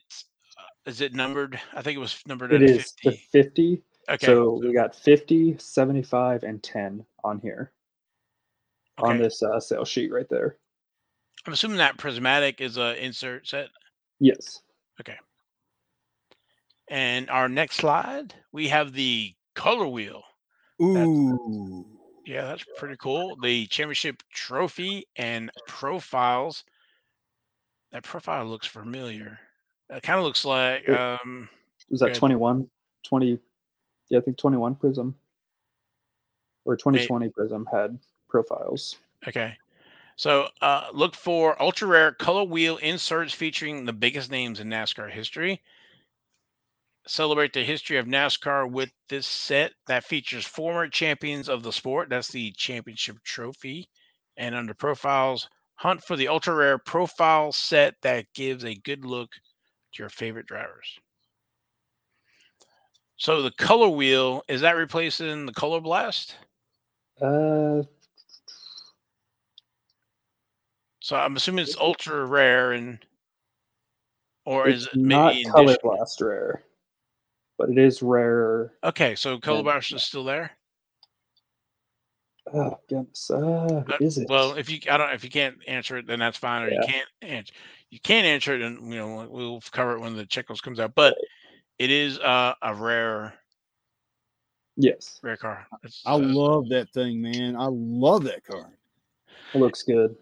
uh, 0.57 0.91
it 0.99 1.13
numbered? 1.13 1.59
I 1.73 1.81
think 1.81 1.97
it 1.97 1.99
was 1.99 2.21
numbered 2.25 2.53
It 2.53 2.63
at 2.63 2.69
is 2.69 2.93
the 3.03 3.11
50. 3.11 3.27
50. 3.31 3.83
Okay. 4.09 4.25
So 4.25 4.59
we 4.59 4.73
got 4.73 4.95
50, 4.95 5.57
75, 5.59 6.43
and 6.43 6.61
10 6.63 7.05
on 7.23 7.39
here 7.39 7.71
on 8.97 9.17
this 9.17 9.41
uh, 9.43 9.59
sales 9.59 9.89
sheet 9.89 10.11
right 10.11 10.27
there. 10.29 10.57
I'm 11.45 11.53
assuming 11.53 11.77
that 11.77 11.97
prismatic 11.97 12.61
is 12.61 12.77
a 12.77 13.03
insert 13.03 13.47
set. 13.47 13.69
Yes. 14.19 14.61
And 16.91 17.29
our 17.29 17.47
next 17.47 17.77
slide, 17.77 18.35
we 18.51 18.67
have 18.67 18.91
the 18.91 19.33
color 19.55 19.87
wheel. 19.87 20.23
Ooh. 20.81 21.85
Yeah, 22.25 22.43
that's 22.43 22.65
pretty 22.75 22.97
cool. 22.97 23.37
The 23.41 23.65
championship 23.67 24.21
trophy 24.33 25.07
and 25.15 25.49
profiles. 25.67 26.65
That 27.93 28.03
profile 28.03 28.45
looks 28.45 28.67
familiar. 28.67 29.39
It 29.89 30.03
kind 30.03 30.19
of 30.19 30.25
looks 30.25 30.43
like 30.43 30.87
um 30.89 31.47
Was 31.89 32.01
that 32.01 32.07
Good. 32.07 32.19
21? 32.19 32.69
20. 33.03 33.39
Yeah, 34.09 34.19
I 34.19 34.21
think 34.21 34.37
21 34.37 34.75
Prizm 34.75 35.13
or 36.65 36.75
2020 36.75 37.29
Prizm 37.29 37.65
had 37.71 37.97
profiles. 38.27 38.97
okay. 39.25 39.55
So 40.17 40.49
uh 40.61 40.89
look 40.93 41.15
for 41.15 41.59
ultra 41.61 41.87
rare 41.87 42.11
color 42.11 42.43
wheel 42.43 42.75
inserts 42.77 43.33
featuring 43.33 43.85
the 43.85 43.93
biggest 43.93 44.29
names 44.29 44.59
in 44.59 44.67
NASCAR 44.67 45.09
history. 45.09 45.61
Celebrate 47.07 47.53
the 47.53 47.63
history 47.63 47.97
of 47.97 48.05
NASCAR 48.05 48.69
with 48.69 48.91
this 49.09 49.25
set 49.25 49.73
that 49.87 50.03
features 50.03 50.45
former 50.45 50.87
champions 50.87 51.49
of 51.49 51.63
the 51.63 51.71
sport. 51.71 52.09
That's 52.09 52.29
the 52.29 52.51
championship 52.51 53.17
trophy. 53.23 53.89
And 54.37 54.55
under 54.55 54.73
profiles, 54.73 55.49
hunt 55.75 56.03
for 56.03 56.15
the 56.15 56.27
ultra 56.27 56.53
rare 56.53 56.77
profile 56.77 57.51
set 57.51 57.95
that 58.01 58.31
gives 58.33 58.63
a 58.63 58.75
good 58.75 59.03
look 59.03 59.31
to 59.31 60.03
your 60.03 60.09
favorite 60.09 60.45
drivers. 60.45 60.99
So 63.17 63.41
the 63.41 63.51
color 63.51 63.89
wheel 63.89 64.43
is 64.47 64.61
that 64.61 64.75
replacing 64.75 65.45
the 65.45 65.53
color 65.53 65.81
blast? 65.81 66.37
Uh, 67.19 67.83
So 71.01 71.15
I'm 71.15 71.35
assuming 71.35 71.63
it's 71.63 71.75
ultra 71.77 72.25
rare 72.25 72.71
and 72.73 72.99
or 74.45 74.67
is 74.67 74.87
it 74.87 74.95
not 74.95 75.33
maybe 75.33 75.41
in 75.41 75.51
color 75.51 75.75
blast 75.83 76.21
rare, 76.21 76.63
but 77.57 77.69
it 77.69 77.77
is 77.77 78.01
rarer. 78.01 78.73
Okay, 78.83 79.15
so 79.15 79.39
color 79.39 79.63
than- 79.63 79.97
is 79.97 80.03
still 80.03 80.23
there. 80.23 80.51
Oh 82.53 82.77
goodness, 82.89 83.29
uh, 83.29 83.83
But- 83.87 84.01
is 84.01 84.17
it? 84.17 84.27
Well, 84.29 84.53
if 84.53 84.69
you 84.69 84.79
I 84.89 84.97
don't 84.97 85.13
if 85.13 85.23
you 85.23 85.29
can't 85.29 85.57
answer 85.67 85.97
it, 85.97 86.07
then 86.07 86.19
that's 86.19 86.37
fine. 86.37 86.63
Or 86.63 86.69
you 86.69 86.81
can't 86.85 87.07
answer 87.21 87.53
you 87.91 87.99
can't 87.99 88.25
answer 88.25 88.55
it, 88.55 88.61
and 88.61 88.91
you 88.91 88.99
know 88.99 89.27
we'll 89.29 89.61
cover 89.71 89.95
it 89.95 89.99
when 89.99 90.15
the 90.15 90.25
checklist 90.25 90.63
comes 90.63 90.79
out. 90.79 90.95
But 90.95 91.15
it 91.77 91.91
is 91.91 92.17
uh, 92.19 92.53
a 92.61 92.73
rare 92.73 93.33
yes, 94.75 95.19
rare 95.21 95.37
car. 95.37 95.67
It's, 95.83 96.01
I 96.05 96.13
uh, 96.13 96.19
love 96.19 96.69
that 96.69 96.89
thing, 96.93 97.21
man. 97.21 97.55
I 97.55 97.67
love 97.69 98.23
that 98.23 98.43
car. 98.45 98.71
it 99.53 99.57
looks 99.57 99.83
good. 99.83 100.15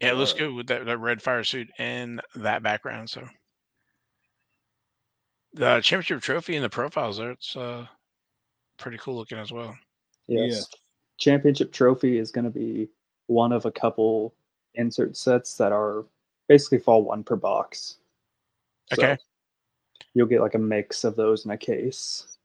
yeah, 0.00 0.10
it 0.10 0.16
looks 0.16 0.32
good 0.32 0.52
with 0.52 0.66
that, 0.68 0.84
that 0.84 0.98
red 0.98 1.22
fire 1.22 1.44
suit 1.44 1.68
and 1.78 2.20
that 2.36 2.62
background. 2.62 3.10
So 3.10 3.26
the 5.56 5.80
championship 5.80 6.22
trophy 6.22 6.54
and 6.54 6.64
the 6.64 6.68
profiles 6.70 7.16
there, 7.18 7.30
it's 7.32 7.56
uh 7.56 7.86
pretty 8.78 8.98
cool 8.98 9.16
looking 9.16 9.38
as 9.38 9.50
well. 9.52 9.76
Yeah. 10.28 10.60
Championship 11.18 11.72
trophy 11.72 12.18
is 12.18 12.30
going 12.30 12.44
to 12.44 12.50
be 12.50 12.88
one 13.26 13.52
of 13.52 13.64
a 13.64 13.72
couple 13.72 14.34
insert 14.74 15.16
sets 15.16 15.56
that 15.56 15.72
are 15.72 16.04
basically 16.48 16.78
fall 16.78 17.02
one 17.02 17.24
per 17.24 17.36
box. 17.36 17.96
So 18.92 19.02
Okay. 19.02 19.16
you'll 20.12 20.26
get 20.26 20.42
like 20.42 20.54
a 20.54 20.58
mix 20.58 21.04
of 21.04 21.16
those 21.16 21.44
in 21.46 21.50
a 21.50 21.56
case. 21.56 22.36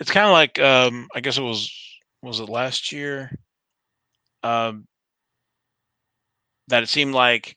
it's 0.00 0.10
kind 0.10 0.26
of 0.26 0.32
like 0.32 0.58
um 0.58 1.06
i 1.14 1.20
guess 1.20 1.38
it 1.38 1.42
was 1.42 1.70
was 2.22 2.40
it 2.40 2.48
last 2.48 2.90
year 2.92 3.30
um 4.42 4.86
that 6.68 6.82
it 6.82 6.88
seemed 6.88 7.14
like 7.14 7.56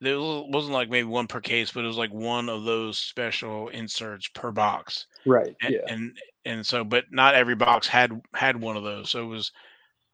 there 0.00 0.18
wa- 0.18 0.46
wasn't 0.48 0.72
like 0.72 0.90
maybe 0.90 1.06
one 1.06 1.26
per 1.26 1.40
case 1.40 1.72
but 1.72 1.84
it 1.84 1.88
was 1.88 1.96
like 1.96 2.12
one 2.12 2.48
of 2.48 2.64
those 2.64 2.98
special 2.98 3.68
inserts 3.68 4.28
per 4.34 4.50
box 4.50 5.06
Right. 5.26 5.54
and 5.62 5.74
yeah. 5.74 5.92
and, 5.92 6.18
and 6.44 6.66
so 6.66 6.84
but 6.84 7.04
not 7.10 7.34
every 7.34 7.54
box 7.54 7.86
had 7.86 8.20
had 8.34 8.60
one 8.60 8.76
of 8.76 8.82
those 8.82 9.10
so 9.10 9.22
it 9.22 9.28
was 9.28 9.52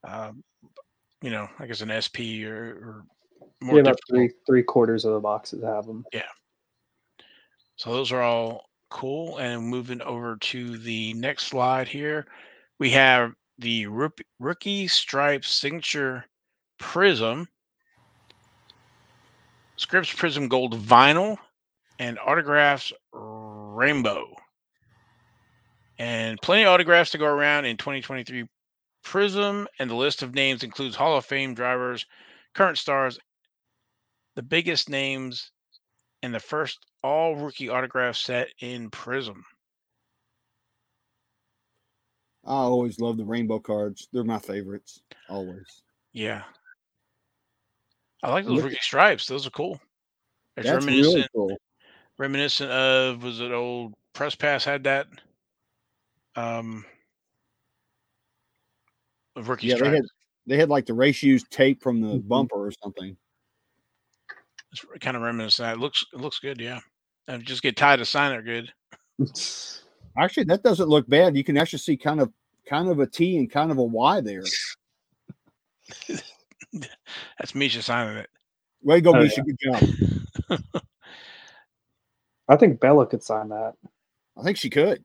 um 0.07 0.43
you 1.23 1.31
know 1.31 1.49
i 1.59 1.67
guess 1.67 1.81
an 1.81 1.91
sp 2.01 2.45
or, 2.45 2.55
or 2.55 3.05
more 3.61 3.77
Yeah, 3.77 3.83
about 3.83 4.01
three 4.09 4.31
three 4.47 4.63
quarters 4.63 5.05
of 5.05 5.13
the 5.15 5.21
boxes 5.21 5.63
have 5.63 5.87
them. 5.87 6.05
Yeah. 6.13 6.23
So 7.77 7.93
those 7.93 8.13
are 8.13 8.23
all 8.23 8.65
cool. 8.91 9.39
And 9.39 9.67
moving 9.67 10.03
over 10.03 10.37
to 10.37 10.79
the 10.79 11.15
next 11.15 11.47
slide 11.47 11.89
here, 11.89 12.27
we 12.79 12.91
have 12.91 13.33
the 13.59 13.87
rookie 14.39 14.89
stripe 14.89 15.45
signature 15.45 16.25
prizm, 16.81 17.47
Scripps 19.81 20.13
Prizm 20.13 20.47
Gold 20.51 20.79
vinyl, 20.79 21.39
and 21.99 22.19
autographs 22.19 22.93
rainbow. 23.15 24.37
And 25.99 26.39
plenty 26.43 26.65
of 26.65 26.69
autographs 26.69 27.13
to 27.13 27.19
go 27.19 27.25
around 27.25 27.65
in 27.65 27.79
2023 27.79 28.47
Prizm, 29.03 29.65
and 29.79 29.91
the 29.91 29.95
list 29.95 30.21
of 30.23 30.35
names 30.35 30.63
includes 30.63 30.97
Hall 30.97 31.17
of 31.17 31.25
Fame 31.25 31.55
drivers, 31.55 32.05
current 32.55 32.77
stars, 32.77 33.19
the 34.37 34.43
biggest 34.43 34.91
names 34.91 35.51
and 36.23 36.35
the 36.35 36.41
first 36.41 36.85
all 37.03 37.37
rookie 37.37 37.71
autograph 37.71 38.17
set 38.17 38.49
in 38.61 38.91
Prizm. 38.91 39.41
I 42.45 42.53
always 42.53 43.01
love 43.01 43.17
the 43.17 43.25
rainbow 43.25 43.61
cards. 43.61 44.09
They're 44.13 44.25
my 44.25 44.41
favorites. 44.41 45.01
Always. 45.31 45.83
Yeah. 46.13 46.43
I 48.23 48.31
like 48.31 48.45
those 48.45 48.63
rookie 48.63 48.79
stripes. 48.81 49.27
Those 49.27 49.47
are 49.47 49.51
cool. 49.51 49.81
It's 50.57 50.69
That's 50.69 50.85
reminiscent 50.85 51.15
really 51.15 51.29
cool. 51.35 51.61
reminiscent 52.19 52.71
of 52.71 53.23
was 53.23 53.41
it 53.41 53.51
old 53.51 53.95
press 54.13 54.35
pass 54.35 54.65
had 54.65 54.85
that? 54.85 55.07
Um 56.37 56.85
of 59.37 59.49
rookie 59.49 59.69
Yeah, 59.69 59.79
they 59.79 59.91
had 59.91 60.05
they 60.47 60.57
had 60.57 60.69
like 60.69 60.87
the 60.87 60.95
race 60.95 61.17
shoes 61.17 61.45
tape 61.51 61.83
from 61.83 62.01
the 62.01 62.19
Mhm. 62.19 62.29
bumper 62.29 62.67
or 62.67 62.73
something. 62.83 63.17
It's 64.73 64.85
kind 65.01 65.17
of 65.17 65.23
reminiscent. 65.23 65.67
of 65.67 65.71
that. 65.71 65.79
It 65.79 65.81
looks 65.81 66.05
it 66.13 66.21
looks 66.21 66.39
good, 66.39 66.61
yeah. 66.61 66.81
And 67.29 67.45
just 67.45 67.63
get 67.63 67.77
tied 67.77 67.97
to 67.97 68.05
sign 68.05 68.39
it 68.39 68.45
good. 68.45 68.73
Actually, 70.19 70.45
that 70.45 70.63
doesn't 70.63 70.89
look 70.89 71.09
bad. 71.09 71.37
You 71.37 71.45
can 71.45 71.57
actually 71.57 71.79
see 71.79 71.97
kind 71.97 72.21
of 72.21 72.33
kind 72.67 72.89
of 72.89 72.99
a 72.99 73.07
T 73.07 73.39
and 73.39 73.51
kind 73.51 73.71
of 73.71 73.79
a 73.79 73.83
Y 73.83 74.21
there. 74.21 74.43
That's 77.39 77.55
Misha 77.55 77.83
signing 77.83 78.17
it. 78.17 78.31
Way 78.83 78.97
to 78.97 79.01
go, 79.01 79.15
Oh, 79.15 79.21
Misha. 79.23 79.43
Good 79.43 79.59
job. 79.61 80.63
I 82.49 82.57
think 82.57 82.81
Bella 82.81 83.07
could 83.07 83.23
sign 83.23 83.49
that. 83.51 83.75
I 84.37 84.43
think 84.43 84.57
she 84.57 84.71
could. 84.71 85.05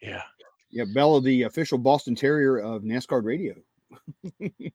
Yeah. 0.00 0.22
Yeah, 0.70 0.84
Bella, 0.94 1.20
the 1.20 1.42
official 1.42 1.78
Boston 1.78 2.14
Terrier 2.14 2.58
of 2.58 2.82
NasCard 2.82 3.24
Radio. 3.24 3.54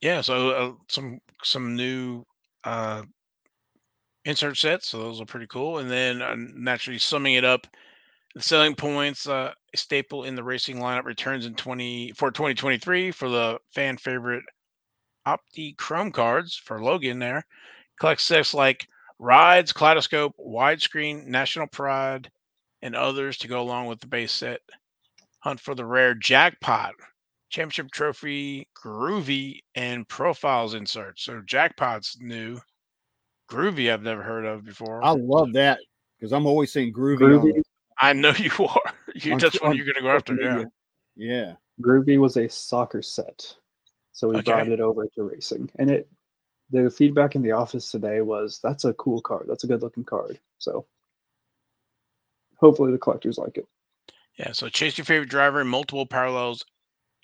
Yeah. 0.00 0.20
So 0.20 0.50
uh, 0.50 0.72
some 0.88 1.18
some 1.42 1.74
new 1.74 2.24
uh, 2.62 3.02
insert 4.24 4.56
sets. 4.56 4.88
So 4.88 4.98
those 4.98 5.20
are 5.20 5.26
pretty 5.26 5.48
cool. 5.48 5.78
And 5.78 5.90
then 5.90 6.22
uh, 6.22 6.36
naturally 6.36 7.00
summing 7.00 7.34
it 7.34 7.44
up, 7.44 7.66
the 8.34 8.42
selling 8.42 8.76
points 8.76 9.28
uh, 9.28 9.52
staple 9.74 10.24
in 10.24 10.36
the 10.36 10.44
racing 10.44 10.76
lineup 10.76 11.04
returns 11.04 11.46
in 11.46 11.54
20 11.54 12.12
for 12.12 12.30
2023 12.30 13.10
for 13.10 13.28
the 13.28 13.58
fan 13.74 13.96
favorite 13.96 14.44
Opti 15.28 15.76
Chrome 15.76 16.12
cards 16.12 16.56
for 16.56 16.82
Logan 16.82 17.18
there. 17.18 17.44
Collect 18.00 18.20
sets 18.20 18.54
like 18.54 18.86
rides, 19.18 19.72
kaleidoscope, 19.72 20.34
widescreen, 20.38 21.26
national 21.26 21.66
pride, 21.66 22.30
and 22.82 22.94
others 22.94 23.38
to 23.38 23.48
go 23.48 23.60
along 23.60 23.86
with 23.86 24.00
the 24.00 24.06
base 24.06 24.32
set. 24.32 24.60
Hunt 25.40 25.60
for 25.60 25.74
the 25.74 25.84
rare 25.84 26.14
jackpot, 26.14 26.94
championship 27.50 27.90
trophy, 27.90 28.68
groovy, 28.76 29.60
and 29.74 30.08
profiles 30.08 30.74
inserts. 30.74 31.24
So 31.24 31.42
jackpot's 31.44 32.18
new. 32.20 32.58
Groovy, 33.50 33.92
I've 33.92 34.02
never 34.02 34.22
heard 34.22 34.44
of 34.44 34.64
before. 34.64 35.02
I 35.02 35.12
love 35.12 35.52
that 35.54 35.78
because 36.18 36.32
I'm 36.32 36.46
always 36.46 36.72
saying 36.72 36.92
groovy. 36.92 37.18
Groovy, 37.18 37.62
I 38.00 38.12
know 38.12 38.32
you 38.38 38.50
are. 38.58 38.92
You, 39.14 39.32
on- 39.32 39.38
that's 39.38 39.60
what 39.60 39.76
you're 39.76 39.86
going 39.86 39.96
to 39.96 40.02
go 40.02 40.10
after. 40.10 40.36
social 40.36 40.60
Yeah. 40.60 40.64
Yeah. 41.16 41.54
Groovy 41.80 42.18
was 42.18 42.36
a 42.36 42.48
soccer 42.48 43.02
set, 43.02 43.54
so 44.18 44.28
we 44.28 44.40
Okay. 44.40 44.52
brought 44.52 44.68
it 44.68 44.80
over 44.80 45.06
to 45.14 45.22
racing, 45.22 45.70
and 45.78 45.90
it. 45.90 46.08
The 46.70 46.90
feedback 46.90 47.36
in 47.36 47.42
the 47.42 47.52
office 47.52 47.90
today 47.92 48.22
was 48.22 48.60
that's 48.62 48.84
a 48.84 48.94
cool 48.94 49.22
card. 49.22 49.46
That's 49.48 49.64
a 49.64 49.68
good 49.68 49.82
looking 49.82 50.04
card. 50.04 50.40
So 50.58 50.86
hopefully 52.58 52.92
the 52.92 52.98
collectors 52.98 53.38
like 53.38 53.58
it. 53.58 53.66
Yeah. 54.38 54.52
So 54.52 54.68
chase 54.68 54.98
your 54.98 55.04
favorite 55.04 55.30
driver 55.30 55.60
in 55.60 55.68
multiple 55.68 56.06
parallels 56.06 56.64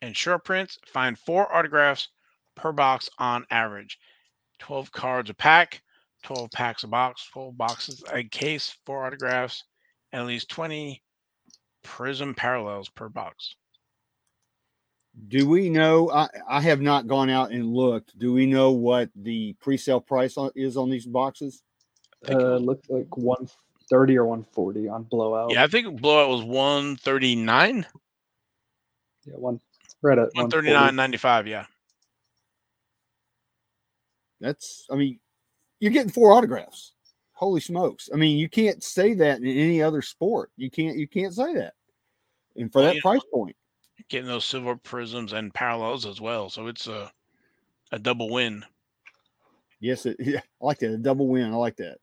and 0.02 0.16
short 0.16 0.44
prints. 0.44 0.78
Find 0.86 1.18
four 1.18 1.54
autographs 1.54 2.08
per 2.56 2.72
box 2.72 3.10
on 3.18 3.46
average. 3.50 3.98
12 4.60 4.92
cards 4.92 5.30
a 5.30 5.34
pack, 5.34 5.82
12 6.24 6.52
packs 6.52 6.84
a 6.84 6.88
box, 6.88 7.28
12 7.32 7.56
boxes 7.58 8.04
a 8.12 8.24
case, 8.24 8.76
four 8.86 9.04
autographs, 9.06 9.64
and 10.12 10.22
at 10.22 10.28
least 10.28 10.48
20 10.50 11.02
prizm 11.84 12.36
parallels 12.36 12.88
per 12.90 13.08
box. 13.08 13.56
Do 15.28 15.48
we 15.48 15.70
know? 15.70 16.10
I, 16.10 16.28
I 16.48 16.60
have 16.60 16.80
not 16.80 17.06
gone 17.06 17.30
out 17.30 17.52
and 17.52 17.72
looked. 17.72 18.18
Do 18.18 18.32
we 18.32 18.46
know 18.46 18.72
what 18.72 19.10
the 19.14 19.54
pre-sale 19.60 20.00
price 20.00 20.36
on, 20.36 20.50
is 20.56 20.76
on 20.76 20.90
these 20.90 21.06
boxes? 21.06 21.62
I 22.28 22.32
it 22.32 22.36
Uh, 22.40 22.56
looked 22.56 22.90
like 22.90 23.16
one 23.16 23.48
thirty 23.90 24.16
or 24.18 24.26
one 24.26 24.42
forty 24.52 24.88
on 24.88 25.04
blowout. 25.04 25.52
yeah, 25.52 25.62
I 25.62 25.66
think 25.68 26.00
blowout 26.00 26.30
was 26.30 26.42
139, 26.42 27.86
yeah, 29.26 29.34
one 29.34 29.60
right 30.02 30.18
at 30.18 30.30
139.95. 30.34 31.46
Yeah. 31.46 31.66
That's. 34.40 34.86
I 34.90 34.96
mean, 34.96 35.20
you're 35.80 35.92
getting 35.92 36.10
four 36.12 36.32
autographs. 36.32 36.92
Holy 37.34 37.60
smokes! 37.60 38.08
I 38.12 38.16
mean, 38.16 38.36
you 38.38 38.48
can't 38.48 38.82
say 38.82 39.14
that 39.14 39.38
in 39.38 39.46
any 39.46 39.82
other 39.82 40.02
sport. 40.02 40.50
You 40.56 40.70
can't. 40.70 40.96
You 40.96 41.08
can't 41.08 41.34
say 41.34 41.54
that. 41.54 41.74
And 42.56 42.72
for 42.72 42.78
Well, 42.80 42.88
that 42.88 42.94
you 42.96 43.00
know- 43.04 43.10
price 43.10 43.22
point, 43.32 43.56
Getting 44.08 44.26
those 44.28 44.44
silver 44.44 44.76
prizms 44.76 45.32
and 45.32 45.52
parallels 45.54 46.04
as 46.06 46.20
well. 46.20 46.50
So 46.50 46.66
it's 46.66 46.86
a, 46.86 47.10
a 47.92 47.98
double 47.98 48.28
win. 48.30 48.64
yes, 49.80 50.06
it, 50.06 50.16
yeah, 50.20 50.40
I 50.60 50.64
like 50.64 50.78
that. 50.80 50.92
A 50.94 50.98
double 50.98 51.28
win. 51.28 51.52
I 51.52 51.56
like 51.56 51.76
that. 51.76 51.98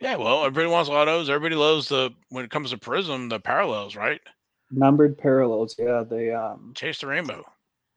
Yeah, 0.00 0.16
well, 0.16 0.44
everybody 0.44 0.68
wants 0.72 0.90
autos. 0.90 1.28
Everybody 1.28 1.54
loves 1.56 1.88
the 1.88 2.10
when 2.30 2.44
it 2.44 2.50
comes 2.50 2.70
to 2.70 2.78
Prizm, 2.78 3.28
the 3.30 3.40
parallels, 3.40 3.96
right? 3.96 4.20
Numbered 4.70 5.16
parallels. 5.18 5.74
Yeah, 5.78 6.04
they 6.08 6.30
um 6.32 6.72
Chase 6.76 7.00
the 7.00 7.06
rainbow. 7.06 7.44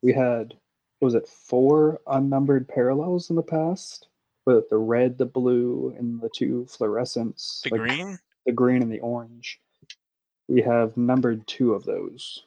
we 0.02 0.14
had 0.14 0.54
was 1.00 1.16
it 1.16 1.28
four 1.28 2.00
unnumbered 2.08 2.68
parallels 2.68 3.30
in 3.30 3.36
the 3.36 3.42
past 3.44 4.08
with 4.46 4.70
the 4.70 4.78
red, 4.78 5.18
the 5.18 5.26
blue, 5.26 5.94
and 5.98 6.20
the 6.22 6.30
two 6.30 6.66
fluorescents, 6.70 7.62
The 7.64 7.72
like 7.72 7.82
green. 7.82 8.18
the 8.46 8.52
green 8.52 8.82
and 8.82 8.92
the 8.92 9.00
orange. 9.00 9.60
We 10.48 10.62
have 10.62 10.96
numbered 10.98 11.46
two 11.48 11.74
of 11.74 11.84
those. 11.86 12.44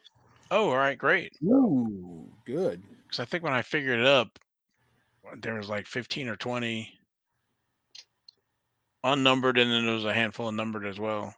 Oh, 0.51 0.68
all 0.70 0.76
right, 0.76 0.99
great. 0.99 1.32
Ooh, 1.45 2.30
good. 2.47 2.82
Because 3.03 3.20
I 3.20 3.24
think 3.24 3.45
when 3.45 3.53
I 3.53 3.62
figured 3.62 4.01
it 4.01 4.07
up, 4.07 4.38
there 5.40 5.55
was 5.55 5.68
like 5.68 5.86
fifteen 5.86 6.28
or 6.28 6.36
twenty 6.36 6.99
unnumbered, 9.03 9.59
and 9.59 9.70
then 9.70 9.86
there 9.86 9.95
was 9.95 10.05
a 10.05 10.14
handful 10.14 10.49
of 10.49 10.55
numbered 10.55 10.86
as 10.86 10.99
well. 10.99 11.34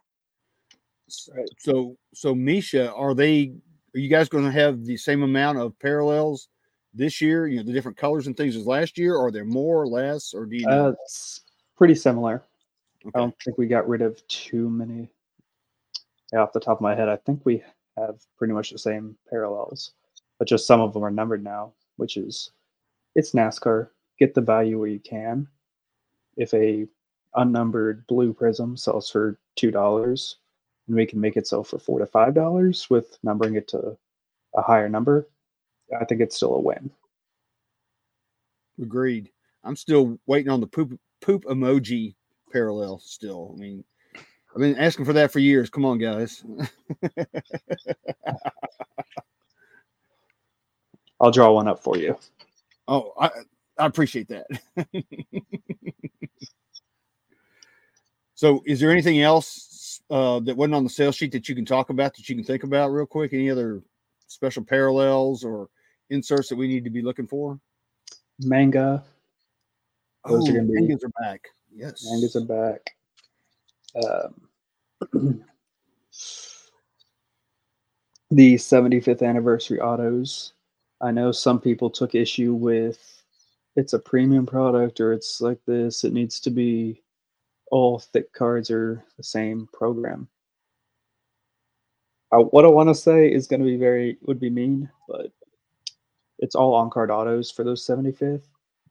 So, 1.07 1.97
so 2.13 2.35
Misha, 2.35 2.93
are 2.93 3.13
they? 3.13 3.53
Are 3.95 3.99
you 3.99 4.09
guys 4.09 4.29
going 4.29 4.43
to 4.43 4.51
have 4.51 4.83
the 4.83 4.97
same 4.97 5.23
amount 5.23 5.57
of 5.57 5.77
parallels 5.79 6.49
this 6.93 7.21
year? 7.21 7.47
You 7.47 7.57
know, 7.57 7.63
the 7.63 7.73
different 7.73 7.97
colors 7.97 8.27
and 8.27 8.35
things 8.35 8.55
as 8.55 8.67
last 8.67 8.97
year. 8.97 9.17
Are 9.17 9.31
there 9.31 9.45
more 9.45 9.81
or 9.81 9.87
less, 9.87 10.33
or 10.33 10.45
do 10.45 10.57
you 10.57 10.67
know? 10.67 10.87
Uh, 10.87 10.93
it's 11.05 11.41
pretty 11.77 11.95
similar. 11.95 12.43
Okay. 13.05 13.11
I 13.15 13.19
don't 13.19 13.35
think 13.43 13.57
we 13.57 13.67
got 13.67 13.87
rid 13.87 14.01
of 14.01 14.25
too 14.27 14.69
many. 14.69 15.09
Yeah, 16.33 16.39
off 16.39 16.51
the 16.51 16.59
top 16.59 16.77
of 16.77 16.81
my 16.81 16.93
head, 16.93 17.07
I 17.07 17.15
think 17.15 17.41
we 17.45 17.63
have 17.97 18.21
pretty 18.37 18.53
much 18.53 18.71
the 18.71 18.77
same 18.79 19.15
parallels, 19.29 19.91
but 20.39 20.47
just 20.47 20.67
some 20.67 20.81
of 20.81 20.93
them 20.93 21.03
are 21.03 21.11
numbered 21.11 21.43
now, 21.43 21.73
which 21.97 22.17
is 22.17 22.51
it's 23.15 23.31
NASCAR. 23.31 23.89
Get 24.19 24.33
the 24.33 24.41
value 24.41 24.79
where 24.79 24.89
you 24.89 24.99
can. 24.99 25.47
If 26.37 26.53
a 26.53 26.87
unnumbered 27.35 28.05
blue 28.07 28.33
prizm 28.33 28.77
sells 28.77 29.09
for 29.09 29.39
two 29.55 29.71
dollars, 29.71 30.37
and 30.87 30.95
we 30.95 31.05
can 31.05 31.19
make 31.19 31.37
it 31.37 31.47
sell 31.47 31.63
for 31.63 31.79
four 31.79 31.99
to 31.99 32.05
five 32.05 32.33
dollars 32.33 32.89
with 32.89 33.17
numbering 33.23 33.55
it 33.55 33.67
to 33.69 33.97
a 34.55 34.61
higher 34.61 34.89
number, 34.89 35.27
I 35.99 36.05
think 36.05 36.21
it's 36.21 36.35
still 36.35 36.55
a 36.55 36.61
win. 36.61 36.91
Agreed. 38.81 39.31
I'm 39.63 39.75
still 39.75 40.19
waiting 40.27 40.51
on 40.51 40.61
the 40.61 40.67
poop 40.67 40.99
poop 41.21 41.43
emoji 41.45 42.15
parallel. 42.51 42.99
Still, 42.99 43.53
I 43.55 43.59
mean, 43.59 43.83
I've 44.57 44.61
been 44.61 44.79
asking 44.79 45.05
for 45.05 45.13
that 45.13 45.31
for 45.31 45.37
years. 45.37 45.69
Come 45.69 45.85
on, 45.85 45.99
guys. 45.99 46.43
I'll 51.21 51.29
draw 51.29 51.51
one 51.51 51.67
up 51.67 51.83
for 51.83 51.95
you. 51.95 52.17
Oh, 52.87 53.13
I 53.19 53.29
I 53.77 53.85
appreciate 53.85 54.27
that. 54.29 54.47
so, 58.33 58.63
is 58.65 58.79
there 58.79 58.89
anything 58.89 59.21
else 59.21 60.01
uh, 60.09 60.39
that 60.39 60.57
wasn't 60.57 60.73
on 60.73 60.83
the 60.83 60.89
sales 60.89 61.15
sheet 61.15 61.33
that 61.33 61.47
you 61.47 61.53
can 61.53 61.63
talk 61.65 61.91
about 61.91 62.15
that 62.15 62.27
you 62.27 62.33
can 62.33 62.43
think 62.43 62.63
about 62.63 62.87
real 62.87 63.05
quick? 63.05 63.33
Any 63.33 63.51
other 63.51 63.83
special 64.25 64.63
parallels 64.63 65.43
or 65.43 65.69
inserts 66.09 66.49
that 66.49 66.55
we 66.55 66.67
need 66.67 66.83
to 66.83 66.89
be 66.89 67.03
looking 67.03 67.27
for? 67.27 67.59
Manga, 68.39 69.03
Those 70.25 70.49
are 70.49 70.53
gonna 70.53 70.65
be- 70.65 70.73
mangas 70.81 71.03
are 71.03 71.11
back. 71.21 71.41
Yes, 71.71 72.03
Mangas 72.09 72.35
are 72.35 72.41
back. 72.41 72.95
Um, 74.03 74.46
the 78.31 78.55
75th 78.55 79.21
anniversary 79.21 79.79
autos. 79.79 80.53
I 81.01 81.11
know 81.11 81.31
some 81.31 81.59
people 81.59 81.89
took 81.89 82.15
issue 82.15 82.53
with 82.53 83.23
it's 83.75 83.93
a 83.93 83.99
premium 83.99 84.45
product 84.45 84.99
or 84.99 85.13
it's 85.13 85.39
like 85.39 85.59
this. 85.65 86.03
It 86.03 86.13
needs 86.13 86.39
to 86.41 86.49
be 86.49 87.03
all 87.69 87.99
thick 87.99 88.33
cards 88.33 88.71
are 88.71 89.03
the 89.17 89.23
same 89.23 89.69
program. 89.71 90.27
Uh, 92.31 92.39
what 92.39 92.65
I 92.65 92.69
want 92.69 92.89
to 92.89 92.95
say 92.95 93.31
is 93.31 93.47
going 93.47 93.61
to 93.61 93.65
be 93.65 93.77
very 93.77 94.17
would 94.23 94.39
be 94.39 94.49
mean, 94.49 94.89
but 95.07 95.31
it's 96.39 96.55
all 96.55 96.73
on 96.73 96.89
card 96.89 97.11
autos 97.11 97.51
for 97.51 97.63
those 97.63 97.85
75th. 97.85 98.43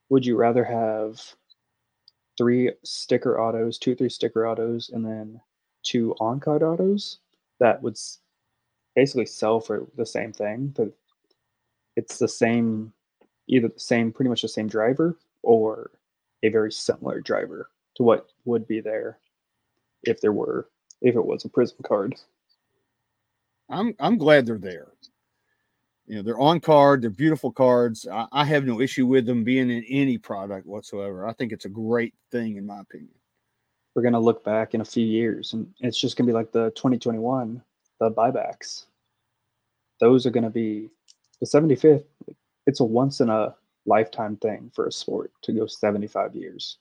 Would 0.09 0.24
you 0.24 0.36
rather 0.36 0.64
have 0.64 1.20
three 2.38 2.72
sticker 2.84 3.40
autos, 3.40 3.78
two, 3.78 3.94
three 3.94 4.09
sticker 4.09 4.46
autos, 4.46 4.90
and 4.90 5.04
then 5.04 5.40
two 5.87 6.14
on 6.20 6.41
card 6.41 6.62
autos 6.62 7.18
that 7.61 7.80
would 7.82 7.97
basically 8.95 9.26
sell 9.26 9.61
for 9.61 9.87
the 9.97 10.05
same 10.07 10.32
thing. 10.32 10.72
But 10.76 10.93
it's 11.97 12.18
the 12.18 12.28
same, 12.28 12.93
either 13.47 13.68
the 13.68 13.80
same, 13.80 14.12
pretty 14.12 14.28
much 14.28 14.43
the 14.43 14.49
same 14.49 14.68
driver 14.68 15.16
or 15.43 15.93
a 16.43 16.49
very 16.49 16.72
similar 16.72 17.20
driver 17.20 17.70
to 17.95 18.03
what 18.03 18.28
would 18.45 18.66
be 18.66 18.80
there 18.80 19.18
if 20.03 20.20
there 20.20 20.32
were, 20.32 20.68
if 21.01 21.14
it 21.14 21.24
was 21.24 21.45
a 21.45 21.49
Prizm 21.49 21.82
card. 21.84 22.14
I'm 23.68 23.95
I'm 23.99 24.18
glad 24.18 24.47
they're 24.47 24.59
there. 24.59 24.89
You 26.07 26.16
know, 26.16 26.22
they're 26.22 26.39
on 26.39 26.61
card. 26.61 27.03
They're 27.03 27.11
beautiful 27.11 27.51
cards. 27.51 28.07
I, 28.11 28.26
I 28.30 28.45
have 28.45 28.64
no 28.64 28.80
issue 28.80 29.07
with 29.07 29.26
them 29.26 29.43
being 29.43 29.70
in 29.70 29.84
any 29.89 30.18
product 30.18 30.66
whatsoever. 30.66 31.26
I 31.26 31.32
think 31.32 31.51
it's 31.51 31.64
a 31.64 31.70
great 31.70 32.14
thing, 32.30 32.57
in 32.57 32.66
my 32.66 32.80
opinion. 32.80 33.11
We're 33.97 34.03
going 34.03 34.12
to 34.12 34.20
look 34.20 34.44
back 34.44 34.74
in 34.74 34.82
a 34.82 34.84
few 34.84 35.07
years 35.07 35.55
and 35.55 35.72
it's 35.80 35.99
just 35.99 36.16
going 36.18 36.26
to 36.26 36.30
be 36.30 36.34
like 36.34 36.53
the 36.53 36.70
2021, 36.72 37.62
the 37.99 38.11
buybacks. 38.11 38.84
Those 40.01 40.26
are 40.26 40.30
going 40.30 40.44
to 40.44 40.51
be 40.51 40.90
the 41.40 41.47
75th. 41.47 42.05
It's 42.66 42.80
a 42.80 42.84
once 42.84 43.22
in 43.22 43.30
a 43.30 43.55
lifetime 43.86 44.36
thing 44.36 44.70
for 44.74 44.86
a 44.86 44.92
sport 44.92 45.32
to 45.42 45.53
go 45.55 45.64
75 45.66 46.34
years. 46.36 46.76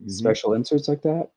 Mhm. 0.00 0.08
Special 0.12 0.54
inserts 0.54 0.86
like 0.86 1.02
that, 1.02 1.30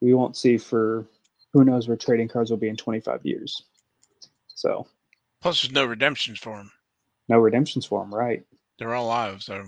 we 0.00 0.14
won't 0.14 0.36
see 0.36 0.56
for 0.56 1.04
who 1.52 1.62
knows 1.64 1.86
where 1.86 1.96
trading 1.98 2.28
cards 2.28 2.50
will 2.50 2.56
be 2.56 2.68
in 2.68 2.76
25 2.76 3.26
years. 3.26 3.64
So 4.46 4.86
Plus, 5.42 5.60
there's 5.60 5.72
no 5.74 5.84
redemptions 5.84 6.38
for 6.38 6.56
them. 6.56 6.72
no 7.28 7.38
redemptions 7.38 7.84
for 7.84 8.00
them, 8.00 8.14
right? 8.14 8.46
They're 8.78 8.94
all 8.94 9.08
live. 9.08 9.42
So 9.42 9.66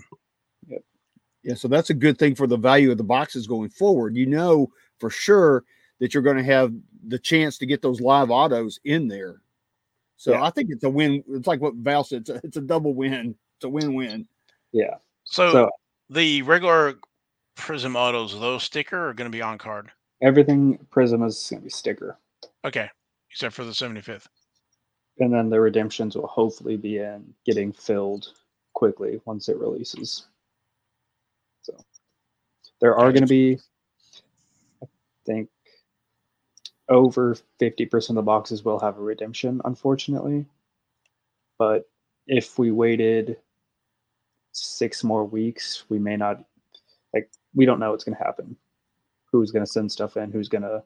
Yeah, 1.45 1.53
so 1.53 1.67
that's 1.67 1.91
a 1.91 1.93
good 1.93 2.17
thing 2.17 2.33
for 2.33 2.47
the 2.47 2.57
value 2.57 2.91
of 2.91 2.97
the 2.97 3.03
boxes 3.03 3.45
going 3.45 3.69
forward. 3.69 4.15
You 4.15 4.25
know 4.25 4.71
for 4.99 5.11
sure 5.11 5.63
that 5.99 6.13
you're 6.13 6.23
going 6.23 6.37
to 6.37 6.43
have 6.43 6.73
the 7.07 7.19
chance 7.19 7.59
to 7.59 7.67
get 7.67 7.83
those 7.83 8.01
live 8.01 8.31
autos 8.31 8.79
in 8.83 9.07
there. 9.07 9.41
So 10.17 10.31
Yeah. 10.31 10.43
I 10.43 10.49
think 10.49 10.71
it's 10.71 10.83
a 10.83 10.89
win. 10.89 11.23
It's 11.29 11.45
like 11.45 11.61
what 11.61 11.75
Val 11.75 12.03
said. 12.03 12.21
It's 12.21 12.29
a, 12.31 12.41
it's 12.43 12.57
a 12.57 12.61
double 12.61 12.95
win. 12.95 13.35
It's 13.57 13.65
a 13.65 13.69
win-win. 13.69 14.27
Yeah. 14.71 14.95
so, 15.23 15.51
So 15.51 15.69
the 16.09 16.41
regular 16.41 16.95
Prizm 17.55 17.95
autos, 17.95 18.33
are 18.35 18.39
those 18.39 18.63
sticker 18.63 19.09
are 19.09 19.13
going 19.13 19.31
to 19.31 19.35
be 19.37 19.43
on 19.43 19.57
card. 19.59 19.91
everything 20.23 20.79
Prizm 20.91 21.25
is 21.25 21.47
going 21.49 21.61
to 21.61 21.65
be 21.65 21.69
sticker. 21.69 22.17
Okay, 22.65 22.89
except 23.29 23.53
for 23.53 23.63
the 23.63 23.71
75th. 23.71 24.25
And 25.19 25.31
then 25.31 25.49
the 25.49 25.61
redemptions 25.61 26.15
will 26.15 26.27
hopefully 26.27 26.75
be 26.75 26.97
in 26.97 27.33
getting 27.45 27.71
filled 27.71 28.33
quickly 28.73 29.21
once 29.25 29.47
it 29.47 29.57
releases. 29.57 30.25
So 32.75 32.87
there 32.87 32.95
are 32.97 33.11
going 33.11 33.21
to 33.21 33.27
be, 33.27 33.57
I 34.83 34.87
think, 35.25 35.49
over 36.89 37.37
50% 37.59 38.09
of 38.09 38.15
the 38.15 38.21
boxes 38.21 38.63
will 38.63 38.79
have 38.79 38.97
a 38.97 39.01
redemption, 39.01 39.61
unfortunately. 39.65 40.45
But 41.57 41.89
if 42.27 42.59
we 42.59 42.71
waited 42.71 43.37
six 44.51 45.03
more 45.03 45.23
weeks, 45.23 45.85
we 45.89 45.99
may 45.99 46.17
not, 46.17 46.43
like, 47.13 47.31
we 47.53 47.65
don't 47.65 47.79
know 47.79 47.91
what's 47.91 48.03
going 48.03 48.17
to 48.17 48.23
happen. 48.23 48.57
Who's 49.31 49.51
going 49.51 49.65
to 49.65 49.71
send 49.71 49.91
stuff 49.91 50.17
in, 50.17 50.31
who's 50.31 50.49
going 50.49 50.63
to 50.63 50.83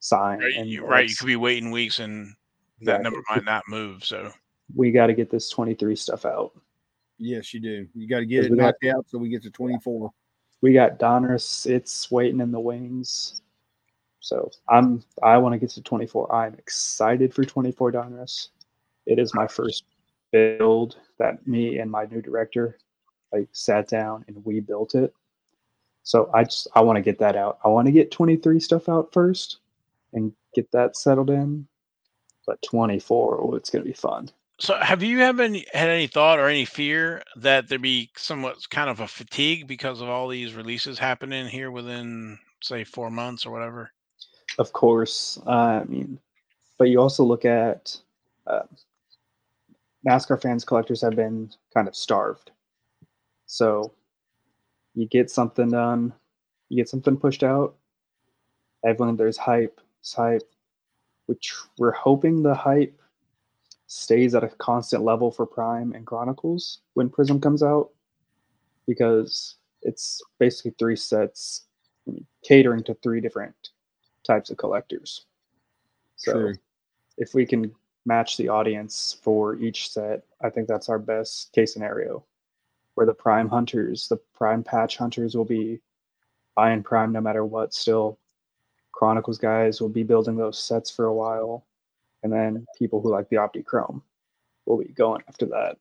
sign. 0.00 0.40
Right, 0.40 0.54
and 0.54 0.68
you, 0.68 0.84
right, 0.84 1.08
you 1.08 1.16
could 1.16 1.26
be 1.26 1.36
waiting 1.36 1.70
weeks 1.70 1.98
and 1.98 2.34
that 2.82 3.00
exactly. 3.00 3.02
number 3.04 3.20
might 3.30 3.44
not 3.44 3.62
move. 3.68 4.04
So 4.04 4.30
we 4.74 4.92
got 4.92 5.06
to 5.06 5.14
get 5.14 5.30
this 5.30 5.48
23 5.48 5.96
stuff 5.96 6.26
out. 6.26 6.52
Yes, 7.18 7.54
you 7.54 7.60
do. 7.60 7.86
You 7.94 8.08
got 8.08 8.18
to 8.18 8.26
get 8.26 8.44
it 8.44 8.50
we 8.50 8.56
got- 8.58 8.64
knocked 8.64 8.84
out 8.84 9.08
so 9.08 9.16
we 9.16 9.30
get 9.30 9.42
to 9.44 9.50
24. 9.50 10.12
We 10.62 10.72
got 10.72 10.98
Donruss. 10.98 11.66
It's 11.66 12.10
waiting 12.10 12.40
in 12.40 12.52
the 12.52 12.60
wings. 12.60 13.42
So 14.20 14.50
I'm 14.68 15.02
I 15.22 15.36
want 15.36 15.52
to 15.52 15.58
get 15.58 15.70
to 15.70 15.82
24. 15.82 16.34
I'm 16.34 16.54
excited 16.54 17.34
for 17.34 17.44
24 17.44 17.92
Donruss. 17.92 18.48
It 19.04 19.18
is 19.18 19.34
my 19.34 19.46
first 19.46 19.84
build 20.30 20.96
that 21.18 21.46
me 21.46 21.78
and 21.78 21.90
my 21.90 22.06
new 22.06 22.22
director 22.22 22.78
like 23.32 23.48
sat 23.52 23.88
down 23.88 24.24
and 24.28 24.42
we 24.44 24.60
built 24.60 24.94
it. 24.94 25.12
So 26.04 26.30
I 26.32 26.44
just 26.44 26.68
I 26.74 26.80
want 26.80 26.96
to 26.96 27.02
get 27.02 27.18
that 27.18 27.36
out. 27.36 27.58
I 27.64 27.68
want 27.68 27.86
to 27.86 27.92
get 27.92 28.12
23 28.12 28.60
stuff 28.60 28.88
out 28.88 29.12
first 29.12 29.58
and 30.12 30.32
get 30.54 30.70
that 30.70 30.96
settled 30.96 31.30
in. 31.30 31.66
But 32.46 32.62
24, 32.62 33.40
oh, 33.40 33.54
it's 33.54 33.70
gonna 33.70 33.84
be 33.84 33.92
fun. 33.92 34.30
So, 34.62 34.76
have 34.76 35.02
you 35.02 35.18
have 35.18 35.40
any 35.40 35.66
had 35.72 35.88
any 35.88 36.06
thought 36.06 36.38
or 36.38 36.46
any 36.46 36.64
fear 36.64 37.24
that 37.34 37.68
there 37.68 37.80
be 37.80 38.12
somewhat 38.16 38.70
kind 38.70 38.88
of 38.88 39.00
a 39.00 39.08
fatigue 39.08 39.66
because 39.66 40.00
of 40.00 40.08
all 40.08 40.28
these 40.28 40.54
releases 40.54 41.00
happening 41.00 41.48
here 41.48 41.72
within, 41.72 42.38
say, 42.62 42.84
four 42.84 43.10
months 43.10 43.44
or 43.44 43.50
whatever? 43.50 43.90
Of 44.60 44.72
course, 44.72 45.36
uh, 45.48 45.80
I 45.82 45.84
mean, 45.88 46.16
but 46.78 46.90
you 46.90 47.00
also 47.00 47.24
look 47.24 47.44
at 47.44 47.96
uh, 48.46 48.62
NASCAR 50.06 50.40
fans, 50.40 50.64
collectors 50.64 51.00
have 51.00 51.16
been 51.16 51.50
kind 51.74 51.88
of 51.88 51.96
starved. 51.96 52.52
So 53.46 53.92
you 54.94 55.08
get 55.08 55.28
something 55.28 55.70
done, 55.70 56.12
you 56.68 56.76
get 56.76 56.88
something 56.88 57.16
pushed 57.16 57.42
out. 57.42 57.74
Everyone, 58.84 59.16
there's 59.16 59.36
hype, 59.36 59.80
it's 59.98 60.14
hype, 60.14 60.48
which 61.26 61.52
we're 61.78 61.90
hoping 61.90 62.44
the 62.44 62.54
hype 62.54 62.96
stays 63.94 64.34
at 64.34 64.42
a 64.42 64.48
constant 64.48 65.04
level 65.04 65.30
for 65.30 65.44
Prime 65.44 65.92
and 65.92 66.06
Chronicles 66.06 66.80
when 66.94 67.10
Prizm 67.10 67.42
comes 67.42 67.62
out, 67.62 67.90
because 68.86 69.56
it's 69.82 70.22
basically 70.38 70.74
three 70.78 70.96
sets 70.96 71.66
catering 72.42 72.82
to 72.84 72.94
three 72.94 73.20
different 73.20 73.54
types 74.26 74.48
of 74.48 74.56
collectors. 74.56 75.26
So 76.16 76.32
True. 76.32 76.54
if 77.18 77.34
we 77.34 77.44
can 77.44 77.70
match 78.06 78.38
the 78.38 78.48
audience 78.48 79.18
for 79.22 79.56
each 79.56 79.90
set, 79.90 80.22
I 80.40 80.48
think 80.48 80.68
that's 80.68 80.88
our 80.88 80.98
best 80.98 81.52
case 81.52 81.74
scenario. 81.74 82.24
Where 82.94 83.06
the 83.06 83.12
prime 83.14 83.48
hunters, 83.48 84.08
the 84.08 84.18
prime 84.34 84.62
patch 84.62 84.96
hunters 84.96 85.34
will 85.34 85.44
be 85.44 85.80
buying 86.56 86.82
prime 86.82 87.12
no 87.12 87.20
matter 87.20 87.44
what 87.44 87.74
still. 87.74 88.18
Chronicles 88.92 89.38
guys 89.38 89.82
will 89.82 89.88
be 89.88 90.02
building 90.02 90.36
those 90.36 90.58
sets 90.58 90.90
for 90.90 91.06
a 91.06 91.14
while. 91.14 91.66
And 92.22 92.32
then 92.32 92.66
people 92.78 93.00
who 93.00 93.10
like 93.10 93.28
the 93.28 93.36
Optichrome 93.36 94.02
will 94.66 94.78
be 94.78 94.92
going 94.92 95.22
after 95.28 95.46
that. 95.46 95.78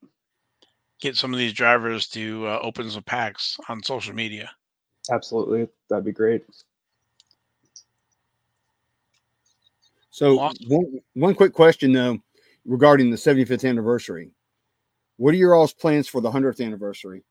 Get 1.00 1.16
some 1.16 1.34
of 1.34 1.40
these 1.40 1.54
drivers 1.54 2.08
to 2.10 2.48
uh, 2.48 2.60
open 2.62 2.90
some 2.90 3.04
packs 3.04 3.58
on 3.70 3.84
social 3.84 4.14
media. 4.14 4.52
Absolutely. 5.12 5.68
That'd 5.90 6.06
be 6.06 6.12
great. 6.12 6.46
So 10.10 10.40
Awesome. 10.40 10.66
one, 10.68 11.00
one 11.14 11.36
quick 11.36 11.54
question 11.54 11.94
though 11.94 12.20
regarding 12.66 13.10
the 13.10 13.18
75th 13.18 13.68
anniversary. 13.68 14.32
What 15.18 15.34
are 15.34 15.38
your 15.38 15.56
all's 15.56 15.74
plans 15.74 16.08
for 16.08 16.22
the 16.22 16.32
100th 16.32 16.64
anniversary? 16.66 17.24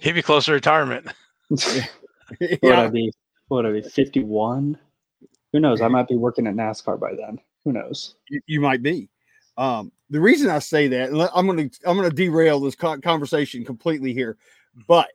He'd 0.00 0.12
be 0.12 0.22
close 0.22 0.46
to 0.46 0.52
retirement. 0.52 1.08
Would 1.50 2.78
I 2.78 2.86
yeah, 2.86 2.88
be 2.88 3.12
would 3.48 3.66
I 3.66 3.72
be 3.72 3.82
51? 3.82 4.78
Who 5.52 5.60
knows? 5.60 5.80
I 5.80 5.88
might 5.88 6.08
be 6.08 6.16
working 6.16 6.46
at 6.46 6.54
NASCAR 6.54 6.98
by 6.98 7.14
then. 7.14 7.38
Who 7.64 7.72
knows? 7.72 8.16
you, 8.28 8.40
you 8.46 8.60
might 8.60 8.82
be. 8.82 9.08
Um, 9.56 9.92
the 10.10 10.20
reason 10.20 10.50
I 10.50 10.58
say 10.58 10.88
that, 10.88 11.10
and 11.10 11.28
I'm 11.34 11.46
going 11.46 11.70
to 11.70 11.78
I'm 11.86 11.96
going 11.96 12.08
to 12.08 12.14
derail 12.14 12.60
this 12.60 12.74
conversation 12.74 13.64
completely 13.64 14.12
here, 14.12 14.36
but 14.88 15.08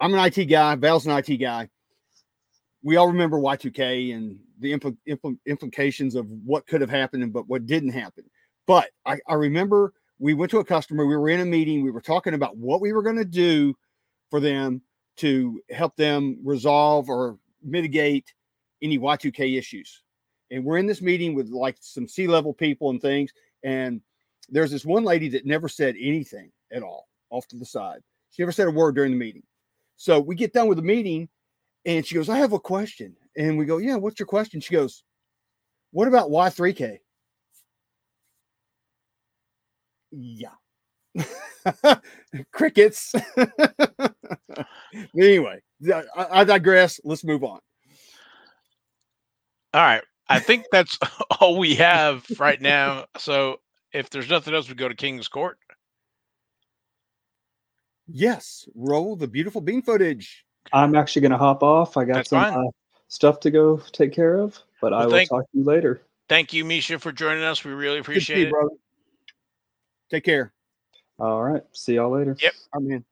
I'm 0.00 0.14
an 0.14 0.24
IT 0.24 0.44
guy. 0.46 0.74
Val's 0.74 1.06
an 1.06 1.16
IT 1.16 1.36
guy. 1.38 1.68
We 2.82 2.96
all 2.96 3.06
remember 3.06 3.38
Y2K 3.38 4.14
and 4.14 4.38
the 4.58 4.76
impl- 4.76 4.96
impl- 5.08 5.38
implications 5.46 6.14
of 6.16 6.26
what 6.44 6.66
could 6.66 6.80
have 6.80 6.90
happened 6.90 7.22
and 7.22 7.32
but 7.32 7.48
what 7.48 7.66
didn't 7.66 7.92
happen. 7.92 8.24
But 8.66 8.90
I, 9.06 9.18
I 9.28 9.34
remember 9.34 9.92
we 10.18 10.34
went 10.34 10.50
to 10.50 10.58
a 10.58 10.64
customer. 10.64 11.06
We 11.06 11.16
were 11.16 11.28
in 11.28 11.40
a 11.40 11.44
meeting. 11.44 11.82
We 11.82 11.90
were 11.90 12.00
talking 12.00 12.34
about 12.34 12.56
what 12.56 12.80
we 12.80 12.92
were 12.92 13.02
going 13.02 13.16
to 13.16 13.24
do 13.24 13.74
for 14.30 14.40
them 14.40 14.82
to 15.18 15.60
help 15.70 15.96
them 15.96 16.38
resolve 16.42 17.08
or 17.08 17.38
mitigate 17.62 18.32
any 18.82 18.98
Y2K 18.98 19.58
issues. 19.58 20.02
And 20.50 20.64
we're 20.64 20.78
in 20.78 20.86
this 20.86 21.00
meeting 21.00 21.34
with 21.34 21.48
like 21.48 21.76
some 21.80 22.06
sea 22.06 22.26
level 22.26 22.52
people 22.52 22.90
and 22.90 23.00
things. 23.00 23.32
And 23.62 24.00
there's 24.48 24.70
this 24.70 24.84
one 24.84 25.04
lady 25.04 25.28
that 25.30 25.46
never 25.46 25.68
said 25.68 25.94
anything 25.98 26.50
at 26.70 26.82
all 26.82 27.08
off 27.30 27.46
to 27.48 27.56
the 27.56 27.64
side. 27.64 28.00
She 28.30 28.42
never 28.42 28.52
said 28.52 28.68
a 28.68 28.70
word 28.70 28.94
during 28.94 29.12
the 29.12 29.18
meeting. 29.18 29.42
So 29.96 30.20
we 30.20 30.34
get 30.34 30.52
done 30.52 30.68
with 30.68 30.76
the 30.76 30.82
meeting 30.82 31.28
and 31.84 32.06
she 32.06 32.14
goes, 32.14 32.28
I 32.28 32.38
have 32.38 32.52
a 32.52 32.60
question. 32.60 33.16
And 33.36 33.56
we 33.56 33.64
go, 33.64 33.78
Yeah, 33.78 33.96
what's 33.96 34.18
your 34.18 34.26
question? 34.26 34.60
She 34.60 34.74
goes, 34.74 35.04
What 35.90 36.08
about 36.08 36.30
Y3K? 36.30 36.98
Yeah. 40.10 40.48
Crickets. 42.52 43.14
anyway, 45.16 45.62
I, 45.92 46.02
I 46.16 46.44
digress. 46.44 47.00
Let's 47.04 47.24
move 47.24 47.44
on. 47.44 47.60
All 49.74 49.80
right. 49.80 50.02
I 50.28 50.38
think 50.38 50.66
that's 50.72 50.98
all 51.40 51.58
we 51.58 51.74
have 51.76 52.24
right 52.38 52.60
now. 52.60 53.06
So 53.18 53.60
if 53.92 54.10
there's 54.10 54.30
nothing 54.30 54.54
else, 54.54 54.68
we 54.68 54.74
go 54.74 54.88
to 54.88 54.94
King's 54.94 55.28
Court. 55.28 55.58
Yes, 58.08 58.68
roll 58.74 59.16
the 59.16 59.28
beautiful 59.28 59.60
bean 59.60 59.82
footage. 59.82 60.44
I'm 60.72 60.94
actually 60.94 61.22
going 61.22 61.32
to 61.32 61.38
hop 61.38 61.62
off. 61.62 61.96
I 61.96 62.04
got 62.04 62.14
That's 62.14 62.30
some 62.30 62.42
uh, 62.44 62.70
stuff 63.08 63.40
to 63.40 63.50
go 63.50 63.78
take 63.92 64.12
care 64.12 64.36
of, 64.36 64.58
but 64.80 64.92
I 64.92 65.04
will 65.04 65.12
thank- 65.12 65.28
talk 65.30 65.42
to 65.50 65.58
you 65.58 65.64
later. 65.64 66.02
Thank 66.28 66.52
you, 66.52 66.64
Misha, 66.64 66.98
for 66.98 67.12
joining 67.12 67.42
us. 67.42 67.62
We 67.64 67.72
really 67.72 67.96
Good 67.98 68.04
to 68.04 68.04
see 68.04 68.12
appreciate 68.12 68.38
you, 68.40 68.46
it. 68.46 68.50
brother. 68.50 68.70
Take 70.10 70.24
care. 70.24 70.52
All 71.18 71.42
right. 71.42 71.62
See 71.72 71.94
y'all 71.96 72.10
later. 72.10 72.36
Yep. 72.40 72.54
I'm 72.74 72.90
in. 72.90 73.04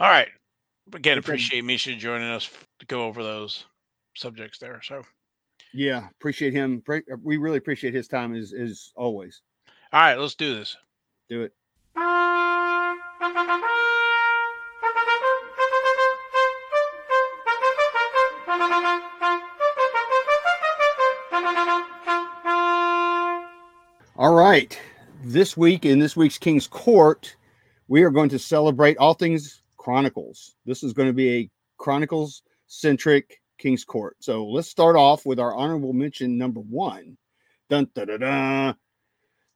All 0.00 0.10
right. 0.10 0.28
Again, 0.92 1.18
appreciate 1.18 1.64
Misha 1.64 1.94
joining 1.94 2.28
us 2.28 2.50
to 2.80 2.86
go 2.86 3.04
over 3.04 3.22
those 3.22 3.66
subjects 4.16 4.58
there. 4.58 4.80
So, 4.82 5.02
Yeah, 5.76 6.08
appreciate 6.18 6.54
him. 6.54 6.82
Uh, 6.88 7.00
we 7.22 7.36
really 7.36 7.58
appreciate 7.58 7.92
his 7.92 8.08
time 8.08 8.34
as 8.34 8.54
as 8.54 8.92
always. 8.96 9.42
all 9.92 10.00
right, 10.00 10.18
let's 10.18 10.34
do 10.34 10.54
this. 10.54 10.74
Do 11.28 11.42
it. 11.42 11.52
All 24.16 24.34
right. 24.34 24.80
This 25.24 25.58
week 25.58 25.84
in 25.84 25.98
this 25.98 26.16
week's 26.16 26.38
King's 26.38 26.66
Court, 26.66 27.36
we 27.88 28.02
are 28.02 28.10
going 28.10 28.30
to 28.30 28.38
celebrate 28.38 28.96
all 28.96 29.12
things 29.12 29.60
Chronicles. 29.76 30.54
This 30.64 30.82
is 30.82 30.94
going 30.94 31.08
to 31.08 31.12
be 31.12 31.34
a 31.34 31.50
Chronicles 31.76 32.42
Centric 32.66 33.42
Kings 33.58 33.84
Court. 33.84 34.16
So 34.20 34.46
let's 34.46 34.68
start 34.68 34.96
off 34.96 35.26
with 35.26 35.40
our 35.40 35.54
honorable 35.54 35.92
mention 35.92 36.38
number 36.38 36.60
one. 36.60 37.18
Dun. 37.68 37.90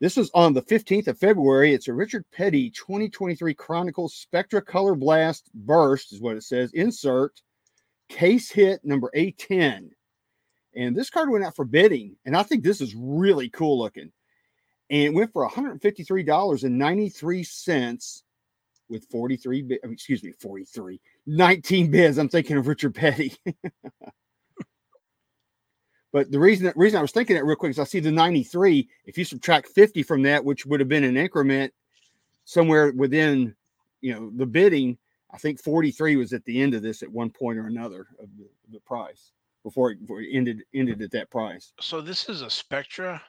This 0.00 0.16
was 0.16 0.30
on 0.34 0.52
the 0.54 0.62
15th 0.62 1.08
of 1.08 1.18
February. 1.18 1.74
It's 1.74 1.88
a 1.88 1.92
Richard 1.92 2.24
Petty 2.32 2.70
2023 2.70 3.52
Chronicles 3.52 4.14
Spectra 4.14 4.62
Color 4.62 4.94
Blast 4.94 5.50
Burst, 5.52 6.12
is 6.12 6.22
what 6.22 6.36
it 6.36 6.42
says. 6.42 6.72
Insert 6.72 7.42
case 8.08 8.50
hit 8.50 8.84
number 8.84 9.10
A10. 9.14 9.90
And 10.74 10.96
this 10.96 11.10
card 11.10 11.30
went 11.30 11.44
out 11.44 11.54
for 11.54 11.64
bidding. 11.64 12.16
And 12.24 12.36
I 12.36 12.42
think 12.42 12.64
this 12.64 12.80
is 12.80 12.96
really 12.96 13.48
cool 13.50 13.78
looking. 13.78 14.10
And 14.88 15.02
it 15.02 15.14
went 15.14 15.32
for 15.32 15.48
$153.93 15.48 18.22
with 18.88 19.04
43, 19.10 19.78
excuse 19.84 20.24
me, 20.24 20.32
43, 20.32 21.00
19 21.30 21.90
bids. 21.90 22.18
I'm 22.18 22.28
thinking 22.28 22.56
of 22.56 22.66
Richard 22.66 22.94
Petty. 22.94 23.36
But 26.12 26.30
the 26.30 26.40
reason 26.40 26.72
reason 26.74 26.98
I 26.98 27.02
was 27.02 27.12
thinking 27.12 27.36
it 27.36 27.44
real 27.44 27.56
quick 27.56 27.70
is 27.70 27.78
I 27.78 27.84
see 27.84 28.00
the 28.00 28.10
93. 28.10 28.88
If 29.04 29.16
you 29.16 29.24
subtract 29.24 29.68
50 29.68 30.02
from 30.02 30.22
that, 30.22 30.44
which 30.44 30.66
would 30.66 30.80
have 30.80 30.88
been 30.88 31.04
an 31.04 31.16
increment 31.16 31.72
somewhere 32.44 32.92
within, 32.92 33.54
you 34.00 34.12
know, 34.12 34.32
the 34.34 34.46
bidding, 34.46 34.98
I 35.32 35.38
think 35.38 35.62
43 35.62 36.16
was 36.16 36.32
at 36.32 36.44
the 36.44 36.60
end 36.60 36.74
of 36.74 36.82
this 36.82 37.02
at 37.02 37.12
one 37.12 37.30
point 37.30 37.58
or 37.58 37.66
another 37.66 38.08
of 38.18 38.28
the, 38.36 38.48
the 38.72 38.80
price 38.80 39.30
before 39.62 39.92
it, 39.92 40.00
before 40.00 40.20
it 40.20 40.30
ended 40.32 40.62
ended 40.74 41.00
at 41.00 41.12
that 41.12 41.30
price. 41.30 41.72
So 41.80 42.00
this 42.00 42.28
is 42.28 42.42
a 42.42 42.50
Spectra. 42.50 43.22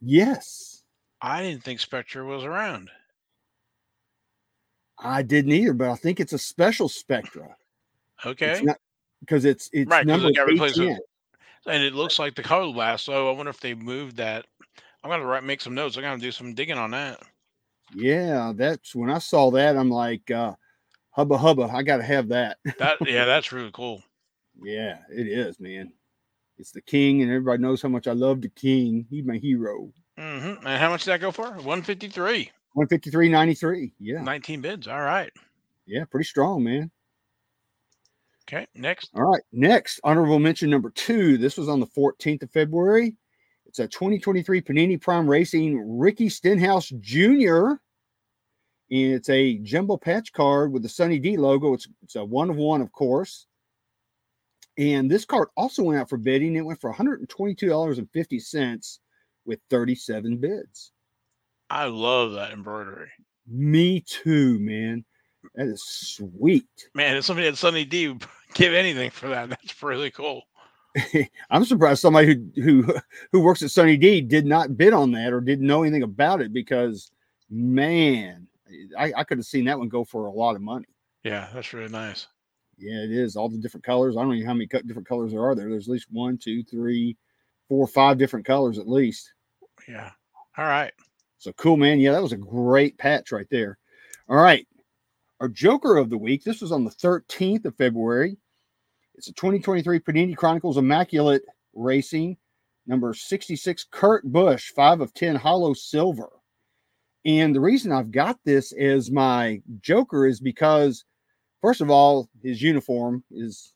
Yes, 0.00 0.84
I 1.20 1.42
didn't 1.42 1.64
think 1.64 1.80
Spectra 1.80 2.24
was 2.24 2.44
around. 2.44 2.90
I 5.02 5.22
didn't 5.22 5.52
either, 5.52 5.72
but 5.72 5.88
I 5.90 5.96
think 5.96 6.20
it's 6.20 6.32
a 6.32 6.38
special 6.38 6.88
Spectra. 6.88 7.56
Okay. 8.24 8.62
because 9.20 9.44
it's 9.44 9.68
it's 9.72 9.88
Right, 9.90 10.00
'cause 10.00 10.06
number 10.06 10.28
it 10.28 10.36
got 10.36 10.46
replaced 10.46 10.78
with- 10.78 10.88
810. 10.88 11.74
and 11.74 11.82
it 11.82 11.94
looks 11.94 12.18
like 12.18 12.34
the 12.34 12.42
color 12.42 12.72
blast. 12.72 13.04
So 13.06 13.28
I 13.28 13.32
wonder 13.32 13.50
if 13.50 13.60
they 13.60 13.74
moved 13.74 14.16
that. 14.16 14.46
I'm 15.02 15.10
gonna 15.10 15.24
write 15.24 15.44
make 15.44 15.60
some 15.62 15.74
notes. 15.74 15.96
I'm 15.96 16.02
gonna 16.02 16.18
do 16.20 16.30
some 16.32 16.54
digging 16.54 16.76
on 16.78 16.90
that. 16.92 17.22
Yeah, 17.94 18.52
that's 18.54 18.94
when 18.94 19.10
I 19.10 19.18
saw 19.18 19.50
that. 19.52 19.76
I'm 19.76 19.90
like, 19.90 20.30
uh, 20.30 20.54
hubba 21.10 21.38
hubba, 21.38 21.62
I 21.72 21.82
got 21.82 21.96
to 21.96 22.02
have 22.04 22.28
that. 22.28 22.58
That 22.78 22.98
yeah, 23.06 23.24
that's 23.24 23.52
really 23.52 23.70
cool. 23.72 24.02
Yeah, 24.62 24.98
it 25.10 25.26
is, 25.26 25.58
man. 25.58 25.92
It's 26.58 26.70
the 26.72 26.82
king, 26.82 27.22
and 27.22 27.30
everybody 27.30 27.62
knows 27.62 27.80
how 27.80 27.88
much 27.88 28.06
I 28.06 28.12
love 28.12 28.42
the 28.42 28.50
king. 28.50 29.06
He's 29.08 29.24
my 29.24 29.38
hero. 29.38 29.92
hmm 30.18 30.22
And 30.66 30.78
how 30.80 30.90
much 30.90 31.04
did 31.04 31.12
that 31.12 31.20
go 31.22 31.32
for? 31.32 31.44
153. 31.50 32.50
153.93. 32.76 33.92
Yeah. 33.98 34.22
19 34.22 34.60
bids. 34.60 34.88
All 34.88 35.00
right. 35.00 35.32
Yeah, 35.86 36.04
pretty 36.04 36.24
strong, 36.24 36.64
man. 36.64 36.90
Okay. 38.48 38.66
Next. 38.74 39.10
All 39.14 39.24
right. 39.24 39.42
Next, 39.52 40.00
honorable 40.04 40.38
mention 40.38 40.70
number 40.70 40.90
two. 40.90 41.38
This 41.38 41.56
was 41.56 41.68
on 41.68 41.80
the 41.80 41.86
14th 41.86 42.42
of 42.42 42.50
February. 42.50 43.16
It's 43.66 43.78
a 43.78 43.86
2023 43.86 44.62
Panini 44.62 45.00
Prime 45.00 45.28
Racing 45.28 45.98
Ricky 45.98 46.28
Stenhouse 46.28 46.88
Jr. 47.00 47.74
And 48.90 49.14
it's 49.14 49.28
a 49.28 49.58
jumbo 49.58 49.96
patch 49.96 50.32
card 50.32 50.72
with 50.72 50.82
the 50.82 50.88
Sunny 50.88 51.20
D 51.20 51.36
logo. 51.36 51.74
It's, 51.74 51.86
it's 52.02 52.16
a 52.16 52.24
one 52.24 52.50
of 52.50 52.56
one, 52.56 52.80
of 52.80 52.90
course. 52.90 53.46
And 54.76 55.10
this 55.10 55.24
card 55.24 55.48
also 55.56 55.84
went 55.84 56.00
out 56.00 56.08
for 56.08 56.16
bidding. 56.16 56.56
It 56.56 56.62
went 56.62 56.80
for 56.80 56.92
$122.50 56.92 58.98
with 59.44 59.60
37 59.70 60.36
bids. 60.38 60.92
I 61.70 61.84
love 61.84 62.32
that 62.32 62.52
embroidery. 62.52 63.10
Me 63.46 64.00
too, 64.00 64.58
man. 64.58 65.04
That 65.54 65.68
is 65.68 65.82
sweet. 65.84 66.66
Man, 66.94 67.16
if 67.16 67.24
somebody 67.24 67.46
had 67.46 67.56
Sunny 67.56 67.84
D 67.84 68.08
would 68.08 68.24
give 68.54 68.74
anything 68.74 69.10
for 69.10 69.28
that. 69.28 69.48
That's 69.48 69.82
really 69.82 70.10
cool. 70.10 70.42
I'm 71.50 71.64
surprised 71.64 72.00
somebody 72.00 72.34
who 72.56 72.82
who 72.82 72.94
who 73.32 73.40
works 73.40 73.62
at 73.62 73.70
Sunny 73.70 73.96
D 73.96 74.20
did 74.20 74.44
not 74.44 74.76
bid 74.76 74.92
on 74.92 75.12
that 75.12 75.32
or 75.32 75.40
didn't 75.40 75.66
know 75.66 75.82
anything 75.82 76.02
about 76.02 76.40
it 76.40 76.52
because 76.52 77.10
man, 77.48 78.48
I, 78.98 79.12
I 79.16 79.24
could 79.24 79.38
have 79.38 79.46
seen 79.46 79.64
that 79.66 79.78
one 79.78 79.88
go 79.88 80.04
for 80.04 80.26
a 80.26 80.32
lot 80.32 80.56
of 80.56 80.62
money. 80.62 80.86
Yeah, 81.24 81.48
that's 81.54 81.72
really 81.72 81.90
nice. 81.90 82.26
Yeah, 82.78 83.04
it 83.04 83.10
is 83.10 83.36
all 83.36 83.48
the 83.48 83.58
different 83.58 83.84
colors. 83.84 84.16
I 84.16 84.22
don't 84.22 84.38
know 84.38 84.46
how 84.46 84.54
many 84.54 84.66
different 84.66 85.08
colors 85.08 85.32
there 85.32 85.44
are 85.44 85.54
there. 85.54 85.68
There's 85.68 85.86
at 85.86 85.92
least 85.92 86.06
one, 86.10 86.38
two, 86.38 86.62
three, 86.62 87.16
four, 87.68 87.86
five 87.86 88.16
different 88.16 88.46
colors 88.46 88.78
at 88.78 88.88
least. 88.88 89.32
Yeah. 89.86 90.10
All 90.56 90.64
right. 90.64 90.92
So 91.40 91.54
cool, 91.54 91.78
man. 91.78 91.98
Yeah, 91.98 92.12
that 92.12 92.22
was 92.22 92.34
a 92.34 92.36
great 92.36 92.98
patch 92.98 93.32
right 93.32 93.48
there. 93.50 93.78
All 94.28 94.36
right. 94.36 94.68
Our 95.40 95.48
Joker 95.48 95.96
of 95.96 96.10
the 96.10 96.18
week. 96.18 96.44
This 96.44 96.60
was 96.60 96.70
on 96.70 96.84
the 96.84 96.90
13th 96.90 97.64
of 97.64 97.74
February. 97.76 98.36
It's 99.14 99.28
a 99.28 99.32
2023 99.32 100.00
Panini 100.00 100.36
Chronicles 100.36 100.76
Immaculate 100.76 101.40
Racing, 101.72 102.36
number 102.86 103.14
66, 103.14 103.86
Kurt 103.90 104.30
Busch, 104.30 104.70
5 104.72 105.00
of 105.00 105.14
10 105.14 105.34
hollow 105.34 105.72
silver. 105.72 106.28
And 107.24 107.54
the 107.54 107.60
reason 107.60 107.90
I've 107.90 108.10
got 108.10 108.38
this 108.44 108.72
as 108.72 109.10
my 109.10 109.62
Joker 109.80 110.26
is 110.26 110.40
because, 110.40 111.06
first 111.62 111.80
of 111.80 111.88
all, 111.88 112.28
his 112.42 112.60
uniform 112.60 113.24
is 113.30 113.72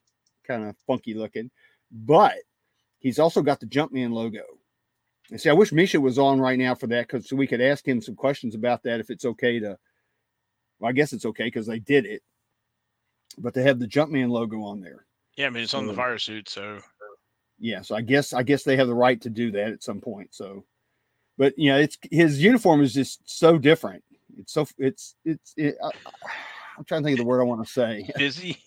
kind 0.46 0.64
of 0.64 0.76
funky 0.86 1.14
looking, 1.14 1.50
but 1.90 2.36
he's 2.98 3.18
also 3.18 3.40
got 3.40 3.60
the 3.60 3.66
Jumpman 3.66 4.12
logo. 4.12 4.42
And 5.31 5.41
see, 5.41 5.51
I 5.51 5.55
wish 5.55 5.72
Misha 5.72 6.01
was 6.01 6.18
on 6.18 6.41
right 6.41 6.59
now 6.59 6.75
for 6.75 6.87
that 6.89 7.07
because 7.09 7.29
so 7.29 7.37
we 7.37 7.47
could 7.47 7.61
ask 7.61 7.87
him 7.87 8.01
some 8.01 8.14
questions 8.14 8.55
about 8.55 8.83
that 8.85 9.01
if 9.01 9.11
it's 9.11 9.25
okay 9.25 9.59
to. 9.61 9.79
Well, 10.79 10.91
I 10.91 10.93
guess 10.93 11.12
it's 11.12 11.25
okay 11.27 11.45
because 11.45 11.66
they 11.66 11.79
did 11.79 12.05
it, 12.05 12.22
but 13.39 13.55
they 13.55 13.62
have 13.62 13.79
the 13.79 13.87
Jumpman 13.89 14.29
logo 14.31 14.62
on 14.64 14.81
there. 14.81 15.07
Yeah, 15.37 15.47
I 15.47 15.51
mean 15.51 15.62
it's 15.64 15.75
on 15.75 15.87
the 15.87 15.93
Mm. 15.93 15.97
fire 15.97 16.18
suit, 16.18 16.49
so 16.49 16.81
Yeah, 17.59 17.83
so 17.83 17.95
I 17.97 18.01
guess 18.03 18.33
I 18.33 18.43
guess 18.43 18.64
they 18.64 18.77
have 18.77 18.89
the 18.89 18.95
right 18.95 19.20
to 19.22 19.31
do 19.31 19.51
that 19.53 19.72
at 19.72 19.83
some 19.83 20.01
point. 20.01 20.35
So, 20.35 20.64
but 21.39 21.55
you 21.59 21.70
know, 21.70 21.79
it's 21.79 21.97
his 22.11 22.43
uniform 22.43 22.83
is 22.83 22.93
just 22.93 23.20
so 23.29 23.57
different. 23.59 24.05
It's 24.39 24.53
so 24.53 24.66
it's 24.79 25.14
it's. 25.25 25.55
It, 25.57 25.77
I, 25.83 25.91
I'm 26.77 26.85
trying 26.85 27.03
to 27.03 27.07
think 27.07 27.18
of 27.20 27.25
the 27.25 27.29
word 27.29 27.41
I 27.41 27.45
want 27.45 27.64
to 27.64 27.72
say. 27.72 28.11
busy. 28.18 28.59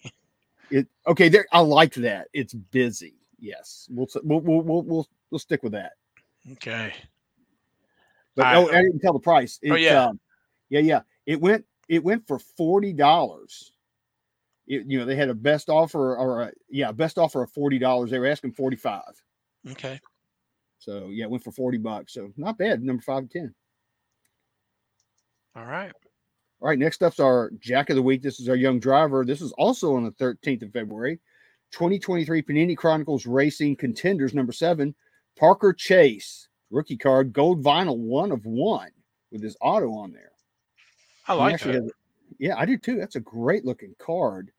It 0.72 0.88
okay. 1.06 1.30
There, 1.30 1.46
I 1.52 1.60
like 1.60 1.94
that. 1.96 2.30
It's 2.34 2.54
busy. 2.54 3.16
Yes, 3.40 3.88
we'll 3.92 4.08
we'll 4.24 4.40
we'll, 4.42 4.82
we'll, 4.82 5.08
we'll 5.30 5.40
stick 5.40 5.62
with 5.64 5.74
that. 5.74 5.94
Okay. 6.54 6.94
But 8.36 8.46
I- 8.46 8.56
oh, 8.56 8.68
I 8.70 8.82
didn't 8.82 9.00
tell 9.00 9.14
the 9.14 9.20
price. 9.20 9.60
Oh, 9.70 9.76
yeah. 9.76 10.06
um, 10.06 10.20
yeah, 10.70 10.80
yeah. 10.80 11.02
It 11.26 11.42
went 11.42 11.66
it 11.90 12.04
went 12.04 12.28
for 12.28 12.40
forty 12.40 12.94
dollars. 12.94 13.74
You 14.66 15.00
know, 15.00 15.06
they 15.06 15.16
had 15.16 15.30
a 15.30 15.34
best 15.34 15.70
offer 15.70 16.18
or 16.18 16.42
a, 16.44 16.52
yeah, 16.70 16.92
best 16.92 17.18
offer 17.18 17.42
of 17.44 17.52
forty 17.52 17.80
dollars. 17.80 18.12
They 18.12 18.20
were 18.20 18.28
asking 18.28 18.52
forty 18.52 18.76
five. 18.76 19.22
Okay. 19.72 20.00
So 20.80 21.08
yeah, 21.10 21.26
it 21.26 21.30
went 21.30 21.44
for 21.44 21.52
forty 21.52 21.78
bucks. 21.78 22.14
So 22.14 22.32
not 22.38 22.58
bad. 22.58 22.84
Number 22.84 23.02
five 23.02 23.20
and 23.20 23.32
ten. 23.32 23.56
All 25.56 25.66
right. 25.66 25.92
All 26.60 26.68
right, 26.68 26.80
next 26.80 27.04
up's 27.04 27.20
our 27.20 27.52
Jack 27.60 27.90
of 27.92 27.96
the 27.96 28.02
Week. 28.02 28.22
This 28.22 28.40
is 28.40 28.50
our 28.50 28.56
young 28.56 28.80
driver. 28.80 29.24
This 29.24 29.42
is 29.42 29.52
also 29.54 29.96
on 29.96 30.04
the 30.04 30.12
13th 30.12 30.64
of 30.64 30.72
February. 30.72 31.20
2023 31.72 32.42
Panini 32.42 32.76
Chronicles 32.76 33.28
Racing 33.28 33.76
Contenders 33.76 34.34
number 34.34 34.52
seven, 34.52 34.96
Parker 35.38 35.74
Chase, 35.74 36.48
rookie 36.72 36.98
card, 36.98 37.32
gold 37.34 37.64
vinyl, 37.64 37.98
one 37.98 38.32
of 38.32 38.46
one 38.46 38.90
with 39.32 39.44
his 39.44 39.56
auto 39.62 39.92
on 39.94 40.12
there. 40.12 40.32
I 41.28 41.34
like 41.34 41.60
that. 41.62 41.76
has- 41.76 41.92
yeah, 42.40 42.56
I 42.58 42.66
do 42.66 42.78
too. 42.78 42.98
That's 42.98 43.16
a 43.16 43.20
great 43.22 43.64
looking 43.66 43.96
card. 44.00 44.52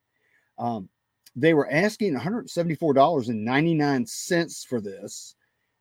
Um, 0.59 0.89
they 1.37 1.55
were 1.55 1.70
asking 1.70 2.14
$174.99 2.14 4.66
for 4.66 4.81
this. 4.81 5.35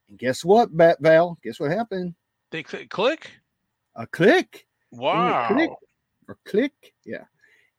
And 0.09 0.17
guess 0.19 0.43
what, 0.45 0.75
Bat 0.75 0.97
Val? 1.01 1.37
Guess 1.43 1.59
what 1.59 1.71
happened? 1.71 2.15
They 2.51 2.63
click, 2.63 2.89
click. 2.89 3.31
A 3.95 4.05
click 4.07 4.65
Wow. 4.91 5.47
click. 5.47 5.69
or 6.27 6.37
click. 6.45 6.73
Yeah. 7.05 7.23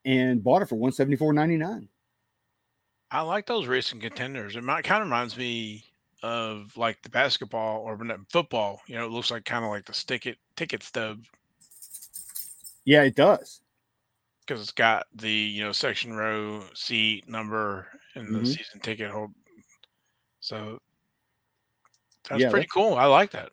And 0.04 0.42
bought 0.42 0.62
it 0.62 0.68
for 0.68 0.76
174.99. 0.76 1.88
I 3.10 3.20
like 3.22 3.46
those 3.46 3.66
racing 3.66 4.00
contenders. 4.00 4.56
It 4.56 4.64
might 4.64 4.84
kind 4.84 5.00
of 5.02 5.06
reminds 5.06 5.36
me 5.36 5.84
of 6.22 6.76
like 6.76 7.02
the 7.02 7.10
basketball 7.10 7.80
or 7.82 7.98
football. 8.30 8.80
You 8.86 8.96
know, 8.96 9.06
it 9.06 9.10
looks 9.12 9.30
like 9.30 9.44
kind 9.44 9.64
of 9.64 9.70
like 9.70 9.86
the 9.86 9.94
stick 9.94 10.26
it 10.26 10.38
ticket 10.56 10.82
stub 10.82 11.24
Yeah, 12.84 13.02
it 13.04 13.14
does. 13.14 13.62
because 14.40 14.60
it's 14.60 14.72
got 14.72 15.06
the 15.14 15.30
you 15.30 15.62
know 15.62 15.72
section 15.72 16.12
row 16.14 16.68
seat 16.74 17.28
number 17.28 17.88
and 18.14 18.34
the 18.34 18.44
Mhm. 18.44 18.46
season 18.46 18.80
ticket 18.80 19.10
hold. 19.10 19.32
So 20.40 20.80
that's 22.28 22.44
Yeah, 22.44 22.50
pretty 22.50 22.66
cool. 22.72 22.94
I 22.94 23.06
like 23.06 23.30
that. 23.32 23.50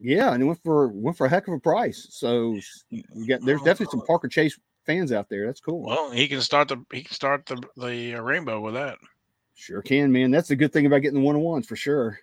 Yeah, 0.00 0.32
and 0.32 0.42
it 0.42 0.46
went 0.46 0.62
for 0.62 0.88
went 0.88 1.16
for 1.16 1.26
a 1.26 1.30
heck 1.30 1.48
of 1.48 1.54
a 1.54 1.60
price. 1.60 2.06
So 2.10 2.60
we 2.90 3.26
got 3.26 3.44
there's 3.44 3.62
definitely 3.62 3.90
some 3.90 4.02
Parker 4.02 4.28
Chase 4.28 4.58
fans 4.86 5.10
out 5.12 5.28
there. 5.28 5.46
That's 5.46 5.60
cool. 5.60 5.82
Well, 5.82 6.12
he 6.12 6.28
can 6.28 6.40
start 6.40 6.68
the 6.68 6.84
he 6.92 7.02
can 7.02 7.12
start 7.14 7.46
the 7.46 7.60
the 7.76 8.14
uh, 8.14 8.20
rainbow 8.22 8.60
with 8.60 8.74
that. 8.74 8.98
Sure 9.58 9.82
can, 9.82 10.12
man. 10.12 10.30
That's 10.30 10.48
the 10.48 10.56
good 10.56 10.72
thing 10.72 10.86
about 10.86 11.02
getting 11.02 11.18
the 11.18 11.26
one 11.26 11.34
on 11.34 11.42
ones 11.42 11.66
for 11.66 11.76
sure. 11.76 12.18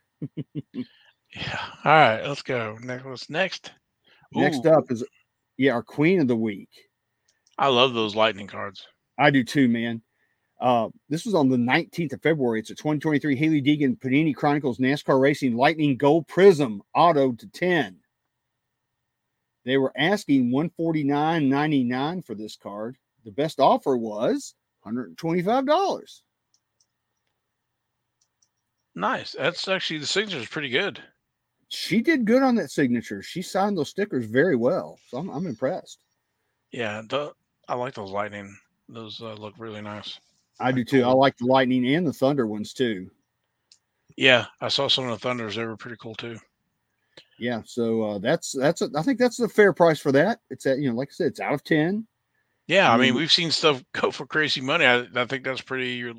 Yeah. 1.35 1.59
All 1.83 1.91
right, 1.91 2.25
let's 2.25 2.41
go. 2.41 2.77
Next, 2.81 3.03
what's 3.03 3.29
next? 3.29 3.73
Next 4.33 4.65
up 4.65 4.89
is 4.89 5.03
yeah, 5.57 5.73
our 5.73 5.83
queen 5.83 6.21
of 6.21 6.29
the 6.29 6.35
week. 6.35 6.69
I 7.57 7.67
love 7.67 7.93
those 7.93 8.15
lightning 8.15 8.47
cards. 8.47 8.87
I 9.19 9.31
do 9.31 9.43
too, 9.43 9.67
man. 9.67 10.01
Uh, 10.61 10.87
this 11.09 11.25
was 11.25 11.35
on 11.35 11.49
the 11.49 11.57
19th 11.57 12.13
of 12.13 12.21
February. 12.21 12.61
It's 12.61 12.69
a 12.69 12.75
2023 12.75 13.35
Hailie 13.35 13.61
Deegan 13.61 13.99
Panini 13.99 14.33
Chronicles 14.33 14.77
NASCAR 14.77 15.19
Racing 15.19 15.57
Lightning 15.57 15.97
Gold 15.97 16.25
Prizm 16.29 16.79
Auto 16.93 17.33
to 17.33 17.47
10. 17.47 17.97
They 19.65 19.77
were 19.77 19.91
asking 19.97 20.51
149.99 20.51 22.25
for 22.25 22.35
this 22.35 22.55
card. 22.55 22.95
The 23.25 23.31
best 23.31 23.59
offer 23.59 23.97
was 23.97 24.53
$125. 24.85 26.21
Nice. 28.95 29.35
That's 29.37 29.67
actually 29.67 29.99
the 29.99 30.05
signature 30.05 30.39
is 30.39 30.47
pretty 30.47 30.69
good. 30.69 31.01
She 31.69 32.01
did 32.01 32.25
good 32.25 32.43
on 32.43 32.55
that 32.55 32.71
signature. 32.71 33.21
She 33.21 33.41
signed 33.41 33.77
those 33.77 33.89
stickers 33.89 34.25
very 34.25 34.55
well. 34.55 34.97
So 35.09 35.17
I'm, 35.17 35.29
I'm 35.29 35.47
impressed. 35.47 35.99
Yeah, 36.71 37.01
the, 37.07 37.33
I 37.67 37.75
like 37.75 37.93
those 37.93 38.11
lightning. 38.11 38.55
Those 38.87 39.19
uh, 39.21 39.33
look 39.33 39.55
really 39.57 39.81
nice. 39.81 40.19
I 40.59 40.71
do 40.71 40.85
too. 40.85 41.03
I 41.03 41.11
like 41.11 41.37
the 41.37 41.45
lightning 41.45 41.85
and 41.95 42.07
the 42.07 42.13
thunder 42.13 42.47
ones 42.47 42.73
too. 42.73 43.09
Yeah, 44.15 44.45
I 44.61 44.69
saw 44.69 44.87
some 44.87 45.05
of 45.05 45.11
the 45.11 45.17
thunders. 45.19 45.55
They 45.55 45.65
were 45.65 45.75
pretty 45.75 45.97
cool 45.99 46.15
too. 46.15 46.37
Yeah, 47.37 47.61
so 47.65 48.03
uh, 48.03 48.19
that's 48.19 48.53
that's 48.53 48.81
a, 48.81 48.89
I 48.95 49.01
think 49.01 49.19
that's 49.19 49.39
a 49.39 49.49
fair 49.49 49.73
price 49.73 49.99
for 49.99 50.11
that. 50.13 50.39
It's 50.49 50.65
at 50.65 50.79
you 50.79 50.89
know, 50.89 50.95
like 50.95 51.09
I 51.09 51.13
said, 51.13 51.27
it's 51.27 51.39
out 51.41 51.53
of 51.53 51.63
ten. 51.63 52.07
Yeah, 52.67 52.91
I 52.91 52.97
mean, 52.97 53.13
we've 53.13 53.31
seen 53.31 53.51
stuff 53.51 53.83
go 53.93 54.11
for 54.11 54.25
crazy 54.25 54.61
money. 54.61 54.85
I, 54.85 55.05
I 55.13 55.25
think 55.25 55.43
that's 55.43 55.61
pretty. 55.61 56.13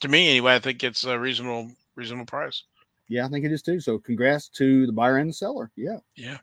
To 0.00 0.08
me, 0.08 0.30
anyway, 0.30 0.54
I 0.54 0.58
think 0.58 0.84
it's 0.84 1.04
a 1.04 1.18
reasonable, 1.18 1.70
reasonable 1.96 2.26
price. 2.26 2.64
Yeah, 3.08 3.26
I 3.26 3.28
think 3.28 3.44
it 3.44 3.52
is 3.52 3.62
too. 3.62 3.80
So 3.80 3.98
congrats 3.98 4.48
to 4.50 4.86
the 4.86 4.92
buyer 4.92 5.18
and 5.18 5.30
the 5.30 5.34
seller. 5.34 5.70
Yeah. 5.76 5.98
Yeah. 6.16 6.38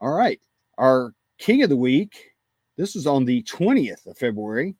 All 0.00 0.12
right. 0.12 0.40
Our 0.78 1.14
king 1.38 1.62
of 1.62 1.70
the 1.70 1.76
week. 1.76 2.32
This 2.76 2.94
is 2.94 3.06
on 3.06 3.24
the 3.24 3.42
20th 3.42 4.06
of 4.06 4.16
February. 4.18 4.76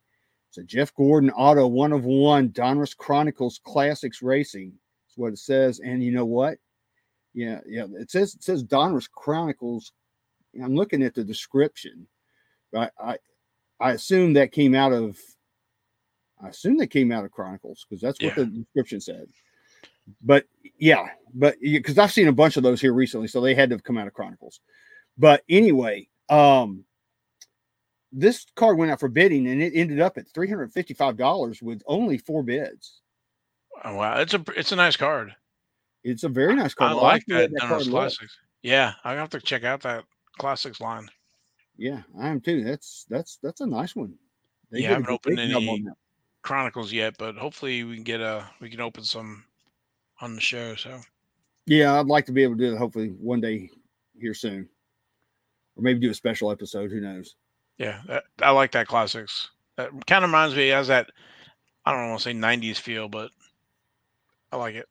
It's 0.49 0.59
a 0.59 0.63
Jeff 0.63 0.95
Gordon 0.95 1.31
Auto 1.31 1.67
one 1.67 1.93
of 1.93 2.05
one 2.05 2.51
Donruss 2.51 2.97
Chronicles 2.97 3.61
Classics 3.65 4.23
Racing. 4.23 4.73
That's 5.07 5.19
what 5.19 5.33
it 5.33 5.39
says. 5.39 5.81
And 5.81 6.03
you 6.03 6.13
know 6.13 6.25
what? 6.25 6.59
Yeah, 7.35 7.61
yeah. 7.67 7.87
It 7.95 8.11
says 8.11 8.35
it 8.35 8.43
says 8.43 8.65
Donruss 8.65 9.11
Chronicles. 9.11 9.93
I'm 10.63 10.75
looking 10.75 11.03
at 11.03 11.15
the 11.15 11.25
description. 11.25 12.07
I 12.75 12.91
I, 12.99 13.19
I 13.81 13.91
assume 13.93 14.33
that 14.35 14.53
came 14.53 14.75
out 14.75 14.93
of 14.93 15.19
I 16.43 16.49
assume 16.49 16.77
they 16.77 16.87
came 16.87 17.11
out 17.13 17.25
of 17.25 17.31
Chronicles 17.33 17.85
because 17.89 18.01
that's 18.01 18.21
what 18.21 18.37
Yeah. 18.37 18.45
the 18.45 18.47
description 18.47 19.01
said. 19.01 19.27
But 20.23 20.47
yeah, 20.79 21.07
but 21.35 21.57
because 21.61 21.99
I've 21.99 22.13
seen 22.13 22.29
a 22.29 22.33
bunch 22.33 22.57
of 22.57 22.63
those 22.63 22.81
here 22.81 22.93
recently, 22.95 23.29
so 23.29 23.41
they 23.41 23.55
had 23.55 23.69
to 23.71 23.75
have 23.77 23.85
come 23.85 23.99
out 23.99 24.07
of 24.07 24.15
Chronicles. 24.15 24.61
But 25.19 25.43
anyway, 25.49 26.09
um, 26.29 26.85
this 28.13 28.47
card 28.57 28.79
went 28.79 28.91
out 28.91 29.01
for 29.01 29.09
bidding 29.09 29.47
and 29.49 29.61
it 29.63 29.73
ended 29.75 30.01
up 30.01 30.17
at 30.17 30.29
three 30.33 30.49
hundred 30.49 30.73
fifty-five 30.73 31.17
dollars 31.17 31.61
with 31.63 31.83
only 31.87 32.17
four 32.19 32.43
bids. 32.43 33.01
Oh, 33.85 33.95
wow, 33.97 34.19
it's 34.21 34.35
a 34.35 34.43
it's 34.57 34.73
a 34.73 34.77
nice 34.77 34.97
card. 34.97 35.35
It's 36.05 36.25
a 36.25 36.29
very 36.29 36.55
nice 36.55 36.73
card. 36.75 36.93
I 36.93 36.95
I 36.97 37.01
like 37.03 37.27
the 37.27 37.35
way 37.35 37.47
that, 37.49 37.61
card 37.61 37.87
looks. 37.87 38.19
Yeah, 38.63 38.95
I 39.05 39.13
have 39.15 39.31
to 39.31 39.41
check 39.41 39.65
out 39.65 39.83
that 39.83 40.05
classics 40.39 40.81
line. 40.81 41.09
Yeah, 41.77 42.03
I 42.19 42.29
am 42.29 42.41
too. 42.41 42.65
That's 42.65 43.05
that's 43.11 43.39
that's 43.43 43.61
a 43.61 43.67
nice 43.67 43.95
one. 43.95 44.15
They 44.71 44.81
Yeah, 44.81 44.91
I 44.91 44.93
haven't 44.95 45.11
opened 45.11 45.39
any- 45.39 45.83
that. 45.85 45.95
Chronicles 46.43 46.93
yet, 46.93 47.17
but 47.19 47.37
hopefully 47.37 47.85
we 47.85 47.95
can 47.95 48.05
get 48.05 48.21
a 48.21 48.49
we 48.61 48.71
can 48.71 48.81
open 48.81 49.05
some 49.05 49.45
on 50.21 50.35
the 50.35 50.41
show. 50.41 50.75
So 50.77 51.01
Yeah, 51.67 51.99
I'd 51.99 52.07
like 52.07 52.27
to 52.27 52.33
be 52.33 52.43
able 52.43 52.57
to 52.57 52.69
do 52.69 52.75
it 52.75 52.79
hopefully 52.79 53.09
one 53.09 53.41
day 53.41 53.71
here 54.19 54.35
soon, 54.35 54.69
or 55.77 55.83
maybe 55.83 56.01
do 56.01 56.11
a 56.11 56.15
special 56.15 56.51
episode. 56.51 56.91
Who 56.91 57.01
knows? 57.01 57.37
yeah, 57.79 58.01
that, 58.09 58.25
I 58.43 58.51
like 58.51 58.73
that 58.73 58.89
classics. 58.89 59.49
That 59.77 59.91
kind 60.07 60.25
of 60.25 60.31
reminds 60.31 60.57
me 60.57 60.71
it 60.71 60.75
has 60.75 60.89
that 60.89 61.11
I 61.85 61.93
don't 61.93 62.09
want 62.09 62.21
to 62.21 62.25
say 62.25 62.33
'90s 62.33 62.79
feel, 62.79 63.09
but 63.09 63.31
I 64.53 64.57
like 64.57 64.75
it. 64.75 64.89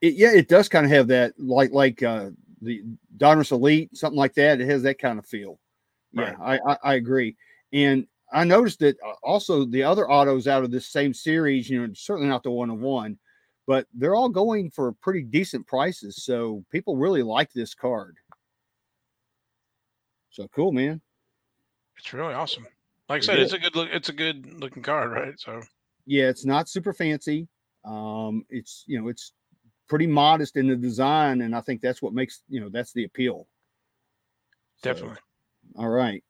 It, 0.00 0.14
yeah, 0.14 0.32
it 0.32 0.48
does 0.48 0.68
kind 0.68 0.84
of 0.84 0.92
have 0.92 1.08
that 1.08 1.34
like 1.38 1.72
like 1.72 2.02
uh 2.02 2.30
the 2.60 2.82
Donruss 3.16 3.50
Elite, 3.50 3.96
something 3.96 4.18
like 4.18 4.34
that. 4.34 4.60
It 4.60 4.68
has 4.68 4.82
that 4.84 4.98
kind 4.98 5.18
of 5.18 5.26
feel. 5.26 5.58
Yeah, 6.12 6.34
I, 6.40 6.58
I 6.58 6.76
I 6.84 6.94
agree. 6.94 7.36
And 7.72 8.06
I 8.32 8.44
noticed 8.44 8.78
that 8.80 8.96
uh, 9.06 9.14
also 9.22 9.64
the 9.64 9.82
other 9.82 10.10
autos 10.10 10.46
out 10.48 10.64
of 10.64 10.70
this 10.70 10.88
same 10.88 11.12
series, 11.12 11.68
you 11.68 11.86
know, 11.86 11.92
certainly 11.94 12.28
not 12.28 12.42
the 12.42 12.50
one 12.50 12.70
of 12.70 12.80
one, 12.80 13.18
but 13.66 13.86
they're 13.94 14.14
all 14.14 14.28
going 14.28 14.70
for 14.70 14.92
pretty 14.92 15.22
decent 15.22 15.66
prices. 15.66 16.24
So 16.24 16.64
people 16.70 16.96
really 16.96 17.22
like 17.22 17.52
this 17.52 17.74
card. 17.74 18.16
So 20.30 20.48
cool, 20.48 20.72
man. 20.72 21.00
It's 21.98 22.12
really 22.12 22.34
awesome. 22.34 22.66
Like 23.08 23.22
I 23.22 23.26
said, 23.26 23.38
it's 23.38 23.52
a 23.52 23.58
good 23.58 23.76
look. 23.76 23.90
It's 23.92 24.08
a 24.08 24.14
good 24.14 24.60
looking 24.60 24.82
card, 24.82 25.10
right? 25.10 25.38
So 25.38 25.60
Yeah, 26.06 26.28
it's 26.28 26.46
not 26.46 26.68
super 26.68 26.92
fancy. 26.92 27.48
Um, 27.84 28.44
it's 28.48 28.84
you 28.86 29.00
know, 29.00 29.08
it's 29.08 29.34
pretty 29.88 30.06
modest 30.06 30.56
in 30.56 30.68
the 30.68 30.76
design, 30.76 31.42
and 31.42 31.54
I 31.54 31.60
think 31.60 31.82
that's 31.82 32.00
what 32.00 32.14
makes 32.14 32.42
you 32.48 32.60
know 32.60 32.70
that's 32.70 32.92
the 32.94 33.04
appeal. 33.04 33.46
So, 34.76 34.94
definitely. 34.94 35.18
All 35.76 35.90
right. 35.90 36.24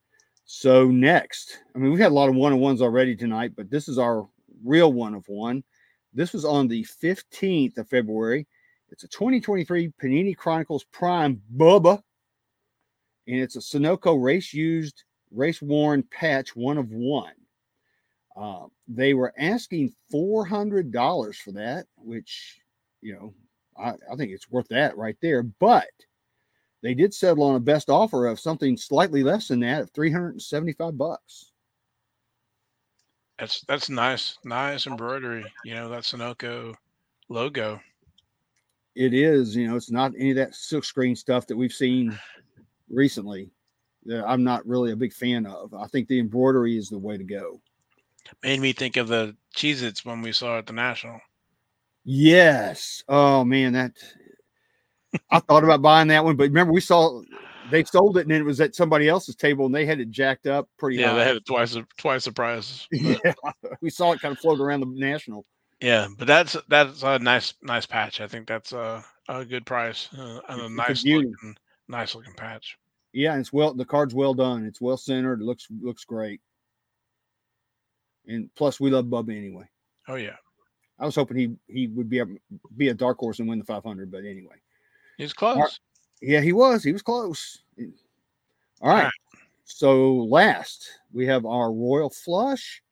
So 0.55 0.84
next, 0.84 1.61
I 1.74 1.78
mean, 1.78 1.90
we've 1.90 1.98
had 1.98 2.11
a 2.11 2.14
lot 2.14 2.28
of 2.28 2.34
one 2.34 2.53
on 2.53 2.61
ones 2.61 2.82
already 2.82 3.16
tonight, 3.16 3.53
but 3.57 3.70
this 3.70 3.88
is 3.88 3.98
our 3.98 4.28
real 4.62 4.92
one 4.92 5.14
of 5.14 5.26
one. 5.26 5.64
This 6.12 6.34
was 6.34 6.44
on 6.44 6.68
the 6.68 6.84
15th 7.03 7.78
of 7.78 7.88
February. 7.88 8.46
It's 8.90 9.03
a 9.03 9.09
2023 9.09 9.94
Panini 10.00 10.36
Chronicles 10.36 10.84
Prime 10.92 11.40
Bubba, 11.57 12.03
and 13.26 13.40
it's 13.40 13.57
a 13.57 13.61
Sunoco 13.61 14.22
race 14.22 14.53
used, 14.53 15.05
race 15.30 15.62
worn 15.62 16.05
patch 16.12 16.55
one 16.55 16.76
of 16.76 16.90
one. 16.90 17.32
Uh, 18.36 18.66
they 18.86 19.14
were 19.14 19.32
asking 19.38 19.94
$400 20.12 21.34
for 21.36 21.53
that, 21.53 21.86
which, 21.96 22.61
you 23.00 23.14
know, 23.14 23.34
I, 23.82 23.94
I 24.12 24.16
think 24.16 24.32
it's 24.32 24.50
worth 24.50 24.68
that 24.68 24.98
right 24.98 25.16
there. 25.22 25.42
But 25.42 25.88
they 26.83 26.95
did 26.95 27.14
settle 27.14 27.45
on 27.45 27.55
a 27.55 27.61
best 27.61 27.89
offer 27.89 28.26
of 28.26 28.41
something 28.41 28.76
slightly 28.76 29.22
less 29.22 29.49
than 29.49 29.61
that 29.61 29.83
of 29.83 29.91
375 29.91 30.99
bucks. 30.99 31.53
That's 33.39 33.62
that's 33.62 33.89
nice, 33.89 34.39
nice 34.45 34.87
oh. 34.87 34.91
embroidery. 34.91 35.45
You 35.64 35.74
know 35.74 35.89
that 35.89 36.03
Sunoco 36.03 36.74
logo. 37.28 37.80
It 38.95 39.14
is, 39.14 39.57
you 39.57 39.66
know, 39.66 39.76
it's 39.76 39.91
not 39.91 40.12
any 40.18 40.30
of 40.30 40.37
that 40.37 40.55
silk 40.55 40.85
screen 40.85 41.16
stuff 41.16 41.47
that 41.47 41.57
we've 41.57 41.72
seen 41.72 42.18
recently. 42.91 43.51
That 44.05 44.24
I'm 44.26 44.45
not 44.45 44.66
really 44.66 44.93
a 44.93 44.97
big 44.97 45.12
fan 45.12 45.47
of. 45.47 45.72
I 45.72 45.87
think 45.87 46.09
the 46.09 46.18
embroidery 46.18 46.76
is 46.76 46.89
the 46.89 46.99
way 46.99 47.16
to 47.16 47.24
go. 47.24 47.61
Made 48.43 48.61
me 48.61 48.72
think 48.72 48.97
of 48.97 49.09
the 49.09 49.37
Cheez-Its 49.57 50.05
when 50.05 50.22
we 50.22 50.33
saw 50.33 50.57
it 50.57 50.59
at 50.59 50.66
the 50.66 50.72
National. 50.72 51.20
Yes. 52.05 53.03
Oh 53.09 53.45
man, 53.45 53.72
that 53.74 53.93
I 55.30 55.40
thought 55.40 55.64
about 55.64 55.82
buying 55.82 56.08
that 56.08 56.24
one, 56.24 56.36
but 56.36 56.44
remember 56.44 56.72
we 56.72 56.80
saw 56.80 57.22
they 57.70 57.84
sold 57.84 58.16
it 58.18 58.22
and 58.22 58.32
it 58.32 58.42
was 58.42 58.60
at 58.60 58.74
somebody 58.74 59.08
else's 59.08 59.36
table 59.36 59.66
and 59.66 59.74
they 59.74 59.86
had 59.86 60.00
it 60.00 60.10
jacked 60.10 60.46
up 60.46 60.68
pretty 60.78 60.96
Yeah, 60.98 61.10
high. 61.10 61.14
they 61.18 61.24
had 61.24 61.36
it 61.36 61.46
twice 61.46 61.76
twice 61.98 62.24
the 62.24 62.32
price. 62.32 62.86
but- 62.92 63.00
yeah, 63.24 63.32
we 63.80 63.90
saw 63.90 64.12
it 64.12 64.20
kind 64.20 64.32
of 64.32 64.38
float 64.38 64.60
around 64.60 64.80
the 64.80 64.86
national. 64.86 65.44
yeah, 65.80 66.08
but 66.18 66.26
that's 66.26 66.56
that's 66.68 67.02
a 67.02 67.18
nice 67.18 67.54
nice 67.62 67.86
patch. 67.86 68.20
I 68.20 68.26
think 68.26 68.46
that's 68.48 68.72
a 68.72 69.04
a 69.28 69.44
good 69.44 69.64
price 69.66 70.08
uh, 70.18 70.40
and 70.48 70.60
a 70.60 70.64
It's 70.66 70.74
nice 70.74 71.02
beauty. 71.02 71.28
looking 71.28 71.56
nice 71.88 72.14
looking 72.14 72.34
patch. 72.34 72.76
Yeah, 73.12 73.32
and 73.32 73.40
it's 73.40 73.52
well 73.52 73.74
the 73.74 73.84
card's 73.84 74.14
well 74.14 74.32
done. 74.34 74.64
It's 74.64 74.80
well 74.80 74.96
centered. 74.96 75.40
It 75.40 75.44
looks 75.44 75.66
looks 75.82 76.04
great. 76.04 76.40
And 78.26 78.48
plus 78.54 78.78
we 78.80 78.90
love 78.90 79.06
Bubba 79.06 79.36
anyway. 79.36 79.68
Oh 80.08 80.14
yeah, 80.14 80.36
I 80.98 81.04
was 81.06 81.14
hoping 81.16 81.36
he 81.36 81.50
he 81.68 81.86
would 81.88 82.08
be 82.08 82.20
a 82.20 82.26
be 82.76 82.88
a 82.88 82.94
dark 82.94 83.18
horse 83.18 83.38
and 83.40 83.48
win 83.48 83.58
the 83.58 83.64
500, 83.64 84.10
but 84.10 84.18
anyway. 84.24 84.56
He's 85.23 85.33
close. 85.33 85.79
Yeah, 86.20 86.41
he 86.41 86.53
was. 86.53 86.83
He 86.83 86.93
was 86.93 87.03
close. 87.03 87.62
All 87.79 88.91
right. 88.91 89.05
right. 89.05 89.12
So 89.64 90.16
last 90.16 90.99
we 91.12 91.25
have 91.27 91.47
our 91.47 91.73
Royal 91.73 92.11
Flush, 92.11 92.83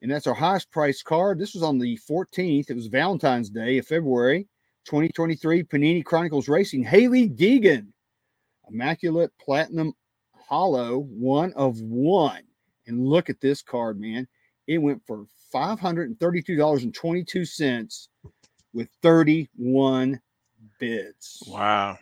and 0.00 0.10
that's 0.10 0.26
our 0.26 0.32
highest 0.34 0.70
priced 0.70 1.04
card. 1.04 1.38
This 1.38 1.52
was 1.52 1.62
on 1.62 1.78
the 1.78 1.98
14th. 2.08 2.70
It 2.70 2.74
was 2.74 2.86
Valentine's 2.86 3.50
Day 3.50 3.76
of 3.78 3.86
February 3.86 4.48
2023. 4.86 5.64
Panini 5.64 6.02
Chronicles 6.02 6.48
Racing. 6.48 6.84
Hailie 6.84 7.28
Deegan, 7.28 7.88
Immaculate 8.70 9.30
Platinum 9.38 9.92
Hollow, 10.34 11.00
one 11.00 11.52
of 11.52 11.78
one. 11.82 12.44
And 12.86 13.06
look 13.06 13.28
at 13.28 13.42
this 13.42 13.60
card, 13.60 14.00
man. 14.00 14.26
It 14.66 14.78
went 14.78 15.02
for 15.06 15.26
$532.22 15.54 18.08
with 18.72 18.88
31 19.02 20.18
bids. 20.82 21.44
Wow. 21.46 21.96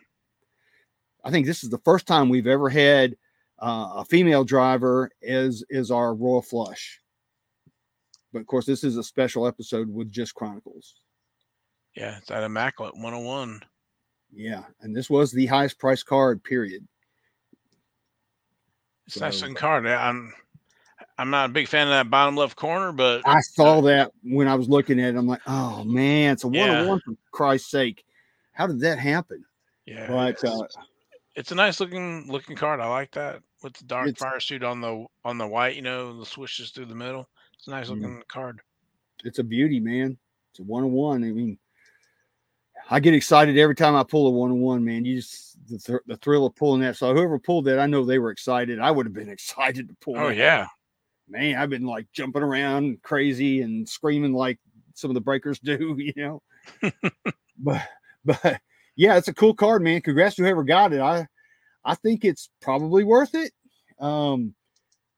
I 1.23 1.31
think 1.31 1.45
this 1.45 1.63
is 1.63 1.69
the 1.69 1.79
first 1.85 2.07
time 2.07 2.31
we've 2.31 2.47
ever 2.47 2.71
had 2.71 3.15
uh, 3.59 3.93
a 3.97 4.05
female 4.07 4.43
driver 4.43 5.11
as 5.23 5.63
is 5.69 5.91
our 5.91 6.15
Royal 6.15 6.41
Flush. 6.41 6.99
But 8.33 8.41
of 8.41 8.47
course, 8.47 8.65
this 8.65 8.83
is 8.83 8.97
a 8.97 9.03
special 9.03 9.47
episode 9.47 9.93
with 9.93 10.11
just 10.11 10.35
Chronicles. 10.35 10.95
Yeah, 11.95 12.17
it's 12.17 12.29
that 12.29 12.43
immaculate 12.43 12.95
101. 12.95 13.61
Yeah, 14.33 14.63
and 14.81 14.97
this 14.97 15.11
was 15.11 15.31
the 15.31 15.45
highest 15.45 15.79
price 15.79 16.03
card. 16.03 16.43
Period. 16.43 16.87
It's 19.07 19.17
a 19.17 19.21
nice 19.21 19.43
looking 19.43 19.57
card. 19.57 19.87
I'm 19.87 20.33
I'm 21.19 21.29
not 21.29 21.51
a 21.51 21.53
big 21.53 21.69
fan 21.69 21.89
of 21.89 21.91
that 21.91 22.09
bottom 22.09 22.37
left 22.37 22.57
corner, 22.57 22.93
but 22.93 23.23
I 23.27 23.41
saw 23.41 23.83
that 23.83 24.13
when 24.23 24.49
I 24.49 24.55
was 24.55 24.71
looking 24.71 24.99
at 25.01 25.15
it. 25.15 25.19
I'm 25.19 25.27
like, 25.27 25.43
oh 25.47 25.85
man, 25.85 26.33
it's 26.33 26.45
a 26.45 26.49
one 26.49 26.71
on 26.71 26.87
one 26.87 27.01
for 27.05 27.15
Christ's 27.31 27.71
sake. 27.71 28.05
How 28.61 28.67
did 28.67 28.81
that 28.81 28.99
happen? 28.99 29.43
yeah, 29.87 30.07
But 30.07 30.33
it's, 30.33 30.45
uh, 30.45 30.61
it's 31.35 31.51
a 31.51 31.55
nice 31.55 31.81
looking 31.81 32.27
looking 32.31 32.57
card. 32.57 32.79
I 32.79 32.89
like 32.89 33.11
that 33.13 33.41
with 33.63 33.73
the 33.73 33.85
dark 33.85 34.19
fire 34.19 34.39
suit 34.39 34.63
on 34.63 34.83
the 34.83 35.07
on 35.25 35.39
the 35.39 35.47
white. 35.47 35.77
You 35.77 35.81
know, 35.81 36.19
the 36.19 36.27
swishes 36.27 36.71
through 36.71 36.85
the 36.85 36.95
middle. 36.95 37.27
It's 37.57 37.69
a 37.69 37.71
nice 37.71 37.87
Mhm. 37.87 37.89
looking 37.89 38.23
card. 38.29 38.61
it's 39.25 39.39
a 39.39 39.43
beauty, 39.43 39.81
man. 39.81 40.19
It's 40.51 40.61
a 40.61 40.63
one 40.63 40.85
on 40.85 40.93
one. 40.93 41.25
I 41.25 41.29
mean, 41.33 41.59
I 42.91 43.01
get 43.01 43.15
excited 43.15 43.57
every 43.57 43.75
time 43.75 43.97
I 43.97 44.03
pull 44.03 44.27
a 44.27 44.31
one 44.31 44.51
on 44.51 44.61
one, 44.61 44.85
man. 44.85 45.07
You 45.07 45.17
just 45.17 45.57
the, 45.67 45.79
thr- 45.79 46.05
the 46.07 46.17
thrill 46.19 46.45
of 46.45 46.55
pulling 46.55 46.83
that. 46.83 46.97
So 46.97 47.15
whoever 47.15 47.39
pulled 47.39 47.65
that, 47.65 47.79
I 47.79 47.87
know 47.87 48.05
they 48.05 48.19
were 48.19 48.31
excited. 48.31 48.79
I 48.79 48.91
would 48.91 49.07
have 49.07 49.15
been 49.15 49.29
excited 49.39 49.89
to 49.89 49.97
pull. 50.03 50.19
Oh 50.19 50.29
yeah, 50.29 50.67
man, 51.27 51.57
I've 51.57 51.71
been 51.71 51.87
like 51.87 52.13
jumping 52.13 52.43
around 52.43 53.01
crazy 53.01 53.63
and 53.63 53.89
screaming 53.89 54.35
like 54.35 54.59
some 54.93 55.11
of 55.11 55.15
the 55.15 55.23
breakers 55.23 55.59
do, 55.65 55.97
you 55.99 56.13
know. 56.15 56.43
but 57.59 57.89
but 58.25 58.61
yeah, 58.97 59.17
it's 59.17 59.29
a 59.29 59.35
cool 59.35 59.55
card, 59.55 59.83
man. 59.83 60.01
Congrats 60.03 60.37
to 60.37 60.43
whoever 60.43 60.65
got 60.65 60.93
it. 60.93 61.01
I 61.01 61.27
I 61.85 61.95
think 61.95 62.25
it's 62.25 62.51
probably 62.61 63.05
worth 63.05 63.35
it. 63.35 63.53
Um 64.01 64.55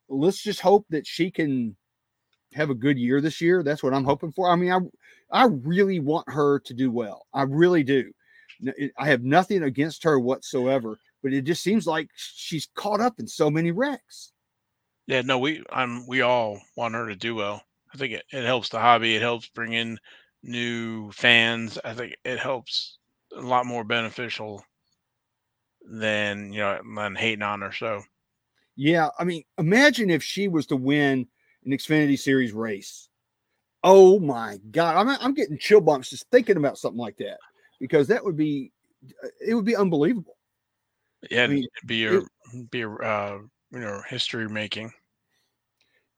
let's 0.09 0.43
just 0.43 0.61
hope 0.61 0.87
that 0.91 1.07
she 1.07 1.31
can 1.31 1.77
have 2.55 2.71
a 2.71 2.75
good 2.75 2.99
year 2.99 3.21
this 3.21 3.41
year. 3.41 3.63
That's 3.63 3.83
what 3.83 3.95
I'm 3.95 4.05
hoping 4.05 4.33
for. 4.33 4.51
I 4.51 4.57
mean, 4.57 4.73
I 4.73 4.81
I 5.45 5.47
really 5.47 6.01
want 6.01 6.31
her 6.31 6.61
to 6.61 6.75
do 6.75 6.91
well. 6.91 7.27
I 7.35 7.43
really 7.45 7.83
do. 7.85 8.13
I 8.99 9.07
have 9.09 9.23
nothing 9.25 9.63
against 9.63 10.05
her 10.05 10.19
whatsoever, 10.21 10.99
but 11.23 11.33
it 11.33 11.43
just 11.43 11.63
seems 11.63 11.87
like 11.87 12.09
she's 12.17 12.69
caught 12.75 13.01
up 13.01 13.19
in 13.19 13.27
so 13.27 13.51
many 13.51 13.73
wrecks. 13.73 14.33
yeah. 15.07 15.23
No, 15.23 15.39
we 15.39 15.63
I'm 15.71 16.07
we 16.07 16.21
all 16.23 16.61
want 16.77 16.95
her 16.95 17.09
to 17.09 17.17
do 17.17 17.35
well. 17.35 17.63
I 17.95 17.99
think 17.99 18.15
it, 18.15 18.25
it 18.33 18.45
helps 18.45 18.69
the 18.71 18.79
hobby. 18.81 19.15
It 19.17 19.23
helps 19.23 19.49
bring 19.49 19.73
in 19.75 19.99
new 20.43 21.11
fans. 21.13 21.79
I 21.85 21.95
think 21.95 22.17
it 22.25 22.39
helps 22.39 22.99
a 23.37 23.41
lot 23.41 23.67
more 23.67 23.85
beneficial 23.85 24.65
than 25.85 26.53
you 26.53 26.61
know 26.61 26.81
than 26.97 27.15
hating 27.17 27.43
on 27.43 27.61
her. 27.61 27.73
So 27.73 28.03
Yeah, 28.77 29.09
I 29.19 29.25
mean, 29.25 29.45
imagine 29.59 30.11
if 30.11 30.23
she 30.23 30.49
was 30.49 30.67
to 30.67 30.77
win 30.77 31.27
an 31.65 31.73
Xfinity 31.73 32.19
Series 32.19 32.53
race. 32.53 33.09
Oh 33.85 34.19
my 34.21 34.59
God, 34.71 34.97
I'm 34.97 35.09
I'm 35.09 35.35
getting 35.35 35.59
chill 35.59 35.81
bumps 35.81 36.11
just 36.11 36.31
thinking 36.31 36.57
about 36.57 36.79
something 36.79 37.01
like 37.01 37.17
that 37.19 37.39
because 37.81 38.09
that 38.09 38.25
would 38.25 38.37
be 38.37 38.73
it 39.47 39.55
would 39.55 39.65
be 39.65 39.77
unbelievable. 39.77 40.37
yeah, 41.31 41.47
mean, 41.47 41.67
it'd 41.77 41.89
be 41.89 41.97
your 41.97 42.23
be 42.71 42.79
your 42.79 43.03
uh, 43.05 43.39
you 43.73 43.81
know 43.81 44.03
history 44.09 44.49
making. 44.49 44.93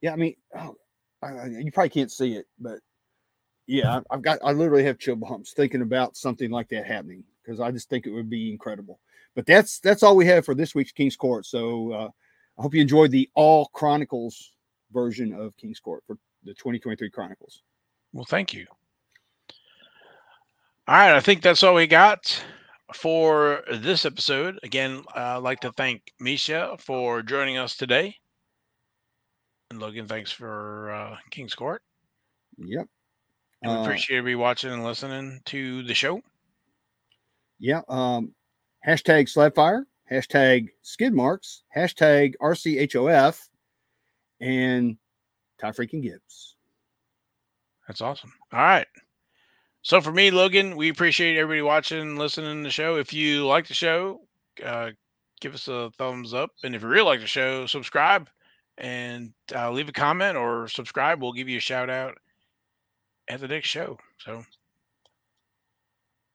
Yeah, 0.00 0.12
I 0.12 0.16
mean, 0.16 0.34
oh, 0.58 0.76
I, 1.22 1.28
I- 1.28 1.46
you 1.46 1.72
probably 1.72 1.88
can't 1.90 2.12
see 2.12 2.34
it, 2.34 2.46
but 2.58 2.80
yeah, 3.66 4.00
I've 4.10 4.22
got 4.22 4.38
I 4.44 4.52
literally 4.52 4.84
have 4.84 4.98
chill 4.98 5.16
bumps 5.16 5.52
thinking 5.52 5.82
about 5.82 6.16
something 6.16 6.50
like 6.50 6.68
that 6.68 6.86
happening 6.86 7.24
because 7.42 7.60
I 7.60 7.70
just 7.70 7.88
think 7.88 8.06
it 8.06 8.12
would 8.12 8.30
be 8.30 8.50
incredible. 8.50 9.00
But 9.34 9.46
that's 9.46 9.80
that's 9.80 10.02
all 10.02 10.16
we 10.16 10.26
have 10.26 10.44
for 10.44 10.54
this 10.54 10.74
week's 10.74 10.92
King's 10.92 11.16
Court. 11.16 11.46
So 11.46 11.92
uh, 11.92 12.08
I 12.58 12.62
hope 12.62 12.74
you 12.74 12.80
enjoyed 12.80 13.10
the 13.10 13.28
All 13.34 13.66
Chronicles 13.72 14.52
version 14.92 15.32
of 15.32 15.56
King's 15.56 15.80
Court 15.80 16.02
for 16.06 16.18
the 16.44 16.52
2023 16.52 17.10
Chronicles. 17.10 17.62
Well, 18.12 18.26
thank 18.26 18.52
you. 18.52 18.66
All 20.86 20.94
right, 20.94 21.14
I 21.14 21.20
think 21.20 21.42
that's 21.42 21.62
all 21.62 21.74
we 21.74 21.86
got 21.86 22.44
for 22.94 23.64
this 23.72 24.04
episode. 24.04 24.58
Again, 24.62 25.02
uh, 25.16 25.36
I'd 25.36 25.42
like 25.42 25.60
to 25.60 25.72
thank 25.72 26.12
Misha 26.20 26.76
for 26.78 27.22
joining 27.22 27.56
us 27.56 27.76
today. 27.76 28.16
And 29.70 29.80
Logan, 29.80 30.06
thanks 30.06 30.30
for 30.30 30.92
uh, 30.92 31.16
King's 31.30 31.54
Court. 31.54 31.82
Yep. 32.58 32.86
And 33.64 33.72
we 33.72 33.78
Uh, 33.78 33.82
appreciate 33.82 34.18
everybody 34.18 34.34
watching 34.36 34.72
and 34.72 34.84
listening 34.84 35.40
to 35.46 35.82
the 35.84 35.94
show. 35.94 36.20
Yeah. 37.58 37.80
Um, 37.88 38.34
hashtag 38.86 39.26
Sladfire, 39.26 39.86
hashtag 40.10 40.68
skid 40.82 41.14
marks, 41.14 41.62
hashtag 41.74 42.34
RCHOF, 42.42 43.48
and 44.40 44.98
Ty 45.58 45.70
freaking 45.70 46.02
Gibbs. 46.02 46.56
That's 47.88 48.02
awesome. 48.02 48.34
All 48.52 48.60
right. 48.60 48.86
So 49.80 50.00
for 50.02 50.12
me, 50.12 50.30
Logan, 50.30 50.76
we 50.76 50.90
appreciate 50.90 51.38
everybody 51.38 51.62
watching 51.62 52.00
and 52.00 52.18
listening 52.18 52.58
to 52.58 52.62
the 52.64 52.70
show. 52.70 52.96
If 52.96 53.14
you 53.14 53.46
like 53.46 53.66
the 53.66 53.74
show, 53.74 54.26
uh, 54.62 54.90
give 55.40 55.54
us 55.54 55.68
a 55.68 55.90
thumbs 55.96 56.34
up. 56.34 56.50
And 56.64 56.74
if 56.74 56.82
you 56.82 56.88
really 56.88 57.04
like 57.06 57.20
the 57.20 57.26
show, 57.26 57.64
subscribe 57.66 58.28
and 58.76 59.32
uh, 59.54 59.70
leave 59.70 59.88
a 59.88 59.92
comment 59.92 60.36
or 60.36 60.68
subscribe. 60.68 61.22
We'll 61.22 61.32
give 61.32 61.48
you 61.48 61.58
a 61.58 61.62
shout 61.62 61.88
out 61.88 62.18
at 63.28 63.40
the 63.40 63.48
next 63.48 63.68
show. 63.68 63.98
So 64.18 64.44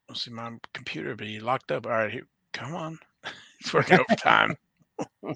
let's 0.07 0.23
see 0.23 0.31
my 0.31 0.51
computer 0.73 1.15
be 1.15 1.39
locked 1.39 1.71
up. 1.71 1.85
All 1.85 1.91
right, 1.93 2.11
here, 2.11 2.27
come 2.53 2.75
on. 2.75 2.99
it's 3.59 3.73
working 3.73 3.99
overtime. 3.99 4.55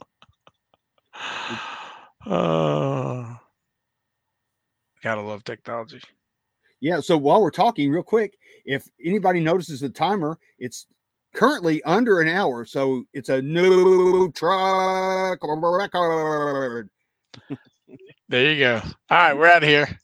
uh, 2.25 3.35
gotta 5.03 5.21
love 5.21 5.43
technology. 5.43 6.01
Yeah. 6.79 6.99
So 6.99 7.17
while 7.17 7.41
we're 7.41 7.51
talking, 7.51 7.91
real 7.91 8.03
quick, 8.03 8.37
if 8.65 8.87
anybody 9.03 9.39
notices 9.39 9.79
the 9.79 9.89
timer, 9.89 10.37
it's 10.59 10.87
currently 11.33 11.81
under 11.83 12.19
an 12.19 12.27
hour. 12.27 12.65
So 12.65 13.03
it's 13.13 13.29
a 13.29 13.41
new 13.41 14.31
truck 14.33 15.39
record. 15.41 16.89
There 18.29 18.51
you 18.51 18.59
go. 18.59 18.81
All 19.09 19.17
right, 19.17 19.37
we're 19.37 19.47
out 19.47 19.63
of 19.63 19.69
here. 19.69 19.99